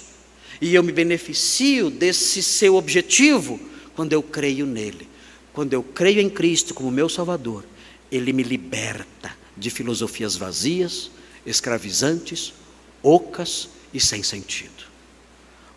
E 0.62 0.74
eu 0.76 0.84
me 0.84 0.91
beneficio 0.91 1.89
desse 1.89 2.43
seu 2.43 2.76
objetivo 2.76 3.60
quando 3.95 4.14
eu 4.14 4.22
creio 4.22 4.66
nele. 4.66 5.08
Quando 5.53 5.74
eu 5.74 5.82
creio 5.82 6.20
em 6.20 6.30
Cristo 6.30 6.74
como 6.74 6.91
meu 6.91 7.08
Salvador, 7.08 7.64
ele 8.12 8.32
me 8.34 8.43
liberta 8.43 9.36
de 9.56 9.70
filosofias 9.70 10.36
vazias, 10.36 11.12
escravizantes, 11.45 12.53
ocas 13.01 13.70
e 13.93 13.99
sem 13.99 14.24
sentido. 14.24 14.86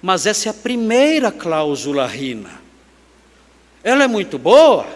Mas 0.00 0.26
essa 0.26 0.48
é 0.48 0.50
a 0.50 0.54
primeira 0.54 1.30
cláusula 1.30 2.06
rina. 2.06 2.60
Ela 3.82 4.04
é 4.04 4.08
muito 4.08 4.38
boa. 4.38 4.86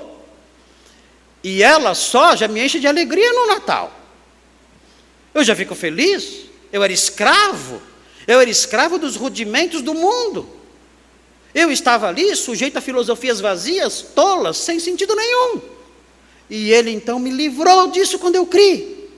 E 1.42 1.62
ela 1.62 1.94
só 1.94 2.36
já 2.36 2.46
me 2.46 2.64
enche 2.64 2.78
de 2.78 2.86
alegria 2.86 3.32
no 3.32 3.48
Natal. 3.48 3.92
Eu 5.34 5.42
já 5.42 5.56
fico 5.56 5.74
feliz. 5.74 6.42
Eu 6.72 6.82
era 6.82 6.92
escravo. 6.92 7.82
Eu 8.26 8.40
era 8.40 8.48
escravo 8.48 8.98
dos 8.98 9.16
rudimentos 9.16 9.82
do 9.82 9.94
mundo. 9.94 10.48
Eu 11.54 11.70
estava 11.70 12.08
ali 12.08 12.34
sujeito 12.34 12.78
a 12.78 12.80
filosofias 12.80 13.40
vazias, 13.40 14.02
tolas, 14.14 14.56
sem 14.56 14.78
sentido 14.78 15.14
nenhum. 15.14 15.71
E 16.52 16.70
ele 16.70 16.90
então 16.90 17.18
me 17.18 17.30
livrou 17.30 17.90
disso 17.90 18.18
quando 18.18 18.34
eu 18.34 18.44
criei. 18.44 19.10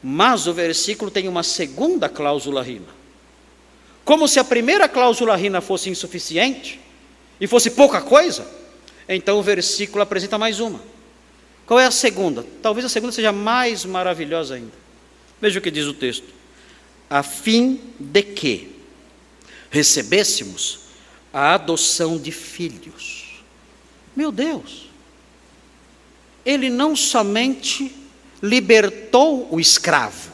Mas 0.00 0.46
o 0.46 0.54
versículo 0.54 1.10
tem 1.10 1.26
uma 1.26 1.42
segunda 1.42 2.08
cláusula 2.08 2.62
rima. 2.62 2.86
Como 4.04 4.28
se 4.28 4.38
a 4.38 4.44
primeira 4.44 4.88
cláusula 4.88 5.34
rima 5.34 5.60
fosse 5.60 5.90
insuficiente 5.90 6.78
e 7.40 7.48
fosse 7.48 7.72
pouca 7.72 8.00
coisa, 8.00 8.46
então 9.08 9.40
o 9.40 9.42
versículo 9.42 10.00
apresenta 10.00 10.38
mais 10.38 10.60
uma. 10.60 10.80
Qual 11.66 11.80
é 11.80 11.86
a 11.86 11.90
segunda? 11.90 12.46
Talvez 12.62 12.86
a 12.86 12.88
segunda 12.88 13.12
seja 13.12 13.32
mais 13.32 13.84
maravilhosa 13.84 14.54
ainda. 14.54 14.72
Veja 15.40 15.58
o 15.58 15.62
que 15.62 15.72
diz 15.72 15.86
o 15.86 15.92
texto. 15.92 16.28
A 17.10 17.24
fim 17.24 17.80
de 17.98 18.22
que 18.22 18.76
recebêssemos 19.70 20.82
a 21.32 21.54
adoção 21.54 22.16
de 22.16 22.30
filhos. 22.30 23.42
Meu 24.14 24.30
Deus! 24.30 24.89
Ele 26.44 26.70
não 26.70 26.96
somente 26.96 27.94
libertou 28.42 29.48
o 29.50 29.60
escravo, 29.60 30.30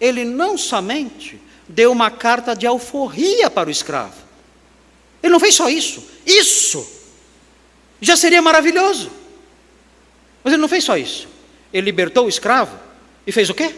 ele 0.00 0.24
não 0.24 0.56
somente 0.56 1.40
deu 1.68 1.92
uma 1.92 2.10
carta 2.10 2.54
de 2.54 2.66
alforria 2.66 3.50
para 3.50 3.68
o 3.68 3.72
escravo, 3.72 4.16
ele 5.22 5.32
não 5.32 5.40
fez 5.40 5.54
só 5.54 5.68
isso, 5.68 6.02
isso 6.26 6.86
já 8.00 8.16
seria 8.16 8.42
maravilhoso, 8.42 9.10
mas 10.42 10.52
ele 10.52 10.60
não 10.60 10.68
fez 10.68 10.84
só 10.84 10.96
isso, 10.96 11.28
ele 11.72 11.84
libertou 11.84 12.26
o 12.26 12.28
escravo 12.28 12.78
e 13.26 13.32
fez 13.32 13.48
o 13.50 13.54
quê? 13.54 13.74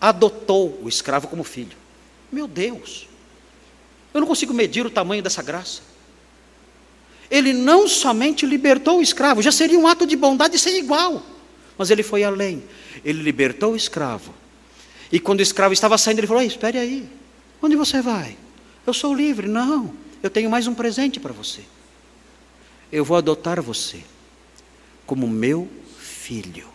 Adotou 0.00 0.78
o 0.82 0.88
escravo 0.88 1.26
como 1.28 1.42
filho. 1.42 1.76
Meu 2.30 2.46
Deus, 2.46 3.08
eu 4.12 4.20
não 4.20 4.26
consigo 4.26 4.52
medir 4.52 4.84
o 4.84 4.90
tamanho 4.90 5.22
dessa 5.22 5.42
graça. 5.42 5.80
Ele 7.30 7.52
não 7.52 7.88
somente 7.88 8.46
libertou 8.46 8.98
o 8.98 9.02
escravo, 9.02 9.42
já 9.42 9.50
seria 9.50 9.78
um 9.78 9.86
ato 9.86 10.06
de 10.06 10.16
bondade 10.16 10.58
sem 10.58 10.78
igual, 10.78 11.24
mas 11.76 11.90
ele 11.90 12.02
foi 12.02 12.22
além. 12.22 12.62
Ele 13.04 13.22
libertou 13.22 13.72
o 13.72 13.76
escravo. 13.76 14.34
E 15.10 15.20
quando 15.20 15.40
o 15.40 15.42
escravo 15.42 15.72
estava 15.72 15.98
saindo, 15.98 16.20
ele 16.20 16.26
falou: 16.26 16.42
Espere 16.42 16.78
aí, 16.78 17.08
onde 17.62 17.76
você 17.76 18.00
vai? 18.00 18.36
Eu 18.86 18.94
sou 18.94 19.14
livre. 19.14 19.48
Não, 19.48 19.92
eu 20.22 20.30
tenho 20.30 20.50
mais 20.50 20.66
um 20.66 20.74
presente 20.74 21.20
para 21.20 21.32
você. 21.32 21.62
Eu 22.90 23.04
vou 23.04 23.16
adotar 23.16 23.60
você 23.60 24.02
como 25.04 25.28
meu 25.28 25.68
filho. 25.98 26.68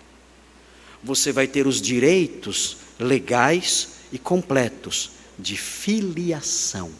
Você 1.03 1.31
vai 1.31 1.47
ter 1.47 1.65
os 1.65 1.81
direitos 1.81 2.77
legais 2.99 3.89
e 4.11 4.19
completos 4.19 5.11
de 5.37 5.57
filiação. 5.57 6.91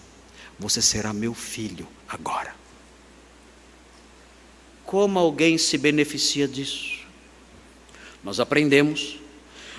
Você 0.58 0.82
será 0.82 1.14
meu 1.14 1.34
filho 1.34 1.88
agora. 2.08 2.61
Como 4.92 5.18
alguém 5.18 5.58
se 5.58 5.78
beneficia 5.78 6.46
disso? 6.46 7.00
Nós 8.22 8.42
aprendemos, 8.42 9.16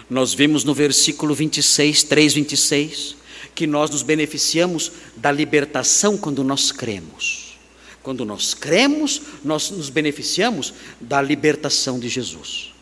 nós 0.09 0.33
vimos 0.33 0.65
no 0.65 0.73
versículo 0.73 1.35
26, 1.35 2.05
3, 2.05 2.33
26, 2.33 3.17
que 3.55 3.67
nós 3.67 3.91
nos 3.91 4.03
beneficiamos 4.03 4.91
da 5.15 5.31
libertação 5.31 6.17
quando 6.17 6.43
nós 6.43 6.73
cremos. 6.73 7.59
Quando 8.03 8.25
nós 8.25 8.55
cremos, 8.55 9.21
nós 9.45 9.69
nos 9.69 9.91
beneficiamos 9.91 10.73
da 10.99 11.21
libertação 11.21 12.01
de 12.01 12.09
Jesus. 12.09 12.73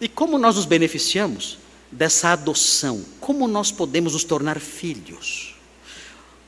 E 0.00 0.06
como 0.06 0.38
nós 0.38 0.54
nos 0.54 0.64
beneficiamos 0.64 1.58
dessa 1.90 2.28
adoção? 2.28 3.04
Como 3.18 3.48
nós 3.48 3.72
podemos 3.72 4.12
nos 4.12 4.22
tornar 4.22 4.60
filhos? 4.60 5.56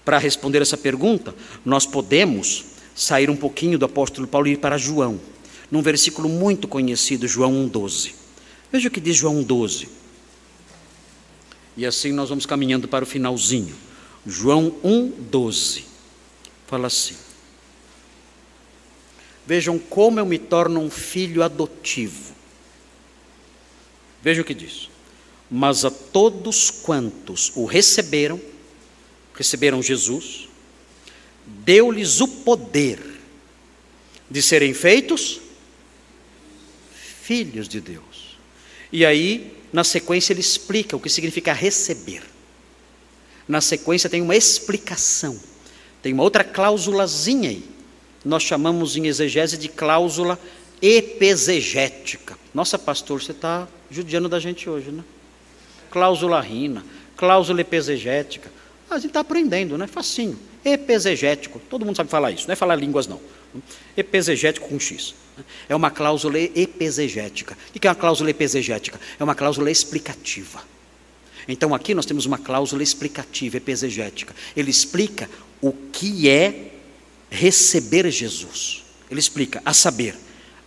Para 0.04 0.18
responder 0.18 0.62
essa 0.62 0.76
pergunta, 0.76 1.34
nós 1.64 1.84
podemos 1.84 2.69
sair 3.00 3.30
um 3.30 3.36
pouquinho 3.36 3.78
do 3.78 3.86
apóstolo 3.86 4.28
Paulo 4.28 4.46
e 4.46 4.52
ir 4.52 4.58
para 4.58 4.76
João, 4.76 5.18
num 5.70 5.80
versículo 5.80 6.28
muito 6.28 6.68
conhecido, 6.68 7.26
João 7.26 7.66
1,12. 7.66 8.12
Veja 8.70 8.88
o 8.88 8.90
que 8.90 9.00
diz 9.00 9.16
João 9.16 9.42
1,12. 9.42 9.88
E 11.78 11.86
assim 11.86 12.12
nós 12.12 12.28
vamos 12.28 12.44
caminhando 12.44 12.86
para 12.86 13.02
o 13.02 13.06
finalzinho. 13.06 13.74
João 14.26 14.70
1,12. 14.84 15.84
Fala 16.66 16.88
assim. 16.88 17.16
Vejam 19.46 19.78
como 19.78 20.20
eu 20.20 20.26
me 20.26 20.38
torno 20.38 20.78
um 20.78 20.90
filho 20.90 21.42
adotivo. 21.42 22.34
Veja 24.22 24.42
o 24.42 24.44
que 24.44 24.52
diz. 24.52 24.90
Mas 25.50 25.86
a 25.86 25.90
todos 25.90 26.70
quantos 26.70 27.50
o 27.54 27.64
receberam, 27.64 28.38
receberam 29.34 29.82
Jesus, 29.82 30.49
deu-lhes 31.64 32.20
o 32.20 32.28
poder 32.28 33.00
de 34.30 34.40
serem 34.40 34.72
feitos 34.72 35.40
filhos 37.22 37.68
de 37.68 37.80
Deus. 37.80 38.38
E 38.92 39.04
aí, 39.04 39.56
na 39.72 39.84
sequência, 39.84 40.32
ele 40.32 40.40
explica 40.40 40.96
o 40.96 41.00
que 41.00 41.08
significa 41.08 41.52
receber. 41.52 42.22
Na 43.46 43.60
sequência, 43.60 44.08
tem 44.08 44.22
uma 44.22 44.36
explicação, 44.36 45.38
tem 46.02 46.12
uma 46.12 46.22
outra 46.22 46.44
cláusulazinha 46.44 47.50
aí. 47.50 47.64
Nós 48.24 48.42
chamamos 48.42 48.96
em 48.96 49.06
exegese 49.06 49.56
de 49.56 49.68
cláusula 49.68 50.38
epesegética. 50.82 52.38
Nossa, 52.54 52.78
pastor, 52.78 53.22
você 53.22 53.32
está 53.32 53.66
judiando 53.90 54.28
da 54.28 54.38
gente 54.38 54.68
hoje, 54.68 54.90
né? 54.90 55.04
Cláusula 55.90 56.40
rina, 56.40 56.84
cláusula 57.16 57.60
epesegética. 57.60 58.50
A 58.88 58.96
gente 58.96 59.08
está 59.08 59.20
aprendendo, 59.20 59.76
né? 59.78 59.86
Facinho. 59.86 60.38
Epesegético. 60.64 61.60
Todo 61.70 61.84
mundo 61.84 61.96
sabe 61.96 62.10
falar 62.10 62.30
isso, 62.32 62.46
não 62.46 62.52
é 62.52 62.56
falar 62.56 62.76
línguas, 62.76 63.06
não. 63.06 63.20
Epesegético 63.96 64.68
com 64.68 64.78
X. 64.78 65.14
É 65.68 65.74
uma 65.74 65.90
cláusula 65.90 66.38
epesegética. 66.38 67.56
O 67.74 67.78
que 67.78 67.86
é 67.86 67.90
uma 67.90 67.96
cláusula 67.96 68.30
epesegética? 68.30 69.00
É 69.18 69.24
uma 69.24 69.34
cláusula 69.34 69.70
explicativa. 69.70 70.62
Então 71.48 71.74
aqui 71.74 71.94
nós 71.94 72.06
temos 72.06 72.26
uma 72.26 72.38
cláusula 72.38 72.82
explicativa, 72.82 73.56
epesegética. 73.56 74.34
Ele 74.54 74.70
explica 74.70 75.28
o 75.60 75.72
que 75.72 76.28
é 76.28 76.72
receber 77.30 78.10
Jesus. 78.10 78.84
Ele 79.10 79.20
explica, 79.20 79.62
a 79.64 79.72
saber, 79.72 80.14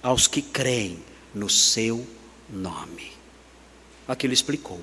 aos 0.01 0.27
que 0.27 0.41
creem 0.41 0.99
no 1.33 1.49
seu 1.49 2.05
nome. 2.49 3.11
Aqui 4.07 4.27
ele 4.27 4.33
explicou 4.33 4.81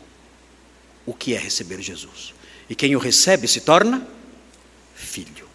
o 1.05 1.13
que 1.13 1.35
é 1.35 1.39
receber 1.39 1.81
Jesus. 1.83 2.33
E 2.69 2.75
quem 2.75 2.95
o 2.97 2.99
recebe 2.99 3.47
se 3.47 3.61
torna 3.61 4.07
filho. 5.01 5.49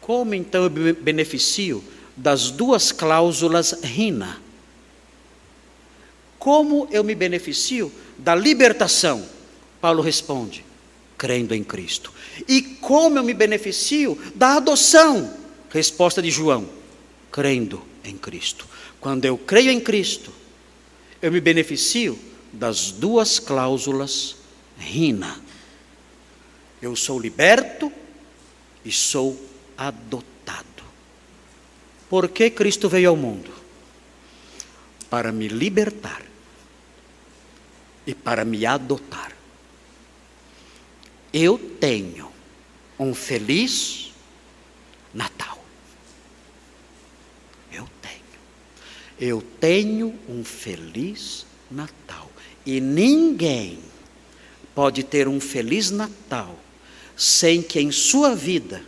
Como 0.00 0.34
então 0.34 0.64
eu 0.64 0.70
me 0.70 0.92
beneficio 0.92 1.82
das 2.16 2.50
duas 2.50 2.92
cláusulas 2.92 3.72
RINA? 3.82 4.40
Como 6.38 6.86
eu 6.92 7.02
me 7.02 7.14
beneficio 7.14 7.90
da 8.16 8.34
libertação? 8.34 9.26
Paulo 9.80 10.02
responde: 10.02 10.64
crendo 11.18 11.54
em 11.54 11.64
Cristo. 11.64 12.12
E 12.46 12.62
como 12.62 13.18
eu 13.18 13.24
me 13.24 13.34
beneficio 13.34 14.16
da 14.34 14.56
adoção? 14.56 15.34
Resposta 15.70 16.22
de 16.22 16.30
João: 16.30 16.68
crendo 17.32 17.82
em 18.04 18.16
Cristo. 18.16 18.66
Quando 19.00 19.24
eu 19.24 19.36
creio 19.36 19.70
em 19.70 19.80
Cristo, 19.80 20.32
eu 21.20 21.32
me 21.32 21.40
beneficio 21.40 22.18
das 22.52 22.90
duas 22.90 23.38
cláusulas 23.38 24.36
RINA. 24.78 25.45
Eu 26.80 26.94
sou 26.94 27.18
liberto 27.18 27.92
e 28.84 28.92
sou 28.92 29.40
adotado. 29.76 30.84
Por 32.08 32.28
que 32.28 32.50
Cristo 32.50 32.88
veio 32.88 33.10
ao 33.10 33.16
mundo? 33.16 33.50
Para 35.08 35.32
me 35.32 35.48
libertar 35.48 36.22
e 38.06 38.14
para 38.14 38.44
me 38.44 38.64
adotar. 38.66 39.32
Eu 41.32 41.58
tenho 41.58 42.30
um 42.98 43.14
feliz 43.14 44.12
Natal. 45.12 45.64
Eu 47.72 47.88
tenho. 48.00 48.40
Eu 49.18 49.42
tenho 49.60 50.18
um 50.28 50.44
feliz 50.44 51.46
Natal. 51.70 52.30
E 52.64 52.80
ninguém 52.80 53.78
pode 54.74 55.02
ter 55.02 55.26
um 55.26 55.40
feliz 55.40 55.90
Natal 55.90 56.56
sem 57.16 57.62
que 57.62 57.80
em 57.80 57.90
sua 57.90 58.34
vida 58.34 58.82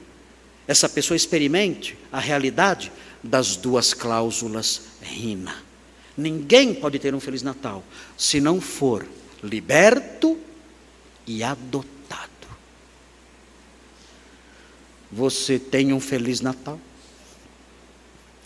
essa 0.67 0.89
pessoa 0.89 1.17
experimente 1.17 1.97
a 2.13 2.21
realidade 2.21 2.93
das 3.25 3.57
duas 3.57 3.95
cláusulas 3.95 4.83
RINA. 5.01 5.57
Ninguém 6.17 6.75
pode 6.75 6.99
ter 6.99 7.15
um 7.15 7.21
Feliz 7.21 7.43
Natal 7.43 7.83
se 8.17 8.41
não 8.41 8.61
for 8.61 9.07
liberto 9.43 10.39
e 11.27 11.43
adotado. 11.43 12.29
Você 15.11 15.59
tem 15.59 15.93
um 15.93 16.01
Feliz 16.01 16.41
Natal? 16.41 16.79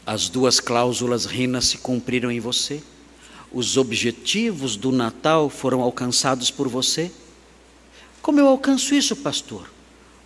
As 0.06 0.28
duas 0.28 0.60
cláusulas 0.60 1.24
RINA 1.26 1.60
se 1.60 1.78
cumpriram 1.78 2.30
em 2.30 2.38
você? 2.40 2.82
Os 3.52 3.76
objetivos 3.76 4.76
do 4.76 4.92
Natal 4.92 5.48
foram 5.48 5.80
alcançados 5.80 6.50
por 6.50 6.68
você? 6.68 7.10
Como 8.22 8.38
eu 8.38 8.46
alcanço 8.46 8.94
isso, 8.94 9.16
pastor? 9.16 9.68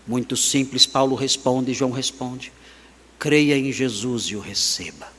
Muito 0.07 0.37
simples, 0.37 0.85
Paulo 0.85 1.17
responde, 1.17 1.73
João 1.73 1.91
responde: 1.91 2.53
creia 3.19 3.57
em 3.57 3.73
Jesus 3.73 4.25
e 4.25 4.37
o 4.37 4.41
receba. 4.41 5.11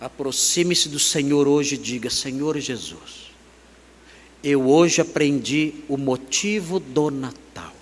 Aproxime-se 0.00 0.88
do 0.88 0.98
Senhor 0.98 1.46
hoje 1.46 1.74
e 1.74 1.78
diga: 1.78 2.08
Senhor 2.08 2.58
Jesus, 2.58 3.30
eu 4.42 4.66
hoje 4.66 5.02
aprendi 5.02 5.74
o 5.88 5.98
motivo 5.98 6.80
do 6.80 7.10
Natal, 7.10 7.74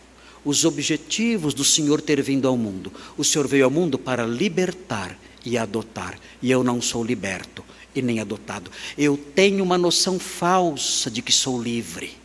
os 0.45 0.64
objetivos 0.64 1.55
do 1.55 1.62
Senhor 1.62 2.01
ter 2.01 2.21
vindo 2.21 2.49
ao 2.49 2.57
mundo. 2.57 2.93
O 3.16 3.23
Senhor 3.23 3.47
veio 3.47 3.66
ao 3.66 3.71
mundo 3.71 3.97
para 3.97 4.27
libertar 4.27 5.16
e 5.47 5.57
adotar, 5.57 6.19
e 6.43 6.51
eu 6.51 6.64
não 6.64 6.83
sou 6.83 7.05
liberto 7.05 7.64
e 7.95 8.03
nem 8.03 8.19
adotado. 8.19 8.69
Eu 8.99 9.16
tenho 9.16 9.62
uma 9.62 9.79
noção 9.79 10.19
falsa 10.19 11.09
de 11.09 11.23
que 11.23 11.33
sou 11.33 11.62
livre 11.62 12.18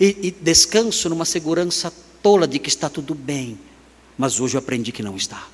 e, 0.00 0.16
e 0.22 0.30
descanso 0.30 1.08
numa 1.08 1.24
segurança 1.24 1.92
tola 2.22 2.46
de 2.46 2.58
que 2.58 2.68
está 2.68 2.88
tudo 2.88 3.14
bem, 3.14 3.58
mas 4.16 4.40
hoje 4.40 4.56
eu 4.56 4.58
aprendi 4.58 4.92
que 4.92 5.02
não 5.02 5.16
está. 5.16 5.46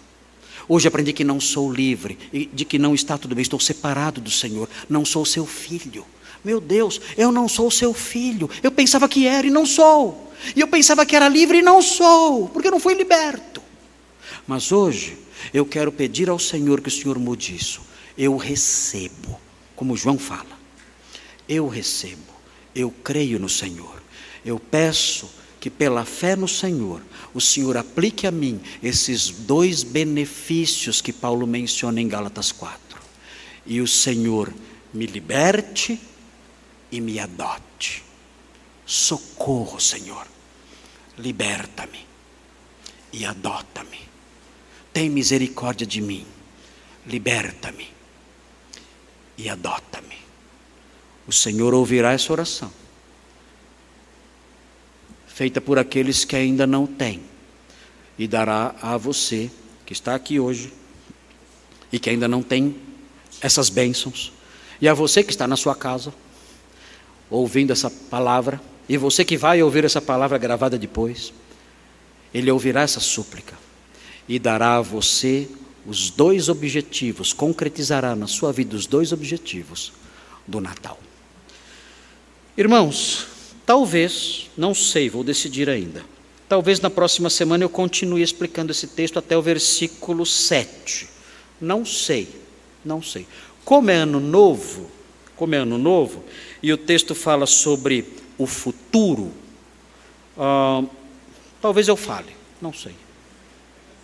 Hoje 0.69 0.87
aprendi 0.87 1.13
que 1.13 1.25
não 1.25 1.41
sou 1.41 1.73
livre, 1.73 2.17
de 2.53 2.65
que 2.65 2.79
não 2.79 2.95
está 2.95 3.19
tudo 3.19 3.35
bem, 3.35 3.43
estou 3.43 3.59
separado 3.59 4.21
do 4.21 4.31
Senhor, 4.31 4.69
não 4.89 5.05
sou 5.05 5.25
seu 5.25 5.45
filho. 5.45 6.07
Meu 6.45 6.61
Deus, 6.61 7.01
eu 7.17 7.33
não 7.33 7.49
sou 7.49 7.71
seu 7.71 7.93
filho. 7.93 8.49
Eu 8.63 8.71
pensava 8.71 9.09
que 9.09 9.27
era 9.27 9.47
e 9.47 9.51
não 9.51 9.67
sou. 9.67 10.33
E 10.55 10.61
eu 10.61 10.69
pensava 10.69 11.05
que 11.05 11.15
era 11.15 11.29
livre 11.29 11.59
e 11.59 11.63
não 11.63 11.83
sou, 11.83 12.49
porque 12.49 12.71
não 12.71 12.81
fui 12.81 12.95
liberto. 12.95 13.61
Mas 14.47 14.73
hoje 14.73 15.19
eu 15.53 15.67
quero 15.67 15.93
pedir 15.93 16.31
ao 16.31 16.39
Senhor 16.39 16.81
que 16.81 16.89
o 16.89 16.93
Senhor 16.93 17.19
mude 17.19 17.55
isso. 17.55 17.81
Eu 18.17 18.37
recebo, 18.37 19.41
como 19.75 19.97
João 19.97 20.19
fala. 20.19 20.59
Eu 21.49 21.69
recebo, 21.69 22.33
eu 22.75 22.95
creio 23.03 23.39
no 23.39 23.49
Senhor. 23.49 24.00
Eu 24.45 24.59
peço 24.59 25.31
que 25.61 25.69
pela 25.69 26.05
fé 26.05 26.35
no 26.35 26.49
Senhor, 26.49 27.03
o 27.35 27.41
Senhor 27.41 27.77
aplique 27.77 28.27
a 28.27 28.31
mim 28.31 28.61
esses 28.83 29.29
dois 29.29 29.83
benefícios 29.83 31.03
que 31.03 31.13
Paulo 31.13 31.47
menciona 31.47 32.01
em 32.01 32.09
Gálatas 32.09 32.51
4. 32.51 32.81
E 33.67 33.81
o 33.81 33.87
Senhor 33.87 34.53
me 34.93 35.07
liberte 35.07 36.01
e 36.91 37.01
me 37.01 37.21
adote. 37.21 38.03
Socorro, 38.87 39.79
Senhor. 39.79 40.27
Liberta-me 41.19 42.07
e 43.13 43.27
adota-me. 43.27 44.01
Tem 44.93 45.11
misericórdia 45.11 45.87
de 45.87 46.01
mim. 46.01 46.27
Liberta-me 47.07 47.89
e 49.37 49.49
adota-me. 49.49 50.19
O 51.27 51.33
Senhor 51.33 51.75
ouvirá 51.75 52.13
essa 52.13 52.33
oração 52.33 52.73
feita 55.41 55.59
por 55.59 55.79
aqueles 55.79 56.23
que 56.23 56.37
ainda 56.37 56.67
não 56.67 56.87
têm, 56.87 57.23
e 58.19 58.29
dará 58.29 58.75
a 58.83 58.99
você 58.99 59.51
que 59.87 59.95
está 59.95 60.15
aqui 60.15 60.39
hoje 60.39 60.71
e 61.91 61.99
que 61.99 62.11
ainda 62.11 62.29
não 62.29 62.43
tem 62.43 62.77
essas 63.41 63.71
bênçãos, 63.71 64.35
e 64.83 64.87
a 64.87 64.93
você 64.93 65.23
que 65.23 65.31
está 65.31 65.49
na 65.49 65.57
sua 65.57 65.75
casa, 65.75 66.13
ouvindo 67.31 67.73
essa 67.73 67.89
palavra, 67.89 68.61
e 68.87 68.99
você 68.99 69.25
que 69.25 69.39
vai 69.39 69.63
ouvir 69.63 69.83
essa 69.83 70.03
palavra 70.03 70.37
gravada 70.37 70.77
depois, 70.77 71.33
ele 72.35 72.51
ouvirá 72.51 72.83
essa 72.83 73.01
súplica 73.01 73.57
e 74.29 74.39
dará 74.39 74.77
a 74.77 74.83
você 74.83 75.49
os 75.87 76.11
dois 76.11 76.51
objetivos, 76.51 77.33
concretizará 77.33 78.15
na 78.15 78.27
sua 78.27 78.53
vida 78.53 78.77
os 78.77 78.85
dois 78.85 79.11
objetivos: 79.11 79.91
do 80.47 80.61
Natal. 80.61 81.01
Irmãos, 82.59 83.30
talvez, 83.71 84.51
não 84.57 84.75
sei, 84.75 85.09
vou 85.09 85.23
decidir 85.23 85.71
ainda. 85.71 86.05
Talvez 86.49 86.81
na 86.81 86.91
próxima 86.91 87.31
semana 87.31 87.63
eu 87.63 87.69
continue 87.69 88.21
explicando 88.21 88.73
esse 88.73 88.89
texto 88.89 89.17
até 89.17 89.39
o 89.39 89.43
versículo 89.43 90.27
7. 90.27 91.09
Não 91.61 91.85
sei, 91.85 92.29
não 92.85 93.01
sei. 93.01 93.29
Como 93.65 93.89
é 93.89 93.95
ano 93.95 94.19
novo, 94.19 94.91
como 95.37 95.55
é 95.55 95.59
ano 95.59 95.79
novo, 95.79 96.25
e 96.61 96.73
o 96.73 96.77
texto 96.77 97.15
fala 97.15 97.47
sobre 97.47 98.05
o 98.37 98.45
futuro, 98.45 99.31
uh, 100.37 100.91
talvez 101.63 101.87
eu 101.87 101.95
fale, 101.95 102.35
não 102.61 102.73
sei. 102.73 102.97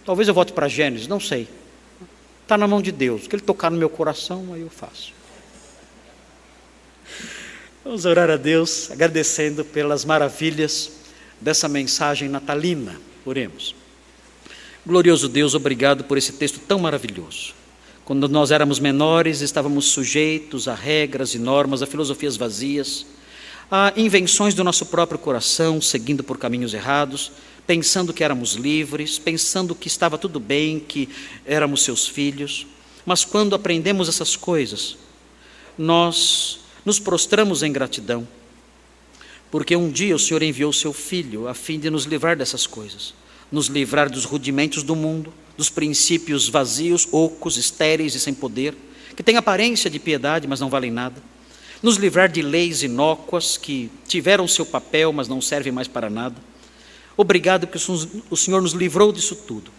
Talvez 0.04 0.28
eu 0.28 0.34
volte 0.34 0.52
para 0.52 0.68
Gênesis, 0.68 1.08
não 1.08 1.18
sei. 1.18 1.48
Está 2.44 2.56
na 2.56 2.68
mão 2.68 2.80
de 2.80 2.92
Deus. 2.92 3.26
O 3.26 3.28
que 3.28 3.34
Ele 3.34 3.42
tocar 3.42 3.72
no 3.72 3.76
meu 3.76 3.90
coração, 3.90 4.54
aí 4.54 4.60
eu 4.60 4.70
faço. 4.70 5.15
Vamos 7.86 8.04
orar 8.04 8.28
a 8.30 8.36
Deus, 8.36 8.90
agradecendo 8.90 9.64
pelas 9.64 10.04
maravilhas 10.04 10.90
dessa 11.40 11.68
mensagem 11.68 12.28
natalina. 12.28 13.00
Oremos. 13.24 13.76
Glorioso 14.84 15.28
Deus, 15.28 15.54
obrigado 15.54 16.02
por 16.02 16.18
esse 16.18 16.32
texto 16.32 16.58
tão 16.58 16.80
maravilhoso. 16.80 17.54
Quando 18.04 18.28
nós 18.28 18.50
éramos 18.50 18.80
menores, 18.80 19.40
estávamos 19.40 19.84
sujeitos 19.84 20.66
a 20.66 20.74
regras 20.74 21.32
e 21.36 21.38
normas, 21.38 21.80
a 21.80 21.86
filosofias 21.86 22.36
vazias, 22.36 23.06
a 23.70 23.92
invenções 23.96 24.52
do 24.52 24.64
nosso 24.64 24.86
próprio 24.86 25.20
coração, 25.20 25.80
seguindo 25.80 26.24
por 26.24 26.38
caminhos 26.38 26.74
errados, 26.74 27.30
pensando 27.68 28.12
que 28.12 28.24
éramos 28.24 28.54
livres, 28.54 29.16
pensando 29.16 29.76
que 29.76 29.86
estava 29.86 30.18
tudo 30.18 30.40
bem, 30.40 30.80
que 30.80 31.08
éramos 31.46 31.84
seus 31.84 32.08
filhos. 32.08 32.66
Mas 33.06 33.24
quando 33.24 33.54
aprendemos 33.54 34.08
essas 34.08 34.34
coisas, 34.34 34.96
nós 35.78 36.65
nos 36.86 36.98
prostramos 36.98 37.62
em 37.62 37.70
gratidão, 37.70 38.26
porque 39.50 39.76
um 39.76 39.90
dia 39.90 40.16
o 40.16 40.18
Senhor 40.18 40.42
enviou 40.42 40.72
seu 40.72 40.92
filho 40.92 41.48
a 41.48 41.52
fim 41.52 41.78
de 41.78 41.90
nos 41.90 42.04
livrar 42.04 42.36
dessas 42.36 42.66
coisas, 42.66 43.12
nos 43.52 43.66
livrar 43.66 44.08
dos 44.08 44.24
rudimentos 44.24 44.82
do 44.82 44.96
mundo 44.96 45.32
dos 45.56 45.70
princípios 45.70 46.48
vazios, 46.48 47.08
ocos, 47.10 47.56
estéreis 47.56 48.14
e 48.14 48.20
sem 48.20 48.34
poder, 48.34 48.74
que 49.16 49.22
têm 49.22 49.36
aparência 49.36 49.88
de 49.88 49.98
piedade, 49.98 50.46
mas 50.46 50.60
não 50.60 50.68
valem 50.68 50.90
nada. 50.90 51.22
Nos 51.82 51.96
livrar 51.96 52.28
de 52.28 52.42
leis 52.42 52.82
inócuas 52.82 53.56
que 53.56 53.90
tiveram 54.06 54.46
seu 54.46 54.66
papel, 54.66 55.12
mas 55.12 55.28
não 55.28 55.40
servem 55.40 55.72
mais 55.72 55.88
para 55.88 56.10
nada. 56.10 56.36
Obrigado 57.16 57.66
que 57.66 57.78
o 58.30 58.36
Senhor 58.36 58.60
nos 58.60 58.72
livrou 58.72 59.12
disso 59.12 59.34
tudo. 59.34 59.70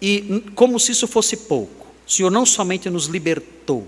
E, 0.00 0.42
como 0.54 0.80
se 0.80 0.92
isso 0.92 1.06
fosse 1.06 1.36
pouco, 1.36 1.86
o 2.06 2.10
Senhor 2.10 2.30
não 2.30 2.46
somente 2.46 2.88
nos 2.88 3.06
libertou, 3.06 3.86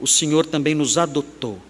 o 0.00 0.06
Senhor 0.06 0.46
também 0.46 0.74
nos 0.74 0.96
adotou. 0.96 1.60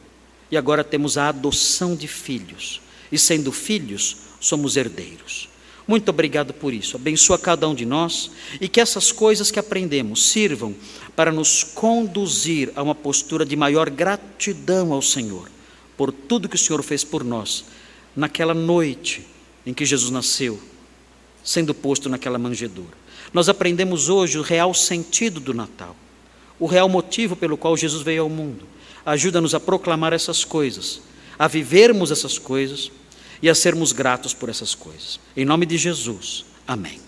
E 0.55 0.57
agora 0.57 0.85
temos 0.85 1.19
a 1.19 1.31
adoção 1.31 1.97
de 1.97 2.07
filhos. 2.07 2.81
E 3.11 3.19
sendo 3.19 3.51
filhos, 3.51 4.19
somos 4.39 4.77
herdeiros. 4.77 5.49
Muito 5.85 6.09
obrigado 6.11 6.55
por 6.55 6.73
isso. 6.73 6.95
Abençoa 6.95 7.37
cada 7.37 7.69
um 7.69 7.75
de 7.75 7.85
nós 7.85 8.31
e 8.61 8.69
que 8.69 8.81
essas 8.81 9.11
coisas 9.11 9.51
que 9.51 9.59
aprendemos 9.59 10.27
sirvam 10.27 10.73
para 11.17 11.33
nos 11.33 11.65
conduzir 11.65 12.71
a 12.77 12.85
uma 12.85 12.95
postura 12.95 13.45
de 13.45 13.57
maior 13.57 13.91
gratidão 13.91 14.93
ao 14.93 15.03
Senhor 15.03 15.51
por 15.97 16.13
tudo 16.13 16.49
que 16.49 16.55
o 16.55 16.59
Senhor 16.59 16.85
fez 16.85 17.03
por 17.03 17.25
nós 17.25 17.65
naquela 18.15 18.55
noite 18.55 19.27
em 19.67 19.75
que 19.75 19.85
Jesus 19.85 20.13
nasceu, 20.13 20.61
sendo 21.43 21.75
posto 21.75 22.09
naquela 22.09 22.39
manjedoura. 22.39 22.97
Nós 23.33 23.49
aprendemos 23.49 24.09
hoje 24.09 24.39
o 24.39 24.43
real 24.43 24.73
sentido 24.73 25.41
do 25.41 25.53
Natal, 25.53 25.97
o 26.61 26.67
real 26.67 26.89
motivo 26.89 27.35
pelo 27.35 27.57
qual 27.57 27.77
Jesus 27.77 28.05
veio 28.05 28.23
ao 28.23 28.29
mundo. 28.29 28.73
Ajuda-nos 29.05 29.55
a 29.55 29.61
proclamar 29.61 30.13
essas 30.13 30.45
coisas, 30.45 31.01
a 31.39 31.47
vivermos 31.47 32.11
essas 32.11 32.39
coisas 32.39 32.91
e 33.43 33.49
a 33.49 33.55
sermos 33.55 33.93
gratos 33.93 34.33
por 34.33 34.49
essas 34.49 34.75
coisas. 34.75 35.21
Em 35.37 35.45
nome 35.45 35.67
de 35.67 35.77
Jesus. 35.77 36.45
Amém. 36.67 37.04